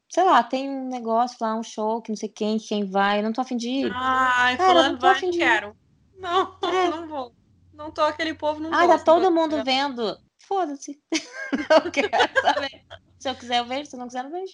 sei 0.08 0.24
lá, 0.24 0.42
tem 0.42 0.70
um 0.70 0.88
negócio 0.88 1.36
lá, 1.40 1.56
um 1.56 1.62
show 1.62 2.00
que 2.00 2.10
não 2.10 2.16
sei 2.16 2.28
quem, 2.28 2.58
quem 2.58 2.88
vai, 2.88 3.22
não 3.22 3.32
tô 3.32 3.40
afim 3.40 3.56
de 3.56 3.68
ir. 3.68 3.92
Ai, 3.94 4.56
Cara, 4.56 4.70
fulano 4.70 4.92
não 4.92 4.98
tô 4.98 5.06
afim 5.06 5.30
de 5.30 5.38
ir. 5.38 5.40
quero. 5.40 5.76
Não, 6.16 6.56
é. 6.62 6.88
não 6.90 7.08
vou. 7.08 7.34
Não 7.72 7.90
tô 7.90 8.02
aquele 8.02 8.34
povo, 8.34 8.60
não 8.60 8.72
Ah, 8.72 8.86
tá 8.86 8.98
todo 9.00 9.32
mundo 9.32 9.62
vendo. 9.64 10.16
Foda-se. 10.46 11.00
não 11.84 11.90
quero 11.90 12.10
saber. 12.40 12.84
Se 13.18 13.28
eu 13.28 13.34
quiser, 13.34 13.58
eu 13.58 13.64
vejo. 13.64 13.90
Se 13.90 13.96
eu 13.96 14.00
não 14.00 14.06
quiser, 14.06 14.24
eu 14.24 14.30
vejo. 14.30 14.52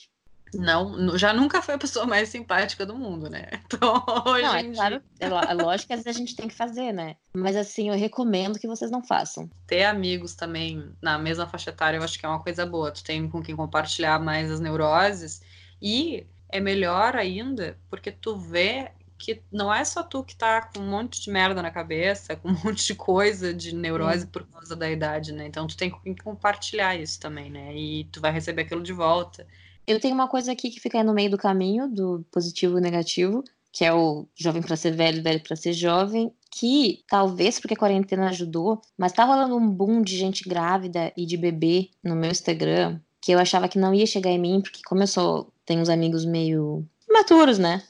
Não, 0.54 1.16
já 1.16 1.32
nunca 1.32 1.62
foi 1.62 1.74
a 1.74 1.78
pessoa 1.78 2.06
mais 2.06 2.28
simpática 2.28 2.84
do 2.84 2.94
mundo, 2.94 3.28
né? 3.28 3.46
Então, 3.70 4.04
hoje 4.26 4.42
não, 4.42 4.54
é 4.56 4.64
claro, 4.74 5.02
é, 5.20 5.26
é 5.26 5.54
lógico 5.54 5.86
que 5.88 5.92
às 5.94 6.02
vezes 6.02 6.16
a 6.16 6.18
gente 6.18 6.34
tem 6.34 6.48
que 6.48 6.54
fazer, 6.54 6.92
né? 6.92 7.16
Mas 7.32 7.54
assim, 7.54 7.88
eu 7.88 7.94
recomendo 7.96 8.58
que 8.58 8.66
vocês 8.66 8.90
não 8.90 9.02
façam. 9.02 9.48
Ter 9.66 9.84
amigos 9.84 10.34
também 10.34 10.92
na 11.00 11.16
mesma 11.18 11.46
faixa 11.46 11.70
etária, 11.70 11.96
eu 11.96 12.02
acho 12.02 12.18
que 12.18 12.26
é 12.26 12.28
uma 12.28 12.42
coisa 12.42 12.66
boa. 12.66 12.90
Tu 12.90 13.04
tem 13.04 13.28
com 13.28 13.40
quem 13.40 13.54
compartilhar 13.54 14.18
mais 14.18 14.50
as 14.50 14.58
neuroses 14.58 15.40
e 15.80 16.26
é 16.48 16.60
melhor 16.60 17.14
ainda 17.14 17.78
porque 17.88 18.10
tu 18.10 18.36
vê 18.36 18.90
que 19.20 19.42
não 19.52 19.72
é 19.72 19.84
só 19.84 20.02
tu 20.02 20.24
que 20.24 20.34
tá 20.34 20.62
com 20.62 20.80
um 20.80 20.90
monte 20.90 21.20
de 21.20 21.30
merda 21.30 21.60
na 21.62 21.70
cabeça, 21.70 22.34
com 22.36 22.48
um 22.48 22.58
monte 22.64 22.86
de 22.86 22.94
coisa 22.94 23.52
de 23.54 23.74
neurose 23.74 24.26
por 24.26 24.46
causa 24.46 24.74
da 24.74 24.90
idade, 24.90 25.32
né? 25.32 25.46
Então 25.46 25.66
tu 25.66 25.76
tem 25.76 25.90
que 25.90 26.22
compartilhar 26.22 26.96
isso 26.96 27.20
também, 27.20 27.50
né? 27.50 27.74
E 27.76 28.04
tu 28.04 28.20
vai 28.20 28.32
receber 28.32 28.62
aquilo 28.62 28.82
de 28.82 28.92
volta. 28.92 29.46
Eu 29.90 29.98
tenho 29.98 30.14
uma 30.14 30.28
coisa 30.28 30.52
aqui 30.52 30.70
que 30.70 30.78
fica 30.78 31.02
no 31.02 31.12
meio 31.12 31.32
do 31.32 31.36
caminho, 31.36 31.88
do 31.88 32.24
positivo 32.30 32.78
e 32.78 32.80
negativo, 32.80 33.42
que 33.72 33.84
é 33.84 33.92
o 33.92 34.24
jovem 34.36 34.62
para 34.62 34.76
ser 34.76 34.92
velho, 34.92 35.20
velho 35.20 35.42
para 35.42 35.56
ser 35.56 35.72
jovem, 35.72 36.32
que 36.48 37.02
talvez 37.08 37.58
porque 37.58 37.74
a 37.74 37.76
quarentena 37.76 38.28
ajudou, 38.28 38.80
mas 38.96 39.10
tá 39.10 39.24
rolando 39.24 39.56
um 39.56 39.68
boom 39.68 40.00
de 40.00 40.16
gente 40.16 40.48
grávida 40.48 41.12
e 41.16 41.26
de 41.26 41.36
bebê 41.36 41.90
no 42.04 42.14
meu 42.14 42.30
Instagram, 42.30 43.00
que 43.20 43.32
eu 43.32 43.40
achava 43.40 43.68
que 43.68 43.80
não 43.80 43.92
ia 43.92 44.06
chegar 44.06 44.30
em 44.30 44.38
mim, 44.38 44.60
porque 44.60 44.80
como 44.86 45.02
eu 45.02 45.08
sou, 45.08 45.52
tenho 45.66 45.80
uns 45.80 45.88
amigos 45.88 46.24
meio 46.24 46.86
maturos, 47.12 47.58
né? 47.58 47.82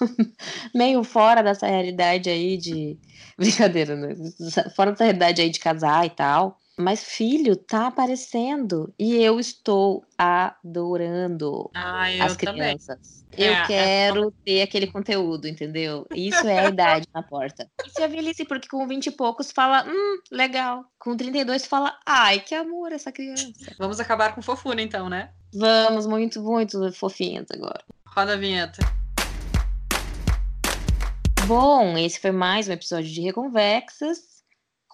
meio 0.74 1.04
fora 1.04 1.40
dessa 1.40 1.68
realidade 1.68 2.28
aí 2.28 2.56
de 2.56 2.98
brincadeira, 3.38 3.94
né? 3.94 4.16
Fora 4.74 4.90
dessa 4.90 5.04
realidade 5.04 5.40
aí 5.40 5.50
de 5.50 5.60
casar 5.60 6.04
e 6.04 6.10
tal. 6.10 6.58
Mas 6.76 7.04
filho 7.04 7.54
tá 7.54 7.86
aparecendo 7.86 8.92
e 8.98 9.14
eu 9.14 9.38
estou 9.38 10.04
adorando 10.18 11.70
ah, 11.72 12.06
as 12.20 12.36
crianças. 12.36 13.24
Também. 13.30 13.46
Eu 13.46 13.52
é, 13.52 13.62
é 13.62 13.66
quero 13.66 14.28
é... 14.28 14.32
ter 14.44 14.62
aquele 14.62 14.88
conteúdo, 14.88 15.46
entendeu? 15.46 16.04
Isso 16.12 16.44
é 16.48 16.66
a 16.66 16.68
idade 16.68 17.06
na 17.14 17.22
porta. 17.22 17.70
Isso 17.86 18.00
é 18.00 18.04
a 18.04 18.08
velhice, 18.08 18.44
porque 18.44 18.66
com 18.68 18.88
20 18.88 19.06
e 19.06 19.10
poucos 19.12 19.52
fala, 19.52 19.84
hum, 19.86 20.18
legal. 20.32 20.84
Com 20.98 21.16
32 21.16 21.64
fala, 21.64 21.96
ai, 22.04 22.40
que 22.40 22.56
amor 22.56 22.90
essa 22.90 23.12
criança. 23.12 23.52
Vamos 23.78 24.00
acabar 24.00 24.34
com 24.34 24.42
fofura 24.42 24.82
então, 24.82 25.08
né? 25.08 25.30
Vamos, 25.54 26.08
muito, 26.08 26.42
muito 26.42 26.92
fofinhas 26.92 27.46
agora. 27.52 27.84
Roda 28.04 28.32
a 28.32 28.36
vinheta. 28.36 28.80
Bom, 31.46 31.96
esse 31.96 32.18
foi 32.18 32.32
mais 32.32 32.68
um 32.68 32.72
episódio 32.72 33.12
de 33.12 33.20
Reconvexas 33.20 34.33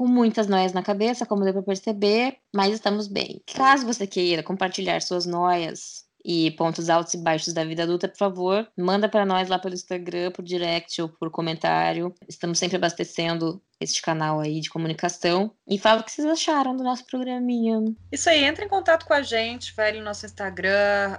com 0.00 0.06
muitas 0.06 0.46
noias 0.46 0.72
na 0.72 0.82
cabeça, 0.82 1.26
como 1.26 1.44
deu 1.44 1.52
para 1.52 1.62
perceber, 1.62 2.38
mas 2.54 2.72
estamos 2.72 3.06
bem. 3.06 3.42
Caso 3.54 3.84
você 3.84 4.06
queira 4.06 4.42
compartilhar 4.42 5.02
suas 5.02 5.26
noias 5.26 6.06
e 6.24 6.52
pontos 6.52 6.88
altos 6.88 7.12
e 7.12 7.18
baixos 7.18 7.52
da 7.52 7.66
vida 7.66 7.82
adulta, 7.82 8.08
por 8.08 8.16
favor, 8.16 8.66
manda 8.78 9.10
para 9.10 9.26
nós 9.26 9.50
lá 9.50 9.58
pelo 9.58 9.74
Instagram, 9.74 10.30
por 10.30 10.42
direct 10.42 11.02
ou 11.02 11.10
por 11.10 11.30
comentário. 11.30 12.14
Estamos 12.26 12.58
sempre 12.58 12.78
abastecendo 12.78 13.60
este 13.78 14.00
canal 14.00 14.40
aí 14.40 14.62
de 14.62 14.70
comunicação. 14.70 15.52
E 15.68 15.78
fala 15.78 16.00
o 16.00 16.04
que 16.04 16.12
vocês 16.12 16.26
acharam 16.26 16.74
do 16.74 16.82
nosso 16.82 17.04
programinha. 17.04 17.94
Isso 18.10 18.30
aí, 18.30 18.42
entre 18.42 18.64
em 18.64 18.68
contato 18.68 19.04
com 19.04 19.12
a 19.12 19.20
gente, 19.20 19.74
vai 19.76 19.92
no 19.92 20.02
nosso 20.02 20.24
Instagram, 20.24 21.14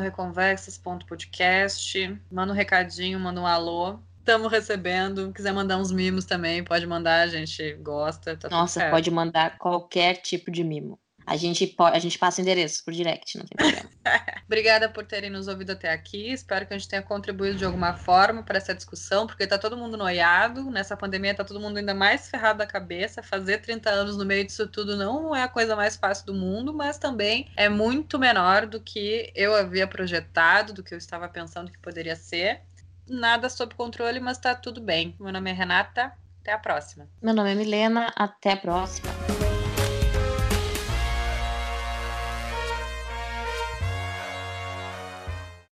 reconversas.podcast, 0.00 2.20
manda 2.32 2.52
um 2.52 2.56
recadinho, 2.56 3.20
manda 3.20 3.40
um 3.40 3.46
alô. 3.46 4.00
Estamos 4.24 4.50
recebendo. 4.50 5.30
Quiser 5.34 5.52
mandar 5.52 5.76
uns 5.76 5.92
mimos 5.92 6.24
também, 6.24 6.64
pode 6.64 6.86
mandar, 6.86 7.20
a 7.20 7.26
gente 7.26 7.74
gosta. 7.74 8.34
Tá 8.34 8.48
Nossa, 8.48 8.88
pode 8.88 9.10
mandar 9.10 9.58
qualquer 9.58 10.14
tipo 10.14 10.50
de 10.50 10.64
mimo. 10.64 10.98
A 11.26 11.36
gente, 11.36 11.66
pode, 11.66 11.94
a 11.94 11.98
gente 11.98 12.18
passa 12.18 12.40
o 12.40 12.42
endereço 12.42 12.82
por 12.82 12.94
direct, 12.94 13.36
não 13.36 13.44
tem 13.44 13.54
problema. 13.54 13.90
Obrigada 14.46 14.88
por 14.88 15.04
terem 15.04 15.28
nos 15.28 15.46
ouvido 15.46 15.72
até 15.72 15.92
aqui. 15.92 16.32
Espero 16.32 16.66
que 16.66 16.72
a 16.72 16.78
gente 16.78 16.88
tenha 16.88 17.02
contribuído 17.02 17.58
de 17.58 17.66
alguma 17.66 17.92
forma 17.92 18.42
para 18.42 18.56
essa 18.56 18.74
discussão, 18.74 19.26
porque 19.26 19.44
está 19.44 19.58
todo 19.58 19.76
mundo 19.76 19.94
noiado. 19.94 20.70
Nessa 20.70 20.96
pandemia 20.96 21.32
está 21.32 21.44
todo 21.44 21.60
mundo 21.60 21.76
ainda 21.76 21.92
mais 21.92 22.30
ferrado 22.30 22.60
da 22.60 22.66
cabeça. 22.66 23.22
Fazer 23.22 23.58
30 23.58 23.90
anos 23.90 24.16
no 24.16 24.24
meio 24.24 24.46
disso 24.46 24.66
tudo 24.66 24.96
não 24.96 25.36
é 25.36 25.42
a 25.42 25.48
coisa 25.48 25.76
mais 25.76 25.96
fácil 25.96 26.24
do 26.24 26.34
mundo, 26.34 26.72
mas 26.72 26.96
também 26.96 27.50
é 27.58 27.68
muito 27.68 28.18
menor 28.18 28.64
do 28.64 28.80
que 28.80 29.30
eu 29.34 29.54
havia 29.54 29.86
projetado, 29.86 30.72
do 30.72 30.82
que 30.82 30.94
eu 30.94 30.98
estava 30.98 31.28
pensando 31.28 31.70
que 31.70 31.78
poderia 31.78 32.16
ser 32.16 32.62
nada 33.08 33.48
sob 33.48 33.74
controle, 33.74 34.20
mas 34.20 34.38
tá 34.38 34.54
tudo 34.54 34.80
bem. 34.80 35.14
Meu 35.20 35.32
nome 35.32 35.50
é 35.50 35.54
Renata, 35.54 36.12
até 36.40 36.52
a 36.52 36.58
próxima. 36.58 37.08
Meu 37.22 37.34
nome 37.34 37.52
é 37.52 37.54
Milena, 37.54 38.12
até 38.16 38.52
a 38.52 38.56
próxima. 38.56 39.08